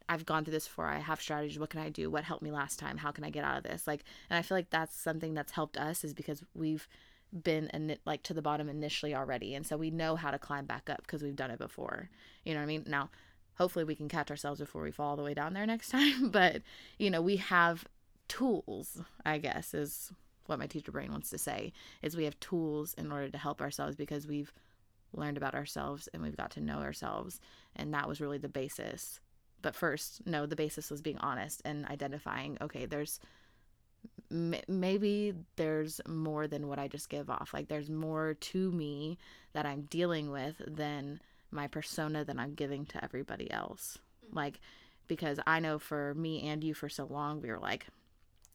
I've 0.10 0.26
gone 0.26 0.44
through 0.44 0.54
this 0.54 0.68
before. 0.68 0.88
I 0.88 1.00
have 1.00 1.22
strategies. 1.22 1.58
What 1.58 1.70
can 1.70 1.80
I 1.80 1.90
do? 1.90 2.10
What 2.12 2.26
helped 2.26 2.44
me 2.44 2.52
last 2.52 2.80
time? 2.80 2.98
How 2.98 3.12
can 3.12 3.24
I 3.24 3.30
get 3.30 3.46
out 3.46 3.58
of 3.58 3.64
this? 3.64 3.88
Like, 3.88 4.04
and 4.30 4.38
I 4.38 4.42
feel 4.42 4.58
like 4.58 4.70
that's 4.70 4.96
something 4.96 5.34
that's 5.34 5.54
helped 5.54 5.78
us 5.78 6.04
is 6.04 6.14
because 6.14 6.44
we've 6.54 6.88
been 7.32 7.70
in, 7.74 7.96
like 8.06 8.24
to 8.24 8.34
the 8.34 8.42
bottom 8.42 8.68
initially 8.68 9.16
already. 9.16 9.56
And 9.56 9.66
so 9.66 9.78
we 9.78 9.90
know 9.90 10.16
how 10.18 10.32
to 10.32 10.40
climb 10.40 10.66
back 10.66 10.90
up 10.90 11.02
because 11.04 11.24
we've 11.24 11.36
done 11.36 11.52
it 11.52 11.60
before. 11.60 12.10
You 12.44 12.54
know 12.54 12.60
what 12.60 12.64
I 12.64 12.68
mean? 12.68 12.84
Now, 12.88 13.10
hopefully 13.60 13.86
we 13.86 13.96
can 13.96 14.08
catch 14.08 14.32
ourselves 14.32 14.60
before 14.60 14.82
we 14.82 14.92
fall 14.92 15.12
all 15.12 15.16
the 15.16 15.24
way 15.24 15.34
down 15.34 15.54
there 15.54 15.66
next 15.66 15.90
time. 15.92 16.30
But, 16.30 16.62
you 16.98 17.10
know, 17.12 17.22
we 17.22 17.36
have 17.38 17.86
tools, 18.28 19.02
I 19.26 19.38
guess, 19.38 19.74
is 19.74 20.12
what 20.46 20.60
my 20.60 20.66
teacher 20.66 20.92
brain 20.92 21.12
wants 21.12 21.30
to 21.30 21.38
say, 21.38 21.74
is 22.02 22.18
we 22.18 22.24
have 22.24 22.40
tools 22.40 22.96
in 22.96 23.12
order 23.12 23.30
to 23.30 23.38
help 23.38 23.62
ourselves 23.62 23.96
because 23.96 24.26
we've 24.26 24.52
learned 25.14 25.38
about 25.38 25.56
ourselves 25.56 26.08
and 26.14 26.24
we've 26.24 26.38
got 26.38 26.52
to 26.52 26.62
know 26.62 26.80
ourselves. 26.80 27.40
And 27.76 27.94
that 27.94 28.08
was 28.08 28.22
really 28.22 28.38
the 28.38 28.50
basis. 28.50 29.20
But 29.62 29.76
first, 29.76 30.26
no, 30.26 30.46
the 30.46 30.56
basis 30.56 30.90
was 30.90 31.02
being 31.02 31.18
honest 31.18 31.62
and 31.66 31.86
identifying, 31.88 32.58
okay, 32.62 32.86
there's 32.86 33.20
maybe 34.68 35.34
there's 35.56 36.00
more 36.08 36.48
than 36.48 36.68
what 36.68 36.80
I 36.80 36.88
just 36.88 37.10
give 37.10 37.30
off. 37.30 37.54
Like 37.54 37.68
there's 37.68 37.90
more 37.90 38.36
to 38.36 38.72
me 38.72 39.18
that 39.54 39.66
I'm 39.66 39.82
dealing 39.82 40.30
with 40.30 40.62
than 40.66 41.20
my 41.52 41.68
persona 41.68 42.24
that 42.26 42.38
I'm 42.40 42.54
giving 42.54 42.86
to 42.88 43.04
everybody 43.04 43.50
else. 43.52 43.98
Like 44.32 44.60
because 45.08 45.40
I 45.48 45.60
know 45.60 45.80
for 45.80 46.14
me 46.14 46.48
and 46.48 46.64
you 46.64 46.74
for 46.74 46.88
so 46.88 47.06
long 47.06 47.42
we 47.42 47.50
were 47.50 47.58
like 47.60 47.88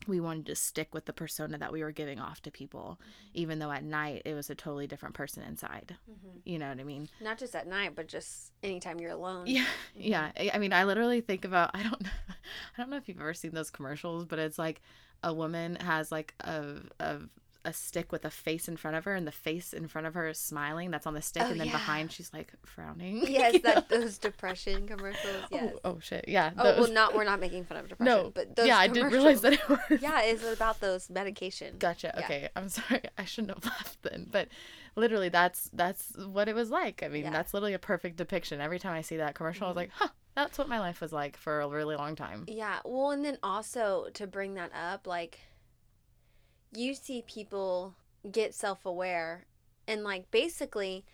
we 0.06 0.20
wanted 0.20 0.46
to 0.46 0.54
stick 0.54 0.92
with 0.92 1.06
the 1.06 1.12
persona 1.14 1.56
that 1.58 1.72
we 1.72 1.82
were 1.82 1.90
giving 1.90 2.20
off 2.20 2.42
to 2.42 2.50
people 2.50 3.00
even 3.32 3.58
though 3.58 3.72
at 3.72 3.82
night 3.82 4.22
it 4.24 4.34
was 4.34 4.50
a 4.50 4.54
totally 4.54 4.86
different 4.86 5.14
person 5.14 5.42
inside. 5.42 5.96
Mm-hmm. 6.10 6.38
You 6.44 6.58
know 6.58 6.68
what 6.68 6.78
I 6.78 6.84
mean? 6.84 7.08
Not 7.20 7.38
just 7.38 7.56
at 7.56 7.66
night, 7.66 7.96
but 7.96 8.06
just 8.06 8.52
anytime 8.62 9.00
you're 9.00 9.10
alone. 9.12 9.46
Yeah, 9.46 9.64
yeah. 9.96 10.30
I- 10.38 10.50
I 10.54 10.58
mean, 10.58 10.72
I 10.72 10.84
literally 10.84 11.20
think 11.22 11.44
about 11.44 11.70
I 11.74 11.82
don't 11.82 12.02
know, 12.02 12.10
I 12.28 12.80
don't 12.82 12.90
know 12.90 12.96
if 12.98 13.08
you've 13.08 13.20
ever 13.20 13.34
seen 13.34 13.52
those 13.52 13.70
commercials, 13.70 14.26
but 14.26 14.38
it's 14.38 14.58
like 14.58 14.80
a 15.22 15.32
woman 15.32 15.76
has 15.76 16.12
like 16.12 16.34
a 16.40 16.74
a 17.00 17.16
a 17.64 17.72
stick 17.72 18.12
with 18.12 18.24
a 18.24 18.30
face 18.30 18.68
in 18.68 18.76
front 18.76 18.96
of 18.96 19.04
her 19.04 19.14
and 19.14 19.26
the 19.26 19.32
face 19.32 19.72
in 19.72 19.88
front 19.88 20.06
of 20.06 20.14
her 20.14 20.28
is 20.28 20.38
smiling 20.38 20.90
that's 20.90 21.06
on 21.06 21.14
the 21.14 21.22
stick 21.22 21.42
Oh, 21.44 21.50
and 21.50 21.58
then 21.60 21.68
yeah. 21.68 21.72
behind 21.72 22.12
she's 22.12 22.32
like 22.32 22.52
frowning 22.64 23.24
Yes, 23.28 23.60
that 23.62 23.88
those 23.88 24.18
depression 24.18 24.86
commercials. 24.86 25.44
Oh, 25.44 25.48
yes. 25.50 25.72
oh, 25.76 25.80
oh 25.84 25.98
shit 26.00 26.26
yeah 26.28 26.50
Oh, 26.58 26.80
well, 26.82 26.92
not 26.92 27.14
we're 27.14 27.24
not 27.24 27.40
making 27.40 27.64
fun 27.64 27.78
of 27.78 27.88
depression, 27.88 28.04
no 28.04 28.30
but 28.34 28.54
those 28.56 28.66
yeah 28.66 28.78
i 28.78 28.86
didn't 28.88 29.12
realize 29.12 29.40
that 29.40 29.54
it 29.54 29.68
was 29.68 29.78
Yeah, 30.00 30.20
it's 30.22 30.44
about 30.44 30.80
those 30.80 31.08
medication. 31.10 31.76
Gotcha. 31.78 32.12
Yeah. 32.16 32.24
Okay. 32.24 32.48
I'm 32.56 32.68
sorry. 32.78 33.02
I 33.16 33.24
shouldn't 33.24 33.54
have 33.54 33.64
laughed 33.64 34.02
then. 34.02 34.26
But 34.30 34.48
literally 34.96 35.28
that's 35.28 35.70
that's 35.72 36.12
what 36.16 36.48
it 36.48 36.54
was 36.54 36.70
like. 36.70 37.02
I 37.02 37.08
mean, 37.08 37.24
Yeah. 37.24 37.30
that's 37.30 37.54
literally 37.54 37.74
a 37.74 37.78
perfect 37.78 38.16
depiction. 38.16 38.60
Every 38.60 38.78
time 38.78 38.92
I 38.94 39.00
see 39.00 39.16
that 39.16 39.34
commercial, 39.34 39.66
I 39.66 39.70
was 39.70 39.76
like, 39.76 39.90
mm-hmm. 39.90 40.04
huh, 40.04 40.10
that's 40.34 40.58
what 40.58 40.68
my 40.68 40.80
life 40.80 41.00
was 41.00 41.12
like 41.12 41.36
for 41.36 41.60
a 41.60 41.68
really 41.68 41.96
long 41.96 42.16
time. 42.16 42.44
Yeah, 42.48 42.78
well, 42.84 43.10
and 43.10 43.24
then 43.24 43.38
also 43.42 44.08
to 44.14 44.26
bring 44.26 44.54
that 44.54 44.72
up, 44.74 45.06
like, 45.06 45.38
you 46.76 46.94
see 46.94 47.22
people 47.26 47.94
get 48.30 48.54
self 48.54 48.84
aware 48.84 49.46
and, 49.86 50.02
like, 50.04 50.30
basically 50.30 51.04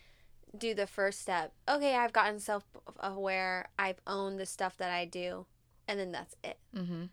do 0.57 0.73
the 0.73 0.87
first 0.87 1.21
step. 1.21 1.53
Okay, 1.67 1.95
I've 1.95 2.13
gotten 2.13 2.39
self 2.39 2.63
aware, 2.99 3.69
I've 3.79 4.01
owned 4.05 4.39
the 4.39 4.45
stuff 4.45 4.77
that 4.77 4.91
I 4.91 5.05
do, 5.05 5.45
and 5.87 5.99
then 5.99 6.11
that's 6.11 6.35
it. 6.43 6.59
Mm-hmm. 6.75 7.05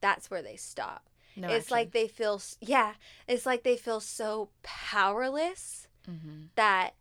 That's 0.00 0.30
where 0.30 0.42
they 0.42 0.56
stop. 0.56 1.08
No 1.36 1.48
it's 1.48 1.70
like 1.70 1.90
they 1.90 2.06
feel, 2.06 2.40
yeah, 2.60 2.94
it's 3.26 3.44
like 3.44 3.64
they 3.64 3.76
feel 3.76 3.98
so 3.98 4.50
powerless 4.62 5.88
mm-hmm. 6.08 6.44
that, 6.54 6.94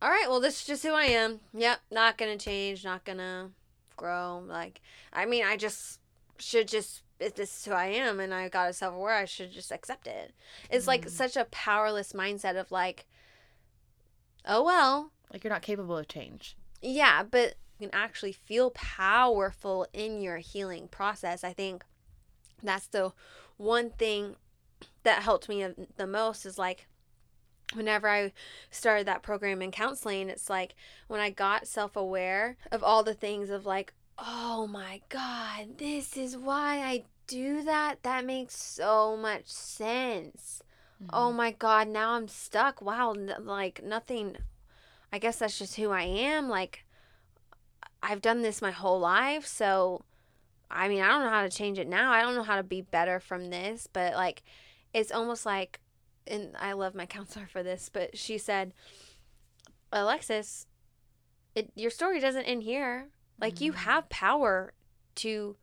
all 0.00 0.08
right, 0.10 0.26
well, 0.28 0.40
this 0.40 0.60
is 0.60 0.66
just 0.66 0.82
who 0.82 0.94
I 0.94 1.04
am. 1.04 1.40
Yep, 1.52 1.80
not 1.90 2.16
gonna 2.16 2.38
change, 2.38 2.82
not 2.84 3.04
gonna 3.04 3.50
grow. 3.96 4.42
Like, 4.46 4.80
I 5.12 5.26
mean, 5.26 5.44
I 5.44 5.56
just 5.56 6.00
should 6.38 6.68
just, 6.68 7.02
if 7.20 7.34
this 7.34 7.56
is 7.56 7.64
who 7.64 7.72
I 7.72 7.86
am 7.86 8.20
and 8.20 8.34
I 8.34 8.48
got 8.48 8.74
self 8.74 8.94
aware, 8.94 9.14
I 9.14 9.24
should 9.24 9.52
just 9.52 9.70
accept 9.72 10.06
it. 10.06 10.34
It's 10.70 10.86
like 10.86 11.06
Mhm. 11.06 11.10
such 11.10 11.36
a 11.36 11.44
powerless 11.46 12.12
mindset 12.12 12.58
of 12.58 12.70
like, 12.72 13.06
oh, 14.44 14.62
well, 14.62 15.12
like 15.32 15.44
you're 15.44 15.52
not 15.52 15.62
capable 15.62 15.96
of 15.98 16.08
change. 16.08 16.56
yeah, 16.80 17.22
but 17.22 17.54
you 17.78 17.88
can 17.88 17.94
actually 17.98 18.32
feel 18.32 18.70
powerful 18.70 19.86
in 19.92 20.20
your 20.20 20.36
healing 20.38 20.86
process. 20.88 21.42
I 21.42 21.52
think 21.52 21.84
that's 22.62 22.86
the 22.86 23.12
one 23.56 23.90
thing 23.90 24.36
that 25.02 25.22
helped 25.22 25.48
me 25.48 25.66
the 25.96 26.06
most 26.06 26.44
is 26.46 26.58
like 26.58 26.86
whenever 27.72 28.08
I 28.08 28.32
started 28.70 29.06
that 29.06 29.22
program 29.22 29.62
in 29.62 29.70
counseling, 29.70 30.28
it's 30.28 30.48
like 30.50 30.74
when 31.08 31.20
I 31.20 31.30
got 31.30 31.66
self 31.66 31.96
aware 31.96 32.56
of 32.70 32.82
all 32.84 33.02
the 33.02 33.14
things 33.14 33.50
of 33.50 33.64
like, 33.66 33.92
oh 34.18 34.66
my 34.66 35.00
God, 35.08 35.78
this 35.78 36.16
is 36.16 36.36
why 36.36 36.78
I 36.78 37.04
do 37.26 37.62
that. 37.62 38.02
That 38.02 38.24
makes 38.24 38.56
so 38.56 39.16
much 39.16 39.46
sense. 39.46 40.62
Oh 41.10 41.28
mm-hmm. 41.28 41.36
my 41.36 41.50
God, 41.52 41.88
now 41.88 42.12
I'm 42.12 42.28
stuck. 42.28 42.80
Wow, 42.80 43.12
n- 43.12 43.34
like 43.40 43.82
nothing. 43.82 44.36
I 45.12 45.18
guess 45.18 45.38
that's 45.38 45.58
just 45.58 45.76
who 45.76 45.90
I 45.90 46.02
am. 46.02 46.48
Like, 46.48 46.84
I've 48.02 48.22
done 48.22 48.42
this 48.42 48.62
my 48.62 48.70
whole 48.70 49.00
life. 49.00 49.46
So, 49.46 50.02
I 50.70 50.88
mean, 50.88 51.02
I 51.02 51.08
don't 51.08 51.22
know 51.22 51.30
how 51.30 51.42
to 51.42 51.50
change 51.50 51.78
it 51.78 51.88
now. 51.88 52.12
I 52.12 52.22
don't 52.22 52.34
know 52.34 52.42
how 52.42 52.56
to 52.56 52.62
be 52.62 52.80
better 52.80 53.20
from 53.20 53.50
this. 53.50 53.88
But, 53.92 54.14
like, 54.14 54.42
it's 54.92 55.12
almost 55.12 55.46
like, 55.46 55.80
and 56.26 56.56
I 56.58 56.72
love 56.72 56.94
my 56.94 57.06
counselor 57.16 57.46
for 57.46 57.62
this, 57.62 57.90
but 57.92 58.16
she 58.16 58.38
said, 58.38 58.72
Alexis, 59.92 60.66
it, 61.54 61.70
your 61.76 61.90
story 61.90 62.18
doesn't 62.18 62.44
end 62.44 62.62
here. 62.64 63.08
Like, 63.40 63.60
you 63.60 63.72
Mhm. 63.72 63.76
have 63.76 64.08
power 64.08 64.72
to 65.16 65.56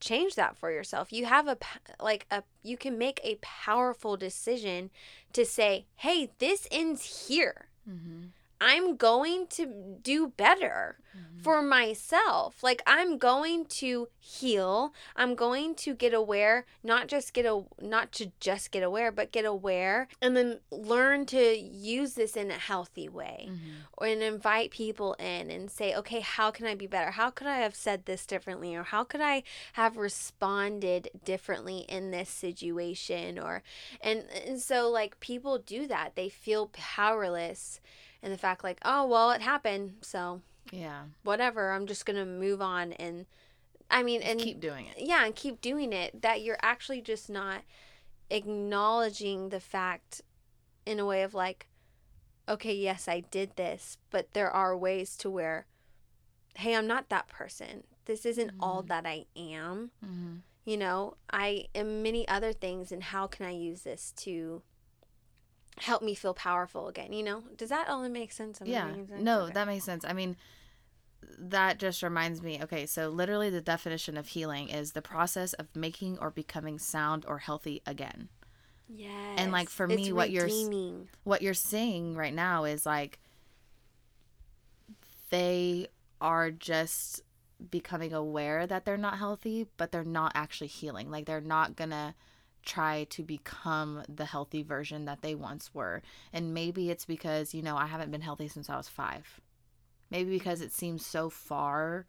change 0.00 0.34
that 0.34 0.56
for 0.56 0.70
yourself. 0.70 1.12
You 1.12 1.26
have 1.26 1.48
a 1.48 1.56
like 2.00 2.26
a 2.30 2.42
you 2.62 2.76
can 2.76 2.98
make 2.98 3.20
a 3.22 3.36
powerful 3.40 4.16
decision 4.16 4.90
to 5.32 5.44
say, 5.44 5.86
"Hey, 5.96 6.30
this 6.38 6.66
ends 6.70 7.26
here. 7.28 7.68
Mm-hmm. 7.88 8.26
I'm 8.64 8.96
going 8.96 9.46
to 9.58 9.98
do 10.02 10.28
better 10.28 10.96
for 11.42 11.62
myself. 11.62 12.62
Like 12.62 12.82
I'm 12.86 13.18
going 13.18 13.66
to 13.66 14.08
heal. 14.18 14.94
I'm 15.14 15.34
going 15.34 15.74
to 15.76 15.94
get 15.94 16.14
aware, 16.14 16.64
not 16.82 17.06
just 17.06 17.34
get 17.34 17.44
a 17.44 17.64
not 17.80 18.10
to 18.12 18.32
just 18.40 18.70
get 18.70 18.82
aware, 18.82 19.12
but 19.12 19.30
get 19.30 19.44
aware 19.44 20.08
and 20.22 20.34
then 20.36 20.60
learn 20.70 21.26
to 21.26 21.56
use 21.56 22.14
this 22.14 22.36
in 22.36 22.50
a 22.50 22.54
healthy 22.54 23.08
way 23.08 23.48
Mm-hmm. 23.50 23.70
or 23.98 24.06
and 24.06 24.22
invite 24.22 24.70
people 24.70 25.14
in 25.14 25.50
and 25.50 25.70
say, 25.70 25.94
okay, 25.94 26.20
how 26.20 26.50
can 26.50 26.66
I 26.66 26.74
be 26.74 26.86
better? 26.86 27.10
How 27.10 27.30
could 27.30 27.46
I 27.46 27.58
have 27.58 27.74
said 27.74 28.06
this 28.06 28.24
differently? 28.26 28.74
Or 28.74 28.84
how 28.84 29.04
could 29.04 29.20
I 29.20 29.42
have 29.74 29.96
responded 29.98 31.10
differently 31.24 31.84
in 31.88 32.10
this 32.10 32.30
situation? 32.30 33.38
Or 33.38 33.62
and 34.00 34.24
and 34.46 34.60
so 34.60 34.88
like 34.90 35.20
people 35.20 35.58
do 35.58 35.86
that. 35.88 36.16
They 36.16 36.30
feel 36.30 36.70
powerless 36.72 37.80
and 38.24 38.32
the 38.32 38.38
fact 38.38 38.64
like, 38.64 38.78
oh 38.84 39.06
well 39.06 39.30
it 39.30 39.40
happened, 39.42 39.98
so 40.00 40.40
Yeah. 40.72 41.04
whatever, 41.22 41.70
I'm 41.70 41.86
just 41.86 42.04
gonna 42.06 42.24
move 42.26 42.60
on 42.60 42.92
and 42.94 43.26
I 43.90 44.02
mean 44.02 44.22
and 44.22 44.40
keep 44.40 44.58
doing 44.60 44.86
it. 44.86 44.96
yeah, 44.98 45.24
and 45.24 45.36
keep 45.36 45.60
doing 45.60 45.92
it, 45.92 46.22
that 46.22 46.42
you're 46.42 46.58
actually 46.62 47.02
just 47.02 47.28
not 47.30 47.62
acknowledging 48.30 49.48
the 49.50 49.60
fact 49.60 50.22
in 50.86 50.98
a 50.98 51.06
way 51.06 51.22
of 51.22 51.34
like, 51.34 51.66
okay, 52.48 52.74
yes, 52.74 53.08
I 53.08 53.20
did 53.20 53.56
this, 53.56 53.96
but 54.10 54.32
there 54.34 54.50
are 54.50 54.76
ways 54.76 55.16
to 55.18 55.30
where, 55.30 55.66
hey, 56.56 56.74
I'm 56.74 56.86
not 56.86 57.08
that 57.08 57.28
person. 57.28 57.84
This 58.06 58.26
isn't 58.26 58.52
all 58.60 58.82
Mhm. 58.82 58.88
that 58.88 59.06
I 59.06 59.26
am. 59.36 59.90
Mm-hmm. 60.04 60.36
You 60.66 60.76
know, 60.76 61.16
I 61.30 61.68
am 61.74 62.02
many 62.02 62.26
other 62.28 62.52
things, 62.52 62.90
and 62.92 63.02
how 63.02 63.26
can 63.26 63.46
I 63.46 63.50
use 63.52 63.82
this 63.82 64.12
to 64.18 64.62
help 65.78 66.02
me 66.02 66.14
feel 66.14 66.34
powerful 66.34 66.88
again? 66.88 67.12
You 67.12 67.22
know, 67.22 67.42
does 67.56 67.68
that 67.70 67.88
only 67.88 68.08
make 68.08 68.32
sense? 68.32 68.60
Yeah. 68.64 68.94
sense? 69.06 69.10
No, 69.16 69.40
Okay. 69.42 69.52
that 69.52 69.66
makes 69.66 69.84
sense. 69.84 70.04
I 70.04 70.12
mean, 70.12 70.36
that 71.38 71.78
just 71.78 72.02
reminds 72.02 72.42
me. 72.42 72.62
Okay, 72.62 72.86
so 72.86 73.08
literally 73.08 73.50
the 73.50 73.60
definition 73.60 74.16
of 74.16 74.28
healing 74.28 74.68
is 74.68 74.92
the 74.92 75.02
process 75.02 75.52
of 75.54 75.74
making 75.74 76.18
or 76.18 76.30
becoming 76.30 76.78
sound 76.78 77.24
or 77.26 77.38
healthy 77.38 77.82
again. 77.86 78.28
yes. 78.88 79.34
And 79.36 79.52
like, 79.52 79.68
for 79.68 79.86
me, 79.88 80.12
what 80.12 80.30
you're 80.30 80.48
What 81.24 81.42
you're 81.42 81.54
saying 81.54 82.16
right 82.16 82.34
now 82.34 82.64
is 82.64 82.86
like 82.86 83.18
they 85.30 85.88
are 86.20 86.50
just 86.50 87.22
becoming 87.70 88.12
aware 88.12 88.66
that 88.66 88.84
they're 88.84 88.96
not 88.96 89.18
healthy, 89.18 89.66
but 89.76 89.92
they're 89.92 90.04
not 90.04 90.32
actually 90.34 90.66
healing. 90.68 91.10
Like 91.10 91.26
they're 91.26 91.40
not 91.40 91.76
gonna 91.76 92.14
try 92.64 93.04
to 93.10 93.22
become 93.22 94.02
the 94.08 94.24
healthy 94.24 94.62
version 94.62 95.04
that 95.04 95.22
they 95.22 95.34
once 95.34 95.74
were. 95.74 96.02
And 96.32 96.54
maybe 96.54 96.90
it's 96.90 97.04
because, 97.04 97.54
you 97.54 97.62
know, 97.62 97.76
I 97.76 97.86
haven't 97.86 98.10
been 98.10 98.20
healthy 98.22 98.48
since 98.48 98.68
I 98.70 98.76
was 98.76 98.88
five. 98.88 99.40
Maybe 100.10 100.30
because 100.30 100.60
it 100.60 100.72
seems 100.72 101.04
so 101.04 101.30
far 101.30 102.06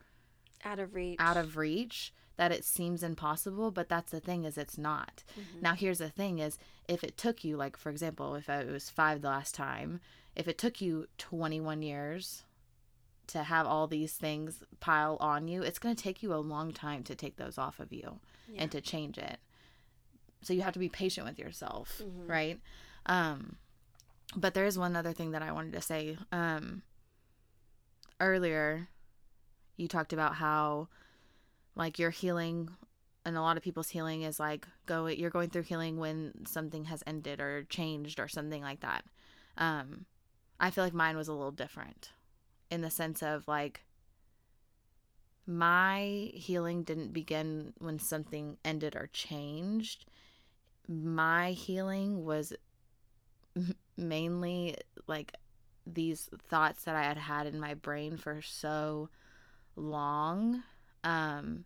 out 0.64 0.80
of 0.80 0.96
reach. 0.96 1.18
out 1.20 1.38
of 1.38 1.58
reach 1.58 2.14
that 2.38 2.52
it 2.52 2.66
seems 2.66 3.04
impossible 3.04 3.70
but 3.72 3.88
that's 3.88 4.12
the 4.12 4.20
thing 4.20 4.44
is 4.46 4.58
it's 4.58 4.78
not 4.78 5.24
Mhm. 5.38 5.62
now 5.62 5.74
here's 5.76 6.00
the 6.00 6.10
thing 6.10 6.40
is 6.40 6.58
if 6.88 7.04
it 7.04 7.18
took 7.18 7.44
you 7.44 7.56
like 7.56 7.78
for 7.78 7.90
example 7.92 8.34
if 8.36 8.50
it 8.50 8.68
was 8.68 8.90
five 8.90 9.22
the 9.22 9.28
last 9.28 9.54
time 9.54 10.02
if 10.36 10.48
it 10.48 10.58
took 10.58 10.82
you 10.82 11.08
21 11.20 11.82
years 11.84 12.44
to 13.28 13.44
have 13.44 13.68
all 13.68 13.86
these 13.88 14.14
things 14.14 14.64
pile 14.80 15.18
on 15.20 15.48
you 15.48 15.62
it's 15.62 15.78
going 15.80 15.96
to 15.96 16.04
take 16.04 16.24
you 16.24 16.34
a 16.34 16.38
long 16.38 16.72
time 16.74 17.04
to 17.04 17.16
take 17.16 17.36
those 17.38 17.58
off 17.60 17.80
of 17.80 17.94
you 17.94 18.20
Yeah. 18.48 18.64
and 18.64 18.72
to 18.72 18.82
change 18.82 19.18
it 19.20 19.40
so 20.46 20.54
you 20.54 20.62
have 20.62 20.74
to 20.74 20.80
be 20.80 20.90
patient 20.90 21.26
with 21.28 21.40
yourself 21.40 22.02
Mhm. 22.04 22.30
right? 22.30 22.60
Um 23.08 23.58
but 24.36 24.54
there 24.54 24.66
is 24.66 24.78
one 24.78 24.96
other 24.96 25.14
thing 25.14 25.32
that 25.32 25.42
i 25.42 25.52
wanted 25.52 25.74
to 25.74 25.82
say. 25.82 26.18
Um 26.32 26.82
earlier 28.20 28.88
you 29.78 29.88
talked 29.88 30.14
about 30.14 30.36
how 30.36 30.88
like 31.76 32.00
your 32.00 32.10
healing 32.12 32.70
and 33.26 33.36
a 33.36 33.42
lot 33.42 33.58
of 33.58 33.64
people's 33.64 33.90
healing 33.90 34.22
is 34.22 34.40
like 34.40 34.68
go 34.86 35.08
you're 35.08 35.30
going 35.30 35.50
through 35.50 35.64
healing 35.64 35.98
when 35.98 36.46
something 36.46 36.86
has 36.86 37.04
ended 37.06 37.40
or 37.42 37.64
changed 37.70 38.20
or 38.20 38.28
something 38.28 38.62
like 38.62 38.80
that. 38.82 39.04
Um 39.58 40.06
i 40.60 40.70
feel 40.70 40.84
like 40.84 40.94
mine 40.94 41.18
was 41.18 41.28
a 41.28 41.34
little 41.34 41.52
different 41.52 42.12
in 42.72 42.82
the 42.82 42.90
sense 42.90 43.22
of 43.22 43.48
like 43.48 43.82
my 45.48 46.32
healing 46.34 46.84
didn't 46.84 47.14
begin 47.14 47.74
when 47.78 48.00
something 48.00 48.58
ended 48.66 48.96
or 48.96 49.08
changed 49.14 50.06
my 50.88 51.52
healing 51.52 52.24
was 52.26 52.54
mainly 53.98 54.76
like 55.08 55.34
these 55.88 56.30
thoughts 56.50 56.84
that 56.84 56.96
I 56.96 57.04
had 57.04 57.18
had 57.18 57.48
in 57.48 57.60
my 57.60 57.74
brain 57.76 58.18
for 58.18 58.42
so 58.42 59.10
long. 59.76 60.64
Um, 61.04 61.66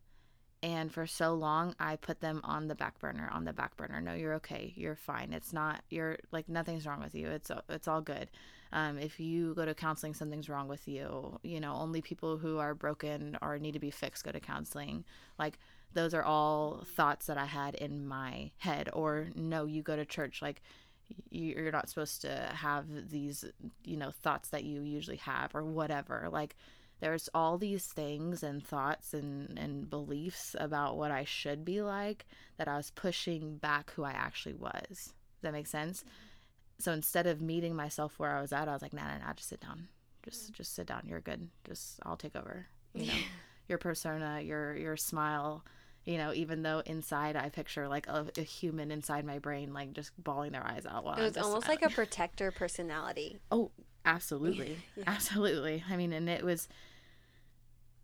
and 0.61 0.91
for 0.91 1.07
so 1.07 1.34
long, 1.34 1.74
I 1.80 1.95
put 1.95 2.20
them 2.20 2.41
on 2.43 2.67
the 2.67 2.76
back 2.76 2.99
burner, 2.99 3.30
on 3.32 3.45
the 3.45 3.53
back 3.53 3.78
burner. 3.78 4.01
No, 4.01 4.13
you're 4.13 4.34
okay. 4.36 4.74
You're 4.76 4.95
fine. 4.95 5.32
It's 5.32 5.53
not, 5.53 5.82
you're 5.89 6.17
like, 6.34 6.49
nothing's 6.49 6.86
wrong 6.86 6.99
with 6.99 7.15
you. 7.15 7.30
It's, 7.30 7.49
it's 7.70 7.88
all 7.88 8.01
good. 8.01 8.30
Um, 8.74 8.99
if 8.99 9.20
you 9.22 9.55
go 9.55 9.65
to 9.65 9.74
counseling, 9.74 10.13
something's 10.13 10.49
wrong 10.49 10.67
with 10.67 10.86
you. 10.88 11.39
You 11.43 11.61
know, 11.61 11.74
only 11.76 12.01
people 12.01 12.38
who 12.38 12.57
are 12.57 12.76
broken 12.76 13.38
or 13.41 13.57
need 13.57 13.72
to 13.72 13.80
be 13.80 13.89
fixed 13.89 14.26
go 14.26 14.32
to 14.32 14.39
counseling. 14.41 15.05
Like, 15.39 15.57
those 15.94 16.14
are 16.14 16.24
all 16.24 16.84
thoughts 16.96 17.26
that 17.28 17.38
I 17.38 17.46
had 17.46 17.76
in 17.76 18.08
my 18.08 18.52
head. 18.58 18.90
Or, 18.94 19.28
no, 19.36 19.66
you 19.66 19.82
go 19.82 19.96
to 19.96 20.06
church. 20.06 20.42
Like, 20.42 20.62
You- 21.32 21.56
You're 21.56 21.72
not 21.72 21.90
supposed 21.90 22.22
to 22.22 22.52
have 22.54 23.10
these, 23.10 23.44
you 23.84 23.98
know, 23.98 24.12
thoughts 24.12 24.50
that 24.50 24.64
you 24.64 24.82
usually 24.84 25.18
have 25.18 25.56
or 25.56 25.64
whatever. 25.64 26.28
Like, 26.32 26.56
there's 27.00 27.30
all 27.34 27.58
these 27.58 27.88
things 27.88 28.44
and 28.44 28.64
thoughts 28.66 29.14
and, 29.16 29.58
and 29.58 29.90
beliefs 29.90 30.56
about 30.60 30.98
what 30.98 31.10
I 31.12 31.24
should 31.24 31.66
be 31.66 31.82
like 31.82 32.28
that 32.58 32.68
I 32.68 32.78
was 32.78 32.92
pushing 32.92 33.58
back 33.58 33.92
who 33.92 34.04
I 34.04 34.12
actually 34.12 34.54
was. 34.54 34.84
Does 34.90 35.14
that 35.42 35.54
make 35.54 35.66
sense? 35.68 36.04
So 36.78 36.92
instead 36.92 37.26
of 37.26 37.42
meeting 37.42 37.76
myself 37.76 38.20
where 38.20 38.36
I 38.38 38.42
was 38.42 38.54
at, 38.54 38.68
I 38.68 38.74
was 38.74 38.82
like, 38.82 38.94
nah, 38.94 39.04
nah, 39.06 39.18
nah, 39.26 39.34
just 39.34 39.50
sit 39.50 39.62
down. 39.62 39.88
Just 40.24 40.54
just 40.54 40.76
sit 40.76 40.86
down. 40.88 41.04
You're 41.08 41.22
good. 41.22 41.50
Just 41.66 42.00
I'll 42.06 42.18
take 42.18 42.36
over. 42.36 42.68
You 42.94 43.08
know, 43.08 43.14
your 43.68 43.78
persona, 43.80 44.42
your 44.42 44.76
your 44.76 44.96
smile, 44.98 45.64
you 46.06 46.18
know, 46.18 46.34
even 46.34 46.64
though 46.64 46.82
inside 46.86 47.36
I 47.36 47.50
picture 47.50 47.88
like 47.88 48.08
a, 48.08 48.26
a 48.38 48.41
human 48.41 48.89
inside 48.91 49.26
my 49.26 49.39
brain, 49.39 49.74
like 49.74 49.93
just 49.93 50.12
bawling 50.22 50.52
their 50.54 50.66
eyes 50.66 50.86
out 50.86 51.04
while 51.04 51.18
It 51.20 51.24
was 51.24 51.38
almost 51.38 51.66
smiling. 51.66 51.80
like 51.84 51.91
a 51.91 51.93
protector 51.95 52.52
personality. 52.52 53.39
Oh, 53.52 53.72
absolutely. 54.06 54.78
Absolutely. 55.08 55.84
I 55.89 55.95
mean, 55.97 56.14
and 56.14 56.28
it 56.30 56.43
was 56.43 56.68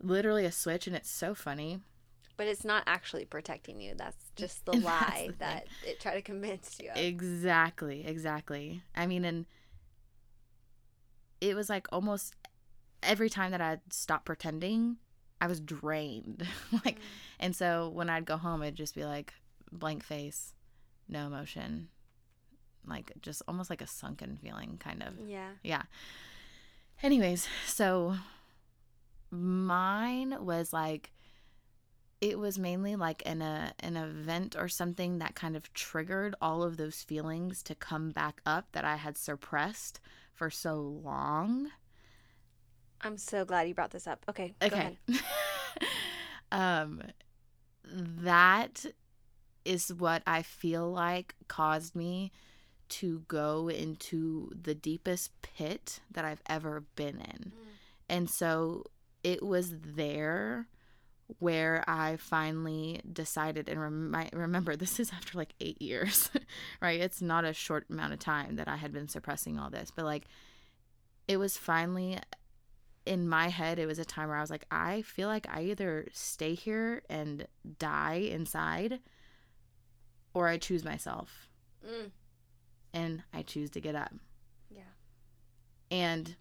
literally 0.01 0.45
a 0.45 0.51
switch 0.51 0.87
and 0.87 0.95
it's 0.95 1.09
so 1.09 1.33
funny. 1.33 1.79
But 2.37 2.47
it's 2.47 2.65
not 2.65 2.83
actually 2.85 3.23
protecting 3.25 3.79
you. 3.79 3.93
That's 3.97 4.17
just 4.35 4.65
the 4.65 4.73
And 4.73 4.83
lie 4.83 5.13
the 5.27 5.33
thing. 5.33 5.35
that 5.39 5.67
it 5.85 5.99
tried 5.99 6.15
to 6.15 6.21
convince 6.21 6.77
you 6.81 6.91
of. 6.91 6.97
Exactly, 6.97 8.05
exactly. 8.05 8.83
I 8.95 9.07
mean, 9.07 9.23
and 9.23 9.45
it 11.41 11.55
was 11.55 11.69
like 11.69 11.87
almost 11.91 12.35
every 13.03 13.29
time 13.29 13.51
that 13.51 13.61
I'd 13.61 13.81
stop 13.89 14.25
pretending, 14.25 14.97
I 15.41 15.47
was 15.47 15.59
drained. 15.59 16.45
like, 16.71 16.97
mm. 16.99 17.01
And 17.39 17.55
so 17.55 17.89
when 17.89 18.09
I'd 18.09 18.25
go 18.25 18.37
home, 18.37 18.61
it'd 18.63 18.75
just 18.75 18.95
be 18.95 19.05
like 19.05 19.33
blank 19.71 20.03
face, 20.03 20.53
no 21.07 21.27
emotion, 21.27 21.89
like 22.85 23.11
just 23.21 23.41
almost 23.47 23.69
like 23.69 23.81
a 23.81 23.87
sunken 23.87 24.37
feeling, 24.41 24.77
kind 24.79 25.03
of. 25.03 25.13
yeah. 25.27 25.49
Yeah. 25.63 25.83
Anyways, 27.03 27.47
so 27.65 28.15
mine 29.31 30.35
was 30.39 30.71
like 30.71 31.11
it 32.21 32.39
was 32.39 32.57
mainly 32.57 32.95
like 32.95 33.21
an 33.25 33.41
a, 33.41 33.73
an 33.81 33.97
event 33.97 34.55
or 34.57 34.67
something 34.69 35.19
that 35.19 35.35
kind 35.35 35.55
of 35.55 35.71
triggered 35.73 36.33
all 36.41 36.63
of 36.63 36.77
those 36.77 37.03
feelings 37.03 37.61
to 37.61 37.75
come 37.75 38.09
back 38.11 38.41
up 38.45 38.67
that 38.71 38.85
I 38.85 38.95
had 38.95 39.17
suppressed 39.17 39.99
for 40.33 40.49
so 40.49 40.75
long. 40.79 41.69
I'm 43.01 43.17
so 43.17 43.43
glad 43.45 43.67
you 43.67 43.75
brought 43.75 43.91
this 43.91 44.07
up. 44.07 44.25
Okay. 44.29 44.55
Go 44.61 44.67
Okay. 44.67 44.97
ahead. 45.09 45.21
um 46.51 47.01
that 47.91 48.85
is 49.63 49.93
what 49.93 50.21
I 50.27 50.41
feel 50.41 50.91
like 50.91 51.35
caused 51.47 51.95
me 51.95 52.31
to 52.87 53.23
go 53.27 53.67
into 53.67 54.51
the 54.59 54.75
deepest 54.75 55.31
pit 55.41 56.01
that 56.11 56.23
I've 56.23 56.43
ever 56.47 56.83
been 56.95 57.19
in. 57.19 57.51
Mm. 57.51 57.51
And 58.09 58.29
so 58.29 58.85
it 59.23 59.41
was 59.41 59.73
there 59.79 60.67
where 61.39 61.83
I 61.87 62.17
finally 62.17 63.01
decided, 63.11 63.67
and 63.67 63.81
remi- 63.81 64.29
remember, 64.33 64.75
this 64.75 64.99
is 64.99 65.11
after 65.11 65.37
like 65.37 65.53
eight 65.59 65.81
years, 65.81 66.29
right? 66.81 66.99
It's 66.99 67.21
not 67.21 67.45
a 67.45 67.53
short 67.53 67.87
amount 67.89 68.13
of 68.13 68.19
time 68.19 68.57
that 68.57 68.67
I 68.67 68.75
had 68.75 68.93
been 68.93 69.07
suppressing 69.07 69.57
all 69.57 69.69
this, 69.69 69.91
but 69.91 70.05
like 70.05 70.25
it 71.27 71.37
was 71.37 71.57
finally 71.57 72.19
in 73.05 73.27
my 73.29 73.49
head, 73.49 73.77
it 73.79 73.85
was 73.85 73.99
a 73.99 74.05
time 74.05 74.29
where 74.29 74.37
I 74.37 74.41
was 74.41 74.49
like, 74.49 74.65
I 74.71 75.01
feel 75.03 75.27
like 75.27 75.47
I 75.49 75.63
either 75.63 76.07
stay 76.11 76.55
here 76.55 77.03
and 77.09 77.47
die 77.79 78.15
inside 78.31 78.99
or 80.33 80.47
I 80.47 80.57
choose 80.57 80.83
myself 80.83 81.49
Mm. 81.85 82.09
and 82.93 83.23
I 83.31 83.43
choose 83.43 83.69
to 83.71 83.79
get 83.79 83.93
up. 83.95 84.11
Yeah. 84.71 84.81
And 85.91 86.35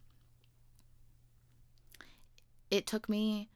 it 2.70 2.86
took 2.86 3.08
me 3.08 3.50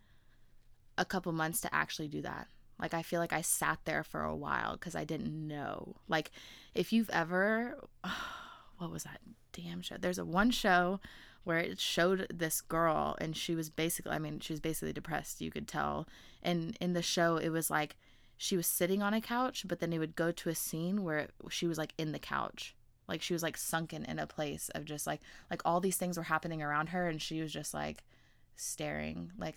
a 0.98 1.04
couple 1.04 1.32
months 1.32 1.61
to 1.62 1.74
actually 1.74 2.09
do 2.09 2.20
that. 2.22 2.48
Like, 2.78 2.94
I 2.94 3.02
feel 3.02 3.20
like 3.20 3.32
I 3.32 3.40
sat 3.40 3.78
there 3.84 4.04
for 4.04 4.22
a 4.22 4.36
while 4.36 4.74
because 4.74 4.94
I 4.94 5.04
didn't 5.04 5.48
know. 5.48 5.96
Like, 6.09 6.30
if 6.74 6.92
you've 6.92 7.11
ever, 7.11 7.88
what 8.78 8.90
was 8.90 9.04
that 9.04 9.20
damn 9.52 9.80
show? 9.82 9.96
There's 9.98 10.18
a 10.18 10.24
one 10.24 10.50
show 10.50 11.00
where 11.45 11.59
it 11.59 11.80
showed 11.80 12.26
this 12.32 12.61
girl 12.61 13.16
and 13.20 13.36
she 13.36 13.55
was 13.55 13.70
basically, 13.70 14.12
I 14.12 14.18
mean, 14.18 14.41
she 14.41 14.53
was 14.53 14.61
basically 14.61 14.93
depressed, 14.93 15.41
you 15.41 15.51
could 15.51 15.66
tell. 15.66 16.07
And 16.43 16.76
in 16.80 16.93
the 16.93 17.03
show, 17.03 17.36
it 17.36 17.49
was 17.49 17.70
like 17.70 17.97
she 18.36 18.57
was 18.57 18.66
sitting 18.66 19.03
on 19.03 19.14
a 19.14 19.20
couch, 19.20 19.64
but 19.66 19.80
then 19.80 19.93
it 19.93 19.99
would 19.99 20.14
go 20.14 20.30
to 20.30 20.49
a 20.49 20.55
scene 20.55 21.03
where 21.03 21.28
she 21.49 21.66
was 21.66 21.78
like 21.78 21.95
in 21.99 22.12
the 22.12 22.18
couch. 22.18 22.74
Like 23.09 23.22
she 23.22 23.32
was 23.32 23.43
like 23.43 23.57
sunken 23.57 24.05
in 24.05 24.18
a 24.18 24.26
place 24.26 24.68
of 24.74 24.84
just 24.84 25.07
like 25.07 25.20
like 25.51 25.62
all 25.64 25.80
these 25.80 25.97
things 25.97 26.16
were 26.16 26.24
happening 26.24 26.62
around 26.62 26.91
her 26.91 27.09
and 27.09 27.20
she 27.20 27.41
was 27.41 27.53
just 27.53 27.72
like 27.72 28.05
staring. 28.55 29.32
Like 29.39 29.57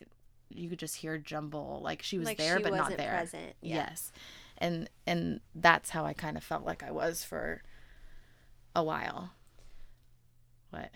you 0.49 0.69
could 0.69 0.79
just 0.79 0.95
hear 0.95 1.17
jumble. 1.17 1.81
Like 1.83 2.01
she 2.01 2.17
was 2.17 2.25
like 2.25 2.37
there 2.37 2.57
she 2.57 2.63
but 2.63 2.73
not 2.73 2.95
there. 2.97 3.09
present. 3.09 3.53
Yeah. 3.61 3.75
yes. 3.75 4.11
And 4.57 4.89
and 5.05 5.41
that's 5.55 5.89
how 5.89 6.05
i 6.05 6.13
kind 6.13 6.37
of 6.37 6.43
felt 6.43 6.63
like 6.63 6.83
i 6.83 6.91
was 6.91 7.23
for 7.23 7.61
a 8.75 8.83
while. 8.83 9.31
What 10.69 10.89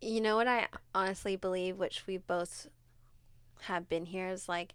You 0.00 0.20
know 0.20 0.36
what 0.36 0.48
I 0.48 0.68
honestly 0.94 1.36
believe, 1.36 1.78
which 1.78 2.06
we 2.06 2.18
both 2.18 2.68
have 3.62 3.88
been 3.88 4.06
here, 4.06 4.28
is 4.28 4.48
like 4.48 4.74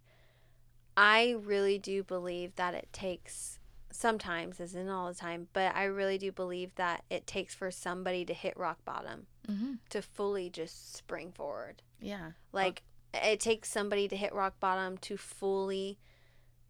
I 0.98 1.36
really 1.42 1.78
do 1.78 2.04
believe 2.04 2.56
that 2.56 2.74
it 2.74 2.90
takes 2.92 3.60
sometimes, 3.92 4.60
isn't 4.60 4.90
all 4.90 5.08
the 5.08 5.14
time, 5.14 5.48
but 5.54 5.76
I 5.76 5.86
really 5.86 6.18
do 6.18 6.32
believe 6.32 6.76
that 6.76 7.04
it 7.10 7.28
takes 7.28 7.54
for 7.54 7.72
somebody 7.72 8.26
to 8.26 8.34
hit 8.34 8.58
rock 8.58 8.80
bottom 8.86 9.28
mm-hmm. 9.50 9.74
to 9.90 10.02
fully 10.02 10.50
just 10.50 10.96
spring 10.96 11.32
forward. 11.32 11.82
yeah 12.00 12.32
Like 12.52 12.84
it 13.14 13.40
takes 13.40 13.70
somebody 13.70 14.08
to 14.08 14.16
hit 14.16 14.34
rock 14.34 14.60
bottom 14.60 14.98
to 15.00 15.18
fully 15.18 15.98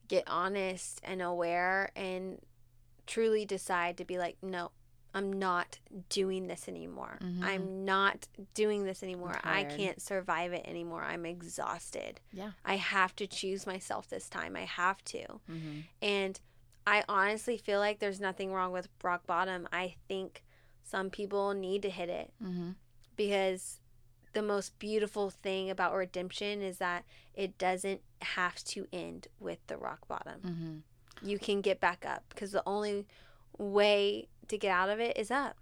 get 0.07 0.23
honest 0.27 0.99
and 1.03 1.21
aware 1.21 1.91
and 1.95 2.39
truly 3.07 3.45
decide 3.45 3.97
to 3.97 4.05
be 4.05 4.17
like, 4.17 4.37
no, 4.41 4.71
I'm 5.13 5.33
not 5.33 5.79
doing 6.09 6.47
this 6.47 6.67
anymore. 6.67 7.19
Mhm. 7.21 7.43
I'm 7.43 7.83
not 7.85 8.27
doing 8.53 8.85
this 8.85 9.03
anymore. 9.03 9.39
I 9.43 9.63
can't 9.65 10.01
survive 10.01 10.53
it 10.53 10.65
anymore. 10.65 11.03
I'm 11.03 11.25
exhausted. 11.25 12.21
yeah 12.31 12.51
I 12.63 12.75
have 12.77 13.15
to 13.17 13.27
choose 13.27 13.67
myself 13.67 14.07
this 14.09 14.29
time. 14.29 14.55
I 14.55 14.65
have 14.65 15.03
to. 15.05 15.19
mm-hmm. 15.49 15.79
And 16.01 16.39
I 16.87 17.03
honestly 17.09 17.57
feel 17.57 17.79
like 17.79 17.99
there's 17.99 18.19
nothing 18.19 18.51
wrong 18.53 18.71
with 18.71 18.87
rock 19.03 19.27
bottom. 19.27 19.67
I 19.71 19.95
think 20.07 20.43
some 20.83 21.09
people 21.09 21.53
need 21.53 21.81
to 21.83 21.89
hit 21.89 22.09
it 22.09 22.33
Mm-hmm. 22.43 22.71
because 23.15 23.79
the 24.33 24.41
most 24.41 24.79
beautiful 24.79 25.29
thing 25.29 25.69
about 25.69 25.93
redemption 25.93 26.61
is 26.61 26.77
that 26.77 27.03
it 27.33 27.57
doesn't 27.57 28.01
have 28.21 28.63
to 28.63 28.87
end 28.93 29.27
with 29.39 29.59
the 29.67 29.77
rock 29.77 30.07
bottom. 30.07 30.39
Mm-hmm. 30.41 31.27
You 31.29 31.37
can 31.37 31.59
get 31.61 31.79
back 31.81 32.05
up 32.05 32.23
because 32.29 32.51
the 32.53 32.63
only 32.65 33.05
way 33.57 34.27
to 34.47 34.57
get 34.57 34.71
out 34.71 34.89
of 34.89 34.99
it 34.99 35.17
is 35.17 35.31
up, 35.31 35.57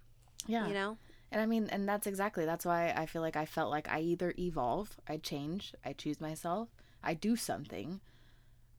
yeah 0.46 0.66
you 0.66 0.74
know? 0.74 0.96
And 1.32 1.40
I 1.40 1.46
mean, 1.46 1.68
and 1.70 1.88
that's 1.88 2.08
exactly 2.08 2.44
that's 2.44 2.66
why 2.66 2.92
I 2.96 3.06
feel 3.06 3.22
like 3.22 3.36
I 3.36 3.44
felt 3.46 3.70
like 3.70 3.88
I 3.88 4.00
either 4.00 4.34
evolve, 4.38 4.96
I 5.08 5.16
change, 5.18 5.74
I 5.84 5.92
choose 5.92 6.20
myself, 6.20 6.68
I 7.04 7.14
do 7.14 7.36
something, 7.36 8.00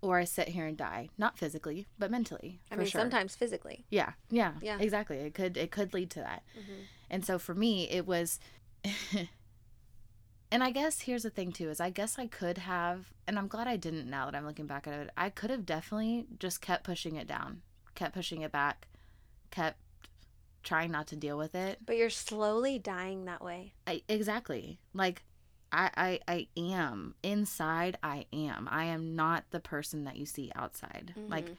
or 0.02 0.18
I 0.18 0.26
sit 0.26 0.50
here 0.50 0.66
and 0.66 0.76
die. 0.76 1.10
Not 1.18 1.38
physically, 1.38 1.88
but 1.98 2.12
mentally. 2.12 2.60
I 2.72 2.76
mean, 2.76 2.88
sure. 2.88 3.00
sometimes 3.00 3.36
physically. 3.36 3.86
Yeah, 3.90 4.14
yeah, 4.30 4.54
Yeah. 4.62 4.80
exactly. 4.80 5.18
It 5.18 5.34
could 5.34 5.56
it 5.56 5.72
could 5.72 5.94
lead 5.94 6.10
to 6.12 6.20
that. 6.20 6.44
Mhm. 6.58 6.86
And 7.10 7.26
so 7.26 7.40
for 7.40 7.56
me, 7.56 7.88
it 7.90 8.06
was. 8.06 8.40
and 10.52 10.64
I 10.64 10.72
guess 10.72 11.02
here's 11.02 11.24
the 11.24 11.30
thing 11.30 11.52
too 11.52 11.70
is 11.70 11.80
I 11.80 11.90
guess 11.90 12.20
I 12.20 12.28
could 12.28 12.58
have, 12.58 13.14
and 13.28 13.38
I'm 13.40 13.48
glad 13.48 13.68
I 13.68 13.78
didn't. 13.78 14.10
Now 14.10 14.26
that 14.26 14.36
I'm 14.36 14.46
looking 14.46 14.68
back 14.68 14.88
at 14.88 14.94
it, 14.94 15.10
I 15.16 15.30
could 15.30 15.50
have 15.52 15.66
definitely 15.66 16.26
just 16.40 16.62
kept 16.62 16.84
pushing 16.84 17.16
it 17.16 17.28
down, 17.28 17.62
kept 17.96 18.14
pushing 18.16 18.42
it 18.42 18.52
back, 18.52 18.88
kept 19.52 19.78
trying 20.64 20.92
not 20.92 21.08
to 21.08 21.16
deal 21.16 21.38
with 21.38 21.56
it. 21.56 21.80
But 21.86 21.98
you're 21.98 22.10
slowly 22.10 22.78
dying 22.80 23.26
that 23.26 23.44
way. 23.44 23.74
I, 23.88 24.02
exactly. 24.08 24.80
Like 24.94 25.24
I, 25.72 25.90
I 25.96 26.20
I 26.28 26.48
am 26.58 27.16
inside. 27.24 27.98
I 28.04 28.26
am. 28.34 28.68
I 28.72 28.86
am 28.86 29.16
not 29.16 29.46
the 29.52 29.60
person 29.60 30.04
that 30.06 30.18
you 30.18 30.26
see 30.26 30.52
outside. 30.56 31.14
Like 31.30 31.46
Mhm. 31.46 31.56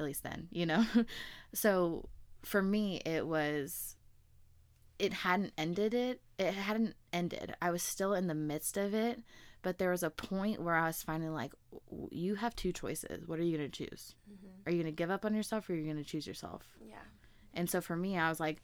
at 0.00 0.06
least 0.06 0.22
then, 0.22 0.48
you 0.50 0.66
know. 0.66 0.84
so 1.54 2.08
for 2.42 2.62
me, 2.62 3.00
it 3.04 3.26
was. 3.26 3.96
It 4.98 5.12
hadn't 5.12 5.52
ended 5.58 5.94
it. 5.94 6.20
It 6.38 6.54
hadn't 6.54 6.94
ended. 7.12 7.54
I 7.60 7.70
was 7.70 7.82
still 7.82 8.14
in 8.14 8.26
the 8.28 8.34
midst 8.34 8.76
of 8.76 8.94
it, 8.94 9.20
but 9.62 9.78
there 9.78 9.90
was 9.90 10.02
a 10.04 10.10
point 10.10 10.60
where 10.62 10.76
I 10.76 10.86
was 10.86 11.02
finally 11.02 11.30
like, 11.30 11.52
"You 12.10 12.36
have 12.36 12.54
two 12.54 12.72
choices. 12.72 13.26
What 13.26 13.38
are 13.40 13.42
you 13.42 13.56
gonna 13.56 13.68
choose? 13.68 14.14
Mhm. 14.30 14.66
Are 14.66 14.70
you 14.72 14.78
gonna 14.82 14.92
give 14.92 15.10
up 15.10 15.24
on 15.24 15.34
yourself, 15.34 15.68
or 15.68 15.72
are 15.72 15.76
you 15.76 15.86
gonna 15.88 16.04
choose 16.04 16.26
yourself?" 16.26 16.78
Yeah. 16.80 17.02
And 17.54 17.68
so 17.68 17.80
for 17.80 17.96
me, 17.96 18.16
I 18.18 18.28
was 18.28 18.40
like, 18.40 18.62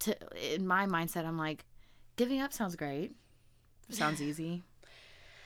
to, 0.00 0.16
in 0.54 0.66
my 0.66 0.86
mindset, 0.86 1.24
I'm 1.24 1.38
like, 1.38 1.64
giving 2.16 2.40
up 2.40 2.52
sounds 2.52 2.76
great. 2.76 3.14
Sounds 3.90 4.20
easy. 4.28 4.62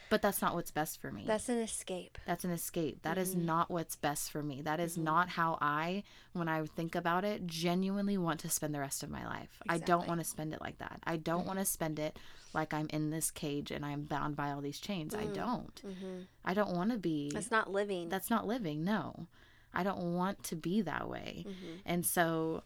But 0.09 0.22
that's 0.22 0.43
not 0.43 0.57
what's 0.57 0.72
best 0.72 1.01
for 1.01 1.12
me. 1.12 1.22
That's 1.24 1.49
an 1.49 1.59
escape. 1.59 2.18
That's 2.26 2.43
an 2.43 2.51
escape. 2.51 3.03
That 3.03 3.16
is 3.16 3.36
Mhm. 3.36 3.45
not 3.45 3.70
what's 3.70 3.95
best 3.95 4.32
for 4.32 4.43
me. 4.43 4.61
That 4.61 4.80
is 4.80 4.97
Mhm. 4.97 5.03
not 5.05 5.28
how 5.28 5.57
I, 5.61 6.03
when 6.32 6.49
I 6.49 6.66
think 6.66 6.97
about 6.97 7.24
it, 7.24 7.47
genuinely 7.47 8.18
want 8.18 8.41
to 8.41 8.51
spend 8.51 8.74
the 8.74 8.80
rest 8.80 9.05
of 9.05 9.11
my 9.11 9.24
life. 9.24 9.61
I 9.68 9.78
don't 9.78 10.09
want 10.09 10.20
to 10.20 10.24
spend 10.24 10.53
it 10.53 10.61
like 10.61 10.78
that. 10.78 10.99
I 11.05 11.16
don't 11.16 11.45
Mhm. 11.45 11.47
want 11.47 11.59
to 11.61 11.64
spend 11.64 12.01
it 12.01 12.18
like 12.53 12.74
I'm 12.74 12.88
in 12.88 13.11
this 13.11 13.30
cage 13.30 13.70
and 13.70 13.86
I'm 13.86 14.03
bound 14.03 14.34
by 14.34 14.51
all 14.51 14.61
these 14.61 14.80
chains. 14.80 15.14
I 15.14 15.26
Mm. 15.26 15.34
don't. 15.34 15.82
Mm-hmm. 15.86 16.22
I 16.45 16.55
don't 16.55 16.74
want 16.76 16.91
to 16.91 16.99
be. 16.99 17.30
That's 17.30 17.53
not 17.53 17.70
living. 17.70 18.09
That's 18.09 18.30
not 18.30 18.49
living. 18.49 18.82
No. 18.82 19.28
I 19.72 19.84
don't 19.84 20.14
want 20.16 20.43
to 20.43 20.57
be 20.57 20.80
that 20.82 21.09
way. 21.09 21.45
mm-hmm. 21.47 21.76
And 21.84 22.05
so 22.05 22.64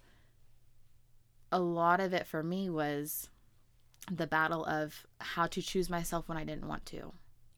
a 1.54 1.60
lot 1.60 2.00
of 2.00 2.12
it 2.12 2.26
for 2.26 2.42
me 2.42 2.68
was 2.68 3.28
the 4.10 4.26
battle 4.26 4.64
of 4.66 5.06
how 5.20 5.46
to 5.46 5.62
choose 5.62 5.88
myself 5.88 6.28
when 6.28 6.36
I 6.36 6.44
didn't 6.44 6.68
want 6.68 6.84
to. 6.86 7.12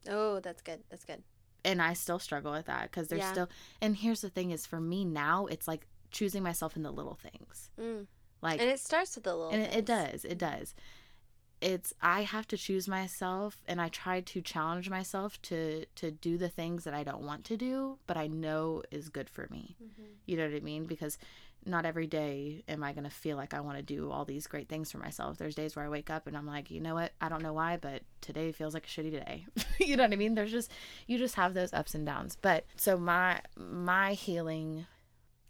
Oh, 0.09 0.39
that's 0.41 0.63
good. 0.63 0.81
That's 0.91 1.05
good. 1.05 1.23
And 1.65 1.83
I 1.83 1.95
still 1.95 2.19
struggle 2.21 2.53
with 2.53 2.67
that 2.67 2.83
because 2.91 3.09
there's 3.09 3.23
Yeah. 3.23 3.33
still 3.33 3.49
and 3.81 3.97
here's 3.97 4.21
the 4.21 4.31
thing 4.31 4.51
is 4.53 4.65
for 4.67 4.81
me 4.81 5.05
now 5.05 5.47
it's 5.47 5.67
like 5.67 5.89
choosing 6.13 6.43
myself 6.45 6.77
in 6.77 6.83
the 6.83 6.93
little 6.93 7.17
things. 7.17 7.71
Mm. 7.81 8.07
Like 8.43 8.61
And 8.61 8.71
it 8.71 8.79
starts 8.81 9.15
with 9.17 9.25
the 9.25 9.35
little. 9.35 9.51
and 9.53 9.63
it, 9.63 9.75
it 9.79 9.85
does. 9.87 10.25
It 10.25 10.39
does. 10.39 10.75
It's 11.61 11.95
I 12.03 12.23
have 12.23 12.47
to 12.49 12.57
choose 12.57 12.87
myself 12.87 13.63
and 13.67 13.81
I 13.81 13.89
try 13.89 14.21
to 14.21 14.41
challenge 14.43 14.91
myself 14.91 15.41
to 15.43 15.87
to 15.97 16.11
do 16.13 16.37
the 16.37 16.51
things 16.51 16.85
that 16.85 16.95
I 16.95 17.03
don't 17.03 17.23
want 17.23 17.45
to 17.47 17.57
do, 17.57 17.99
but 18.07 18.17
I 18.19 18.27
know 18.29 18.83
is 18.93 19.09
good 19.09 19.31
for 19.31 19.49
me. 19.51 19.75
Mhm. 19.83 20.05
You 20.27 20.37
know 20.37 20.47
what 20.47 20.55
I 20.55 20.61
mean? 20.61 20.85
Because 20.85 21.17
not 21.67 21.85
every 21.85 22.07
day 22.07 22.63
am 22.69 22.85
I 22.85 22.93
going 22.93 23.05
to 23.05 23.11
feel 23.11 23.37
like 23.37 23.53
I 23.53 23.61
want 23.61 23.77
to 23.77 23.83
do 23.83 24.11
all 24.11 24.25
these 24.25 24.47
great 24.47 24.69
things 24.69 24.91
for 24.91 24.99
myself. 24.99 25.37
There's 25.37 25.55
days 25.55 25.75
where 25.75 25.85
I 25.85 25.89
wake 25.89 26.11
up 26.11 26.27
and 26.27 26.37
I'm 26.37 26.47
like, 26.47 26.71
you 26.71 26.81
know 26.81 26.95
what? 26.95 27.13
I 27.21 27.29
don't 27.29 27.43
know 27.43 27.53
why, 27.53 27.77
but 27.77 28.03
today 28.21 28.53
feels 28.53 28.73
like 28.73 28.87
a 28.87 28.89
shitty 28.89 29.11
day. 29.11 29.47
you 29.79 29.97
know 29.97 30.05
what 30.05 30.13
I 30.13 30.17
mean? 30.17 30.35
There's 30.35 30.53
just 30.53 30.71
you 31.07 31.19
just 31.19 31.35
have 31.35 31.55
those 31.55 31.73
ups 31.73 31.95
and 31.95 32.07
downs. 32.07 32.37
But 32.41 32.65
so 32.77 32.97
my 32.97 33.41
my 33.57 34.13
healing 34.13 34.87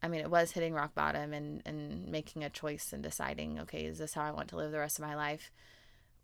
I 0.02 0.08
mean, 0.08 0.20
it 0.20 0.30
was 0.30 0.52
hitting 0.52 0.72
rock 0.72 0.94
bottom 0.94 1.32
and 1.32 1.62
and 1.66 2.08
making 2.08 2.44
a 2.44 2.50
choice 2.50 2.92
and 2.92 3.02
deciding, 3.02 3.60
okay, 3.60 3.84
is 3.84 3.98
this 3.98 4.14
how 4.14 4.22
I 4.22 4.30
want 4.30 4.48
to 4.48 4.56
live 4.56 4.72
the 4.72 4.78
rest 4.78 4.98
of 4.98 5.04
my 5.04 5.14
life 5.14 5.50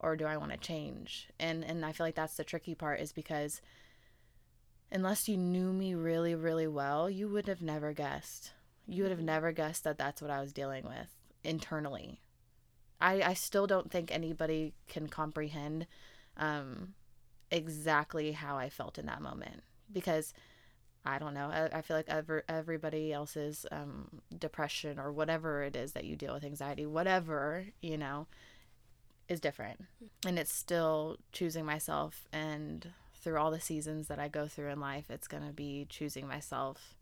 or 0.00 0.16
do 0.16 0.24
I 0.24 0.38
want 0.38 0.52
to 0.52 0.58
change? 0.58 1.28
And 1.38 1.64
and 1.64 1.84
I 1.84 1.92
feel 1.92 2.06
like 2.06 2.14
that's 2.14 2.36
the 2.36 2.44
tricky 2.44 2.74
part 2.74 3.00
is 3.00 3.12
because 3.12 3.60
unless 4.90 5.28
you 5.28 5.36
knew 5.36 5.72
me 5.72 5.94
really 5.94 6.34
really 6.34 6.66
well, 6.66 7.10
you 7.10 7.28
would 7.28 7.46
have 7.46 7.60
never 7.60 7.92
guessed. 7.92 8.52
You 8.86 9.02
would 9.02 9.12
have 9.12 9.20
never 9.20 9.52
guessed 9.52 9.84
that 9.84 9.98
that's 9.98 10.20
what 10.20 10.30
I 10.30 10.40
was 10.40 10.52
dealing 10.52 10.84
with 10.84 11.08
internally. 11.44 12.20
I 13.00 13.22
I 13.22 13.34
still 13.34 13.66
don't 13.66 13.90
think 13.90 14.10
anybody 14.10 14.74
can 14.88 15.08
comprehend 15.08 15.86
um 16.36 16.94
exactly 17.50 18.32
how 18.32 18.56
I 18.56 18.70
felt 18.70 18.98
in 18.98 19.06
that 19.06 19.20
moment 19.20 19.62
because 19.92 20.32
I 21.04 21.18
don't 21.18 21.34
know. 21.34 21.48
I, 21.48 21.78
I 21.78 21.82
feel 21.82 21.96
like 21.96 22.08
ever 22.08 22.44
everybody 22.48 23.12
else's 23.12 23.66
um, 23.72 24.22
depression 24.36 24.98
or 24.98 25.12
whatever 25.12 25.62
it 25.62 25.74
is 25.74 25.92
that 25.92 26.04
you 26.04 26.16
deal 26.16 26.34
with, 26.34 26.44
anxiety, 26.44 26.86
whatever 26.86 27.66
you 27.80 27.98
know, 27.98 28.28
is 29.28 29.40
different, 29.40 29.84
and 30.24 30.38
it's 30.38 30.54
still 30.54 31.16
choosing 31.32 31.64
myself. 31.64 32.28
And 32.32 32.92
through 33.14 33.38
all 33.38 33.50
the 33.50 33.60
seasons 33.60 34.06
that 34.08 34.18
I 34.20 34.28
go 34.28 34.46
through 34.46 34.70
in 34.70 34.80
life, 34.80 35.06
it's 35.10 35.26
gonna 35.28 35.52
be 35.52 35.86
choosing 35.88 36.26
myself 36.28 36.94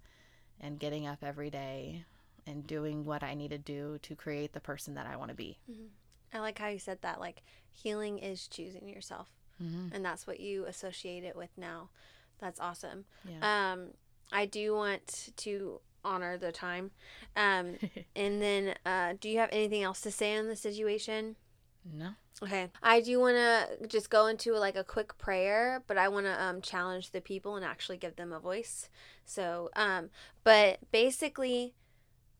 and 0.60 0.78
getting 0.78 1.06
up 1.06 1.18
every 1.22 1.50
day 1.50 2.04
and 2.46 2.66
doing 2.66 3.04
what 3.04 3.22
I 3.22 3.34
need 3.34 3.50
to 3.50 3.58
do 3.58 3.98
to 4.02 4.14
create 4.14 4.52
the 4.52 4.60
person 4.60 4.94
that 4.94 5.06
I 5.06 5.16
want 5.16 5.30
to 5.30 5.34
be. 5.36 5.58
I 6.32 6.38
like 6.40 6.58
how 6.58 6.68
you 6.68 6.78
said 6.78 6.98
that. 7.02 7.20
Like 7.20 7.42
healing 7.70 8.18
is 8.18 8.46
choosing 8.48 8.88
yourself, 8.88 9.28
Mm-hmm. 9.62 9.94
and 9.94 10.02
that's 10.04 10.26
what 10.26 10.40
you 10.40 10.64
associate 10.64 11.22
it 11.22 11.36
with 11.36 11.50
now. 11.58 11.90
That's 12.38 12.58
awesome. 12.58 13.04
Yeah. 13.28 13.72
Um, 13.72 13.88
I 14.32 14.46
do 14.46 14.74
want 14.74 15.32
to 15.36 15.80
honor 16.02 16.38
the 16.38 16.50
time. 16.50 16.92
Um, 17.36 17.76
and 18.16 18.40
then, 18.40 18.74
uh, 18.86 19.14
do 19.20 19.28
you 19.28 19.38
have 19.38 19.50
anything 19.52 19.82
else 19.82 20.00
to 20.02 20.10
say 20.10 20.34
on 20.36 20.46
the 20.48 20.56
situation? 20.56 21.36
No. 21.84 22.10
Okay. 22.42 22.70
I 22.82 23.00
do 23.00 23.20
want 23.20 23.36
to 23.36 23.86
just 23.86 24.08
go 24.08 24.26
into 24.26 24.54
like 24.54 24.76
a 24.76 24.84
quick 24.84 25.18
prayer, 25.18 25.82
but 25.86 25.98
I 25.98 26.08
want 26.08 26.26
to 26.26 26.42
um, 26.42 26.62
challenge 26.62 27.10
the 27.10 27.20
people 27.20 27.56
and 27.56 27.64
actually 27.64 27.98
give 27.98 28.16
them 28.16 28.32
a 28.32 28.40
voice. 28.40 28.88
So, 29.26 29.70
um, 29.76 30.10
but 30.42 30.78
basically, 30.90 31.74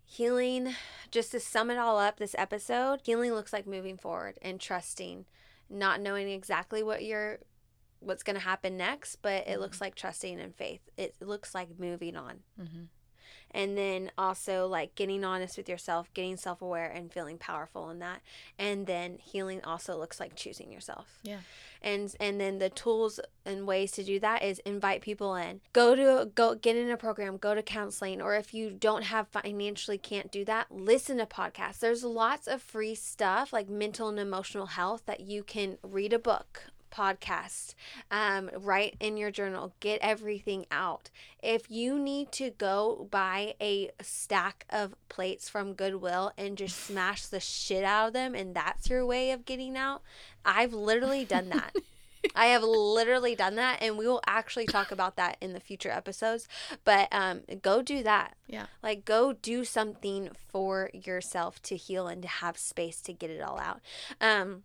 healing, 0.05 0.75
just 1.11 1.33
to 1.33 1.41
sum 1.41 1.71
it 1.71 1.79
all 1.79 1.99
up, 1.99 2.19
this 2.19 2.35
episode, 2.39 3.01
healing 3.05 3.33
looks 3.33 3.53
like 3.53 3.67
moving 3.67 3.99
forward 3.99 4.39
and 4.41 4.59
trusting, 4.59 5.27
not 5.69 6.01
knowing 6.01 6.29
exactly 6.29 6.83
what 6.83 7.05
you're. 7.05 7.39
What's 8.03 8.23
going 8.23 8.37
to 8.37 8.41
happen 8.43 8.79
next, 8.79 9.17
but 9.17 9.47
it 9.47 9.61
looks 9.61 9.79
like 9.79 9.95
trusting 9.95 10.39
in 10.39 10.53
faith. 10.53 10.81
It 10.97 11.17
looks 11.21 11.55
like 11.55 11.79
moving 11.79 12.17
on 12.17 12.39
Mm-hmm. 12.59 12.85
And 13.53 13.77
then 13.77 14.11
also 14.17 14.67
like 14.67 14.95
getting 14.95 15.25
honest 15.25 15.57
with 15.57 15.69
yourself 15.69 16.13
getting 16.15 16.37
self-aware 16.37 16.91
and 16.91 17.13
feeling 17.13 17.39
powerful 17.39 17.91
in 17.91 17.99
that. 17.99 18.21
And 18.59 18.87
then 18.87 19.19
healing 19.19 19.61
also 19.65 19.97
looks 19.99 20.21
like 20.21 20.35
choosing 20.35 20.73
yourself. 20.73 21.19
Yeah. 21.23 21.39
and 21.83 22.15
and 22.21 22.41
then 22.41 22.59
the 22.59 22.69
tools 22.71 23.21
and 23.45 23.67
ways 23.67 23.93
to 23.93 24.05
do 24.05 24.21
that 24.21 24.43
is 24.43 24.59
invite 24.61 25.01
people 25.01 25.35
in. 25.35 25.61
Go 25.73 25.95
to 25.95 26.31
go 26.35 26.55
get 26.55 26.77
in 26.77 26.91
a 26.91 26.97
program 26.97 27.37
go 27.37 27.55
to 27.55 27.63
counseling 27.63 28.21
or 28.21 28.35
if 28.37 28.53
you 28.55 28.71
don't 28.71 29.05
have 29.05 29.29
financially 29.29 29.99
can't 29.99 30.31
do 30.31 30.45
that 30.45 30.71
listen 30.71 31.19
to 31.19 31.27
podcasts. 31.27 31.79
There's 31.81 32.05
lots 32.05 32.47
of 32.47 32.63
free 32.63 32.95
stuff 32.95 33.53
like 33.53 33.69
mental 33.69 34.09
and 34.09 34.19
emotional 34.19 34.67
health 34.67 35.03
that 35.07 35.21
you 35.21 35.43
can 35.43 35.79
read 35.83 36.13
a 36.13 36.19
book 36.19 36.65
podcast 36.91 37.75
um, 38.11 38.51
write 38.57 38.97
in 39.01 39.17
your 39.17 39.31
journal 39.31 39.73
get 39.81 39.99
everything 40.03 40.67
out 40.71 41.11
if 41.43 41.71
you 41.71 41.99
need 41.99 42.31
to 42.33 42.51
go 42.51 43.09
buy 43.11 43.55
a 43.61 43.91
stack 44.01 44.65
of 44.71 44.95
plates 45.09 45.49
from 45.49 45.75
goodwill 45.75 46.33
and 46.37 46.59
just 46.59 46.77
smash 46.87 47.27
the 47.27 47.41
shit 47.41 47.85
out 47.85 48.09
of 48.09 48.13
them 48.13 48.35
and 48.35 48.55
that's 48.55 48.91
your 48.91 49.05
way 49.05 49.31
of 49.31 49.45
getting 49.45 49.77
out 49.77 50.03
i've 50.45 50.73
literally 50.73 51.25
done 51.25 51.49
that 51.49 51.75
I 52.35 52.47
have 52.47 52.63
literally 52.63 53.35
done 53.35 53.57
that, 53.57 53.79
and 53.81 53.97
we 53.97 54.07
will 54.07 54.23
actually 54.27 54.67
talk 54.67 54.91
about 54.93 55.17
that 55.17 55.37
in 55.41 55.53
the 55.53 55.61
future 55.61 55.91
episodes. 55.91 56.49
But 56.85 57.09
um, 57.13 57.43
go 57.63 57.83
do 57.83 58.03
that. 58.03 58.37
Yeah. 58.47 58.67
Like, 58.83 59.05
go 59.05 59.33
do 59.33 59.65
something 59.65 60.31
for 60.49 60.91
yourself 60.93 61.63
to 61.63 61.77
heal 61.77 62.09
and 62.09 62.23
to 62.23 62.29
have 62.29 62.59
space 62.59 63.01
to 63.03 63.13
get 63.13 63.31
it 63.31 63.41
all 63.41 63.59
out. 63.59 63.81
Um, 64.21 64.65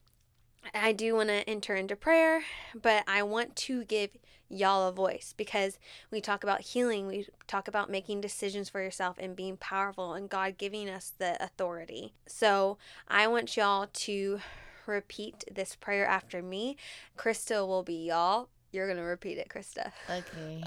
I 0.74 0.92
do 0.92 1.16
want 1.16 1.30
to 1.30 1.48
enter 1.50 1.76
into 1.76 1.96
prayer, 1.96 2.42
but 2.80 3.04
I 3.08 3.24
want 3.24 3.56
to 3.58 3.84
give 3.84 4.12
y'all 4.50 4.88
a 4.88 4.92
voice 4.92 5.34
because 5.36 5.78
we 6.12 6.22
talk 6.22 6.44
about 6.44 6.62
healing, 6.62 7.08
we 7.08 7.28
talk 7.48 7.68
about 7.68 7.90
making 7.90 8.22
decisions 8.22 8.70
for 8.70 8.82
yourself 8.82 9.18
and 9.20 9.36
being 9.36 9.58
powerful, 9.58 10.14
and 10.14 10.30
God 10.30 10.58
giving 10.58 10.90
us 10.90 11.14
the 11.18 11.42
authority. 11.44 12.14
So 12.28 12.78
I 13.08 13.28
want 13.28 13.58
y'all 13.58 13.88
to 13.92 14.40
repeat 14.86 15.44
this 15.52 15.76
prayer 15.76 16.06
after 16.06 16.42
me. 16.42 16.78
Krista 17.18 17.68
will 17.68 17.84
be 17.84 18.08
y'all. 18.08 18.50
You're 18.72 18.88
going 18.88 18.98
to 18.98 19.04
repeat 19.04 19.38
it, 19.38 19.48
Krista. 19.48 19.92
Okay. 20.10 20.62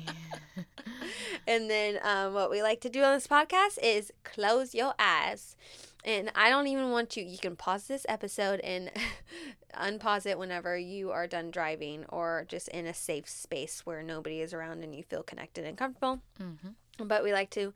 and 1.46 1.68
then 1.68 1.98
um, 2.02 2.32
what 2.32 2.50
we 2.50 2.62
like 2.62 2.80
to 2.80 2.88
do 2.88 3.02
on 3.02 3.14
this 3.14 3.26
podcast 3.26 3.78
is 3.82 4.12
close 4.24 4.74
your 4.74 4.94
eyes. 4.98 5.56
And 6.04 6.30
I 6.34 6.48
don't 6.48 6.68
even 6.68 6.90
want 6.90 7.16
you, 7.16 7.24
you 7.24 7.36
can 7.36 7.54
pause 7.54 7.86
this 7.86 8.06
episode 8.08 8.60
and 8.60 8.90
unpause 9.74 10.26
it 10.26 10.38
whenever 10.38 10.76
you 10.76 11.10
are 11.10 11.26
done 11.26 11.50
driving 11.50 12.04
or 12.08 12.44
just 12.48 12.68
in 12.68 12.86
a 12.86 12.94
safe 12.94 13.28
space 13.28 13.82
where 13.84 14.02
nobody 14.02 14.40
is 14.40 14.54
around 14.54 14.82
and 14.82 14.94
you 14.94 15.02
feel 15.02 15.22
connected 15.22 15.64
and 15.64 15.76
comfortable. 15.76 16.20
mm-hmm. 16.40 17.06
But 17.06 17.22
we 17.22 17.32
like 17.32 17.50
to 17.50 17.72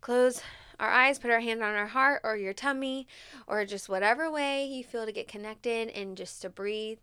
close 0.00 0.42
our 0.78 0.90
eyes, 0.90 1.18
put 1.18 1.30
our 1.30 1.40
hand 1.40 1.62
on 1.62 1.74
our 1.74 1.86
heart 1.86 2.20
or 2.24 2.36
your 2.36 2.52
tummy, 2.52 3.06
or 3.46 3.64
just 3.64 3.88
whatever 3.88 4.30
way 4.30 4.66
you 4.66 4.84
feel 4.84 5.06
to 5.06 5.12
get 5.12 5.28
connected 5.28 5.88
and 5.90 6.16
just 6.16 6.42
to 6.42 6.50
breathe. 6.50 6.98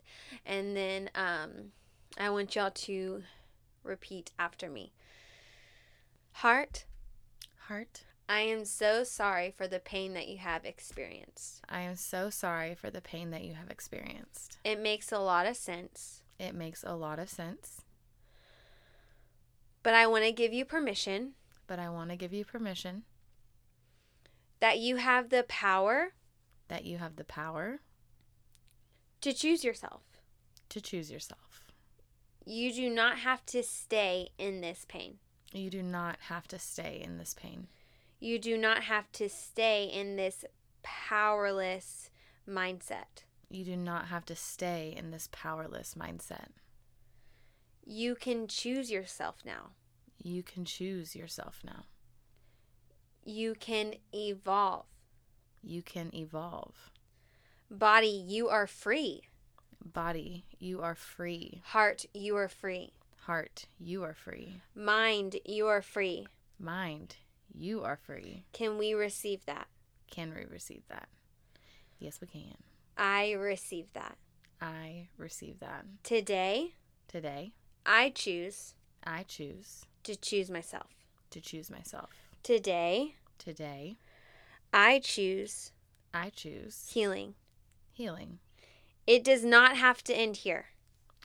And 0.45 0.75
then 0.75 1.09
um, 1.15 1.71
I 2.19 2.29
want 2.29 2.55
y'all 2.55 2.71
to 2.71 3.23
repeat 3.83 4.31
after 4.37 4.69
me 4.69 4.91
Heart, 6.33 6.85
Heart, 7.67 8.03
I 8.29 8.41
am 8.41 8.63
so 8.63 9.03
sorry 9.03 9.49
for 9.49 9.67
the 9.67 9.79
pain 9.79 10.13
that 10.13 10.27
you 10.27 10.37
have 10.37 10.63
experienced. 10.63 11.61
I 11.67 11.81
am 11.81 11.95
so 11.95 12.29
sorry 12.29 12.75
for 12.75 12.91
the 12.91 13.01
pain 13.01 13.31
that 13.31 13.43
you 13.43 13.55
have 13.55 13.71
experienced. 13.71 14.59
It 14.63 14.79
makes 14.79 15.11
a 15.11 15.17
lot 15.17 15.47
of 15.47 15.57
sense, 15.57 16.21
It 16.37 16.53
makes 16.53 16.83
a 16.83 16.93
lot 16.93 17.17
of 17.17 17.27
sense, 17.27 17.81
but 19.81 19.95
I 19.95 20.05
want 20.05 20.25
to 20.25 20.31
give 20.31 20.53
you 20.53 20.63
permission 20.63 21.33
but 21.65 21.77
I 21.77 21.89
want 21.89 22.09
to 22.09 22.15
give 22.15 22.33
you 22.33 22.43
permission 22.45 23.03
that 24.59 24.79
you 24.79 24.95
have 24.95 25.29
the 25.29 25.45
power 25.47 26.13
that 26.67 26.83
you 26.83 26.97
have 26.97 27.15
the 27.15 27.23
power 27.23 27.79
to 29.21 29.33
choose 29.33 29.63
yourself. 29.63 30.01
to 30.69 30.81
choose 30.81 31.11
yourself. 31.11 31.67
You 32.45 32.73
do 32.73 32.89
not 32.89 33.19
have 33.19 33.45
to 33.47 33.61
stay 33.63 34.29
in 34.37 34.61
this 34.61 34.85
pain. 34.87 35.19
You 35.53 35.69
do 35.69 35.83
not 35.83 36.17
have 36.27 36.47
to 36.49 36.59
stay 36.59 37.01
in 37.03 37.17
this 37.17 37.35
pain. 37.35 37.67
You 38.19 38.37
do 38.37 38.57
not 38.57 38.83
have 38.83 39.11
to 39.13 39.29
stay 39.29 39.85
in 39.85 40.15
this 40.15 40.43
powerless 40.83 42.09
mindset. 42.47 43.23
You 43.49 43.63
do 43.63 43.77
not 43.77 44.07
have 44.07 44.25
to 44.25 44.35
stay 44.35 44.93
in 44.95 45.11
this 45.11 45.29
powerless 45.31 45.95
mindset. 45.97 46.49
You 47.85 48.15
can 48.15 48.47
choose 48.47 48.91
yourself 48.91 49.37
now. 49.45 49.71
You 50.21 50.43
can 50.43 50.65
choose 50.65 51.15
yourself 51.15 51.61
now. 51.63 51.85
You 53.23 53.55
can 53.55 53.95
evolve. 54.13 54.85
You 55.63 55.81
can 55.81 56.13
evolve. 56.13 56.91
Body, 57.71 58.07
you 58.07 58.49
are 58.49 58.67
free. 58.67 59.21
Body, 59.83 60.45
you 60.59 60.81
are 60.81 60.95
free. 60.95 61.61
Heart, 61.65 62.05
you 62.13 62.35
are 62.35 62.49
free. 62.49 62.93
Heart, 63.21 63.65
you 63.79 64.03
are 64.03 64.13
free. 64.13 64.61
Mind, 64.75 65.37
you 65.45 65.67
are 65.67 65.81
free. 65.81 66.27
Mind, 66.59 67.15
you 67.53 67.83
are 67.83 67.97
free. 67.97 68.45
Can 68.53 68.77
we 68.77 68.93
receive 68.93 69.45
that? 69.45 69.67
Can 70.09 70.33
we 70.33 70.45
receive 70.45 70.83
that? 70.89 71.07
Yes, 71.99 72.19
we 72.21 72.27
can. 72.27 72.55
I 72.97 73.33
receive 73.33 73.91
that. 73.93 74.17
I 74.61 75.07
receive 75.17 75.59
that. 75.59 75.85
Today, 76.03 76.73
Today, 77.07 77.53
I 77.85 78.09
choose 78.09 78.73
I 79.03 79.23
choose 79.23 79.85
to 80.03 80.15
choose 80.15 80.49
myself. 80.51 80.87
to 81.31 81.39
choose 81.41 81.69
myself. 81.71 82.09
Today, 82.43 83.15
Today, 83.37 83.97
I 84.73 84.99
choose 84.99 85.71
I 86.13 86.29
choose 86.29 86.89
healing. 86.93 87.35
healing. 87.93 88.39
It 89.07 89.23
does 89.23 89.43
not 89.43 89.75
have 89.77 90.03
to 90.05 90.13
end 90.15 90.37
here. 90.37 90.67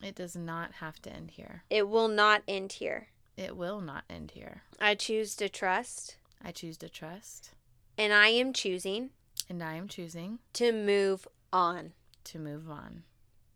It 0.03 0.15
does 0.15 0.37
not 0.37 0.75
have 0.75 1.01
to 1.03 1.11
end 1.13 1.33
here. 1.33 1.65
It 1.71 1.89
will 1.89 2.09
not 2.09 2.43
end 2.49 2.73
here. 2.73 3.09
It 3.37 3.57
will 3.57 3.81
not 3.81 4.05
end 4.09 4.33
here. 4.33 4.63
I 4.81 4.95
choose 4.95 5.35
to 5.37 5.49
trust, 5.49 6.17
I 6.45 6.53
choose 6.53 6.77
to 6.79 6.89
trust, 6.89 7.51
and 7.99 8.13
I 8.13 8.29
am 8.29 8.53
choosing 8.53 9.11
and 9.49 9.63
I 9.63 9.75
am 9.75 9.89
choosing 9.89 10.39
to 10.55 10.73
move 10.73 11.27
on 11.53 11.93
to 12.25 12.39
move 12.39 12.71
on. 12.71 13.03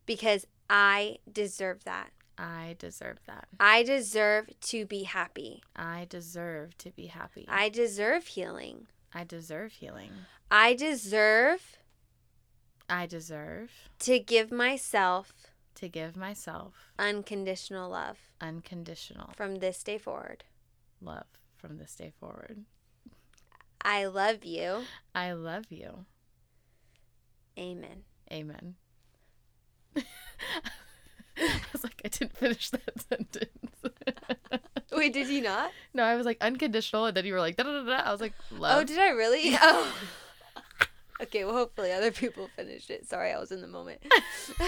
because 0.06 0.46
I 0.70 1.18
deserve 1.30 1.84
that. 1.84 2.10
I 2.36 2.76
deserve 2.78 3.18
that. 3.26 3.48
I 3.58 3.82
deserve 3.82 4.50
to 4.60 4.84
be 4.86 5.04
happy. 5.04 5.62
I 5.74 6.06
deserve 6.08 6.76
to 6.78 6.90
be 6.90 7.06
happy. 7.06 7.46
I 7.48 7.68
deserve 7.68 8.26
healing. 8.26 8.86
I 9.12 9.24
deserve 9.24 9.72
healing. 9.72 10.10
I 10.50 10.74
deserve 10.74 11.78
I 12.90 13.06
deserve 13.06 13.70
to 14.00 14.18
give 14.18 14.50
myself 14.50 15.32
to 15.78 15.88
give 15.88 16.16
myself 16.16 16.74
unconditional 16.98 17.90
love 17.90 18.18
unconditional 18.40 19.30
from 19.36 19.56
this 19.56 19.82
day 19.82 19.98
forward. 19.98 20.44
love 21.00 21.26
from 21.56 21.78
this 21.78 21.94
day 21.94 22.12
forward. 22.18 22.64
I 23.82 24.06
love 24.06 24.44
you. 24.44 24.82
I 25.14 25.32
love 25.32 25.66
you. 25.70 26.04
Amen. 27.58 28.02
Amen. 28.32 28.74
I 29.96 31.60
was 31.72 31.84
like, 31.84 32.00
I 32.04 32.08
didn't 32.08 32.36
finish 32.36 32.70
that 32.70 33.00
sentence. 33.08 33.48
Wait, 34.92 35.12
did 35.12 35.28
you 35.28 35.42
not? 35.42 35.70
no, 35.94 36.02
I 36.02 36.16
was 36.16 36.26
like 36.26 36.38
unconditional, 36.40 37.06
and 37.06 37.16
then 37.16 37.24
you 37.24 37.32
were 37.32 37.40
like 37.40 37.56
da 37.56 37.62
da 37.62 37.82
da. 37.82 37.84
da. 37.84 38.08
I 38.08 38.10
was 38.12 38.20
like, 38.20 38.34
oh, 38.52 38.56
love. 38.56 38.78
Oh, 38.80 38.84
did 38.84 38.98
I 38.98 39.10
really? 39.10 39.56
Oh. 39.60 39.94
Okay, 41.20 41.44
well, 41.44 41.54
hopefully 41.54 41.92
other 41.92 42.10
people 42.12 42.48
finished 42.54 42.90
it. 42.90 43.08
Sorry, 43.08 43.32
I 43.32 43.38
was 43.38 43.50
in 43.50 43.60
the 43.60 43.66
moment. 43.66 44.00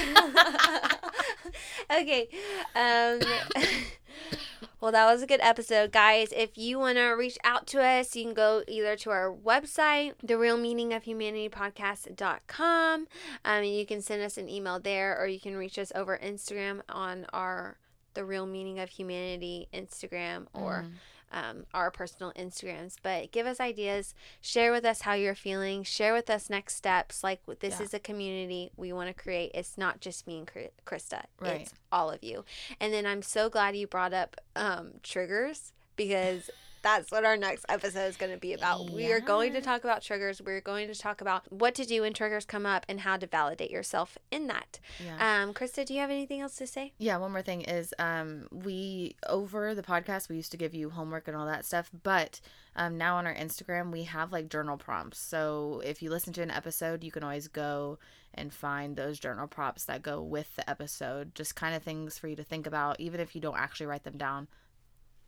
okay. 1.91 2.29
Um, 2.75 3.21
well, 4.81 4.91
that 4.91 5.13
was 5.13 5.23
a 5.23 5.27
good 5.27 5.41
episode, 5.43 5.93
guys. 5.93 6.33
If 6.37 6.59
you 6.59 6.79
want 6.81 6.99
to 6.99 7.11
reach 7.11 7.39
out 7.45 7.69
to 7.69 7.83
us, 7.83 8.17
you 8.17 8.25
can 8.25 8.35
go 8.35 8.65
either 8.67 8.97
to 8.97 9.11
our 9.11 9.33
website, 9.33 10.15
the 10.23 10.37
real 10.37 10.57
meaning 10.57 10.93
of 10.93 11.05
humanity 11.05 11.49
podcast.com. 11.49 13.01
Um, 13.01 13.07
and 13.45 13.67
you 13.67 13.87
can 13.87 14.03
send 14.03 14.23
us 14.23 14.37
an 14.37 14.49
email 14.49 14.81
there, 14.81 15.17
or 15.21 15.29
you 15.29 15.39
can 15.39 15.57
reach 15.57 15.79
us 15.79 15.93
over 15.95 16.19
Instagram 16.23 16.81
on 16.89 17.27
our 17.33 17.77
the 18.15 18.25
real 18.25 18.45
meaning 18.45 18.81
of 18.81 18.91
humanity 18.91 19.69
Instagram 19.73 20.47
or 20.53 20.87
um, 21.33 21.65
our 21.73 21.91
personal 21.91 22.33
Instagrams. 22.33 22.97
But 23.03 23.33
give 23.33 23.47
us 23.47 23.61
ideas, 23.61 24.15
share 24.41 24.73
with 24.73 24.85
us 24.85 25.03
how 25.03 25.15
you're 25.15 25.35
feeling, 25.35 25.83
share 25.83 26.13
with 26.13 26.29
us 26.31 26.51
next 26.51 26.77
steps. 26.77 27.23
Like 27.23 27.41
this 27.61 27.79
Yeah. 27.79 27.85
is 27.87 27.95
a 27.95 27.99
community 27.99 28.71
we 28.77 28.93
want 28.93 29.09
to 29.09 29.23
create. 29.23 29.53
It's 29.55 29.79
not 29.79 30.01
just 30.01 30.27
me 30.27 30.39
and 30.39 30.51
Krista. 30.87 31.25
Right. 31.39 31.63
It's 31.63 31.75
all 31.93 32.11
of 32.11 32.23
you. 32.23 32.45
And 32.81 32.93
then 32.93 33.07
I'm 33.07 33.23
so 33.23 33.49
glad 33.49 33.77
you 33.77 33.87
brought 33.87 34.13
up 34.13 34.37
um, 34.57 34.93
triggers 35.03 35.73
because. 35.97 36.51
That's 36.83 37.11
what 37.11 37.25
our 37.25 37.37
next 37.37 37.67
episode 37.69 38.07
is 38.07 38.17
going 38.17 38.33
to 38.33 38.39
be 38.39 38.55
about. 38.55 38.91
We 38.91 39.13
are 39.13 39.21
going 39.21 39.53
to 39.53 39.61
talk 39.61 39.85
about 39.85 40.03
triggers. 40.03 40.41
We're 40.41 40.61
going 40.63 40.89
to 40.89 40.95
talk 40.95 41.21
about 41.21 41.51
what 41.53 41.75
to 41.75 41.85
do 41.85 42.03
when 42.03 42.15
triggers 42.15 42.45
come 42.47 42.65
up 42.65 42.87
and 42.89 43.01
how 43.01 43.19
to 43.19 43.27
validate 43.27 43.71
yourself 43.71 44.17
in 44.31 44.47
that. 44.47 44.81
Yeah. 45.05 45.43
Um, 45.43 45.53
Krista, 45.53 45.85
do 45.85 45.93
you 45.93 46.01
have 46.01 46.11
anything 46.11 46.41
else 46.41 46.57
to 46.57 46.67
say? 46.67 46.93
Yeah, 46.99 47.19
one 47.19 47.33
more 47.33 47.43
thing 47.43 47.63
is 47.63 47.93
um 47.99 48.47
we 48.51 49.17
over 49.29 49.75
the 49.75 49.83
podcast 49.83 50.29
we 50.29 50.37
used 50.37 50.53
to 50.53 50.57
give 50.57 50.75
you 50.75 50.91
homework 50.91 51.29
and 51.29 51.37
all 51.37 51.47
that 51.47 51.65
stuff, 51.67 51.91
but 52.03 52.41
um 52.77 52.97
now 52.97 53.17
on 53.17 53.27
our 53.27 53.35
Instagram 53.35 53.93
we 53.93 54.05
have 54.05 54.33
like 54.33 54.49
journal 54.49 54.77
prompts. 54.77 55.19
So 55.21 55.83
if 55.85 56.03
you 56.03 56.11
listen 56.11 56.33
to 56.35 56.43
an 56.43 56.51
episode, 56.51 57.05
you 57.05 57.11
can 57.11 57.23
always 57.23 57.49
go 57.49 57.99
and 58.33 58.53
find 58.55 58.97
those 58.97 59.19
journal 59.19 59.47
prompts 59.49 59.85
that 59.85 60.03
go 60.03 60.23
with 60.23 60.55
the 60.57 60.69
episode. 60.71 61.35
Just 61.35 61.57
kind 61.57 61.75
of 61.75 61.83
things 61.83 62.17
for 62.17 62.29
you 62.29 62.37
to 62.37 62.45
think 62.45 62.67
about 62.67 62.99
even 63.01 63.21
if 63.21 63.35
you 63.35 63.41
don't 63.41 63.59
actually 63.59 63.87
write 63.87 64.05
them 64.05 64.17
down. 64.17 64.49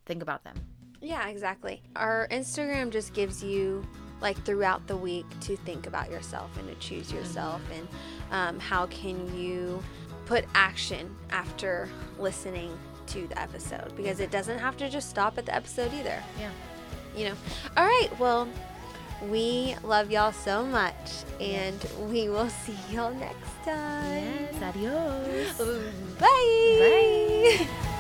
Think 0.07 0.22
about 0.22 0.44
them. 0.44 0.57
Yeah, 1.00 1.28
exactly. 1.28 1.82
Our 1.96 2.28
Instagram 2.30 2.90
just 2.90 3.12
gives 3.12 3.42
you 3.42 3.84
like 4.20 4.42
throughout 4.44 4.86
the 4.86 4.96
week 4.96 5.26
to 5.40 5.57
think 5.57 5.86
about 5.86 6.11
yourself 6.11 6.57
and 6.57 6.68
to 6.68 6.74
choose 6.76 7.12
yourself 7.12 7.61
and 7.74 7.88
um, 8.30 8.61
how 8.61 8.86
can 8.86 9.36
you 9.36 9.82
put 10.26 10.44
action 10.55 11.14
after 11.30 11.88
listening 12.18 12.78
to 13.09 13.26
the 13.26 13.40
episode 13.40 13.94
because 13.96 14.20
it 14.20 14.30
doesn't 14.30 14.59
have 14.59 14.76
to 14.76 14.88
just 14.88 15.11
stop 15.11 15.38
at 15.38 15.46
the 15.46 15.55
episode 15.55 15.92
either. 15.92 16.22
Yeah. 16.38 16.50
You 17.16 17.30
know. 17.30 17.34
All 17.76 17.84
right. 17.84 18.09
Well, 18.18 18.48
we 19.28 19.74
love 19.82 20.11
y'all 20.11 20.32
so 20.32 20.64
much 20.64 21.24
and 21.40 21.84
we 22.09 22.28
will 22.28 22.48
see 22.64 22.76
y'all 22.90 23.12
next 23.14 23.50
time. 23.64 24.48
adios. 24.62 25.59
Bye. 26.18 26.28
Bye. 27.59 27.98